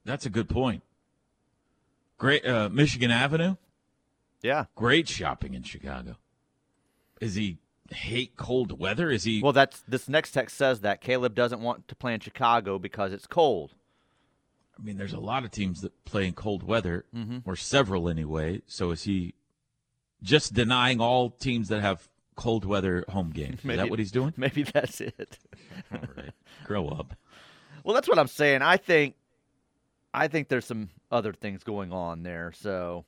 That's 0.06 0.28
a 0.28 0.30
good 0.30 0.50
point. 0.50 0.84
Great, 2.20 2.46
uh, 2.46 2.70
Michigan 2.70 3.10
Avenue. 3.10 3.56
Yeah. 4.44 4.66
Great 4.76 5.10
shopping 5.10 5.56
in 5.56 5.64
Chicago. 5.64 6.18
Is 7.20 7.34
he 7.34 7.58
hate 7.90 8.36
cold 8.38 8.80
weather? 8.80 9.10
Is 9.10 9.24
he? 9.24 9.42
Well, 9.42 9.54
that's 9.54 9.82
this 9.88 10.08
next 10.08 10.30
text 10.30 10.58
says 10.58 10.82
that 10.82 11.02
Caleb 11.02 11.34
doesn't 11.34 11.62
want 11.62 11.88
to 11.88 11.96
play 11.96 12.14
in 12.14 12.20
Chicago 12.20 12.78
because 12.78 13.14
it's 13.14 13.26
cold. 13.26 13.74
I 14.80 14.82
mean, 14.84 14.98
there's 14.98 15.14
a 15.14 15.20
lot 15.20 15.44
of 15.46 15.52
teams 15.52 15.82
that 15.82 16.04
play 16.06 16.26
in 16.28 16.34
cold 16.34 16.64
weather, 16.64 17.06
Mhm. 17.16 17.44
or 17.46 17.56
several 17.56 18.10
anyway. 18.10 18.62
So 18.66 18.92
is 18.92 19.04
he 19.04 19.36
just 20.22 20.54
denying 20.54 21.00
all 21.00 21.30
teams 21.30 21.70
that 21.70 21.82
have 21.82 22.10
cold 22.36 22.66
weather 22.66 23.06
home 23.10 23.30
games? 23.32 23.60
Is 23.64 23.78
that 23.78 23.90
what 23.90 24.00
he's 24.00 24.12
doing? 24.12 24.34
Maybe 24.38 24.64
that's 24.64 25.00
it. 25.02 25.38
All 25.92 26.00
right, 26.18 26.34
grow 26.66 26.88
up. 26.88 27.16
Well, 27.84 27.94
that's 27.94 28.08
what 28.08 28.18
I'm 28.18 28.28
saying. 28.28 28.62
I 28.62 28.78
think, 28.78 29.16
I 30.14 30.28
think 30.28 30.48
there's 30.48 30.66
some 30.66 30.90
other 31.12 31.34
things 31.34 31.64
going 31.64 31.92
on 31.92 32.24
there. 32.24 32.52
So, 32.54 33.06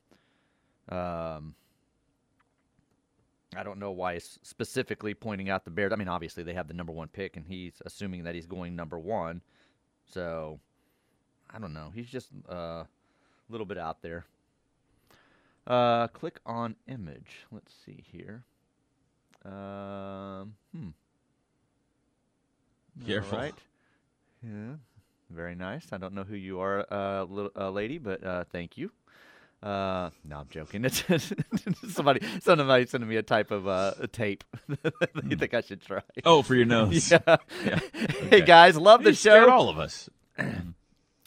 um, 0.88 1.54
I 3.56 3.62
don't 3.62 3.78
know 3.78 3.90
why 3.90 4.14
he's 4.14 4.38
specifically 4.42 5.14
pointing 5.14 5.48
out 5.48 5.64
the 5.64 5.70
Bears. 5.70 5.92
I 5.92 5.96
mean, 5.96 6.08
obviously 6.08 6.42
they 6.42 6.52
have 6.54 6.68
the 6.68 6.74
number 6.74 6.92
one 6.92 7.08
pick, 7.08 7.36
and 7.36 7.46
he's 7.46 7.80
assuming 7.86 8.24
that 8.24 8.34
he's 8.34 8.46
going 8.46 8.76
number 8.76 8.98
one. 8.98 9.40
So 10.04 10.60
I 11.56 11.58
don't 11.58 11.72
know. 11.72 11.90
He's 11.94 12.08
just 12.08 12.28
uh, 12.50 12.54
a 12.54 12.86
little 13.48 13.64
bit 13.64 13.78
out 13.78 14.02
there. 14.02 14.26
Uh, 15.66 16.06
click 16.08 16.38
on 16.44 16.76
image. 16.86 17.46
Let's 17.50 17.72
see 17.84 18.04
here. 18.12 18.44
Um, 19.42 20.54
hmm. 20.76 20.88
Careful. 23.06 23.38
All 23.38 23.44
right. 23.44 23.54
Yeah. 24.42 24.74
Very 25.30 25.54
nice. 25.54 25.86
I 25.92 25.96
don't 25.96 26.12
know 26.14 26.24
who 26.24 26.36
you 26.36 26.60
are, 26.60 26.86
uh, 26.92 27.24
little, 27.24 27.50
uh, 27.56 27.70
lady, 27.70 27.98
but 27.98 28.22
uh, 28.22 28.44
thank 28.52 28.76
you. 28.76 28.90
Uh, 29.62 30.10
no, 30.24 30.40
I'm 30.40 30.48
joking. 30.50 30.84
It's 30.84 31.02
somebody, 31.94 32.20
somebody 32.42 32.86
sending 32.86 33.08
me 33.08 33.16
a 33.16 33.22
type 33.22 33.50
of 33.50 33.66
uh, 33.66 33.94
a 33.98 34.06
tape. 34.06 34.44
That 34.82 35.24
you 35.26 35.36
think 35.36 35.54
I 35.54 35.62
should 35.62 35.80
try? 35.80 36.02
Oh, 36.24 36.42
for 36.42 36.54
your 36.54 36.66
nose. 36.66 37.10
Yeah. 37.26 37.36
Yeah. 37.64 37.78
Hey 38.30 38.42
guys, 38.42 38.76
love 38.76 39.02
the 39.02 39.10
You 39.10 39.16
show. 39.16 39.50
all 39.50 39.70
of 39.70 39.78
us. 39.78 40.10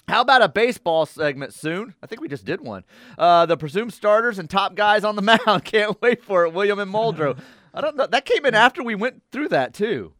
How 0.09 0.21
about 0.21 0.41
a 0.41 0.49
baseball 0.49 1.05
segment 1.05 1.53
soon? 1.53 1.93
I 2.01 2.07
think 2.07 2.19
we 2.19 2.27
just 2.27 2.43
did 2.45 2.61
one. 2.61 2.83
Uh, 3.17 3.45
the 3.45 3.55
presumed 3.57 3.93
starters 3.93 4.39
and 4.39 4.49
top 4.49 4.75
guys 4.75 5.03
on 5.03 5.15
the 5.15 5.21
mound. 5.45 5.63
Can't 5.65 6.01
wait 6.01 6.23
for 6.23 6.45
it. 6.45 6.53
William 6.53 6.79
and 6.79 6.91
Muldrow. 6.91 7.37
I 7.73 7.81
don't 7.81 7.95
know. 7.95 8.07
That 8.07 8.25
came 8.25 8.45
in 8.45 8.55
after 8.55 8.81
we 8.83 8.95
went 8.95 9.21
through 9.31 9.49
that 9.49 9.73
too. 9.75 10.13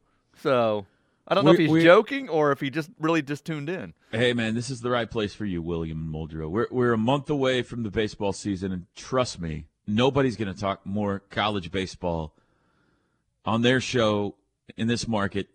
So 0.44 0.86
I 1.28 1.34
don't 1.36 1.44
know 1.44 1.52
if 1.52 1.58
he's 1.60 1.70
we- 1.70 1.84
joking 1.84 2.30
or 2.30 2.52
if 2.52 2.60
he 2.62 2.70
just 2.70 2.90
really 3.00 3.22
just 3.24 3.46
tuned 3.46 3.68
in. 3.70 3.94
Hey 4.12 4.34
man, 4.34 4.56
this 4.56 4.70
is 4.70 4.82
the 4.82 4.90
right 4.92 5.10
place 5.10 5.34
for 5.34 5.46
you, 5.46 5.62
William 5.62 6.00
and 6.00 6.14
Muldrow. 6.14 6.50
We're 6.50 6.68
we're 6.72 6.94
a 6.94 6.98
month 6.98 7.30
away 7.30 7.62
from 7.64 7.84
the 7.84 7.92
baseball 7.92 8.34
season, 8.34 8.72
and 8.72 8.86
trust 8.96 9.40
me, 9.42 9.66
nobody's 9.88 10.36
going 10.38 10.52
to 10.54 10.60
talk 10.60 10.86
more 10.86 11.22
college 11.30 11.72
baseball 11.72 12.34
on 13.46 13.62
their 13.64 13.82
show 13.82 14.36
in 14.78 14.88
this 14.88 15.08
market 15.08 15.48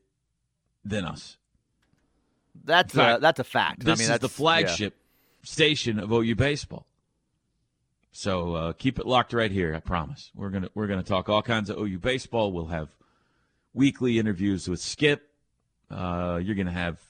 than 0.85 1.05
us. 1.05 1.37
That's 2.62 2.94
fact, 2.94 3.18
a, 3.18 3.20
that's 3.20 3.40
a 3.40 3.44
fact. 3.44 3.84
This 3.84 4.00
I 4.00 4.02
mean, 4.02 4.12
is 4.12 4.18
the 4.20 4.28
flagship 4.28 4.96
station 5.42 5.98
of 5.98 6.12
OU 6.12 6.34
baseball. 6.36 6.86
So 8.12 8.55
uh, 8.55 8.72
keep 8.72 8.98
it 8.98 9.07
locked 9.07 9.32
right 9.32 9.50
here. 9.50 9.74
I 9.74 9.80
promise. 9.80 10.30
We're 10.34 10.50
gonna 10.50 10.68
we're 10.74 10.86
gonna 10.86 11.02
talk 11.02 11.28
all 11.28 11.42
kinds 11.42 11.68
of 11.68 11.78
OU 11.78 11.98
baseball. 11.98 12.52
We'll 12.52 12.66
have 12.66 12.88
weekly 13.72 14.18
interviews 14.18 14.68
with 14.68 14.80
Skip. 14.80 15.28
Uh, 15.90 16.40
you're 16.42 16.55
gonna 16.55 16.70
have 16.70 17.00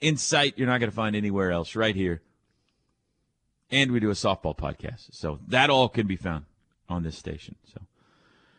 insight 0.00 0.54
you're 0.58 0.66
not 0.66 0.80
gonna 0.80 0.92
find 0.92 1.16
anywhere 1.16 1.50
else. 1.50 1.74
Right 1.74 1.96
here. 1.96 2.20
And 3.70 3.90
we 3.90 4.00
do 4.00 4.10
a 4.10 4.14
softball 4.14 4.56
podcast. 4.56 5.06
So 5.12 5.40
that 5.48 5.70
all 5.70 5.88
can 5.88 6.06
be 6.06 6.16
found 6.16 6.44
on 6.90 7.02
this 7.02 7.16
station. 7.16 7.56
So 7.72 7.80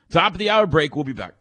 top 0.09 0.33
of 0.33 0.39
the 0.39 0.49
hour 0.49 0.65
break. 0.65 0.95
We'll 0.95 1.05
be 1.05 1.13
back. 1.13 1.35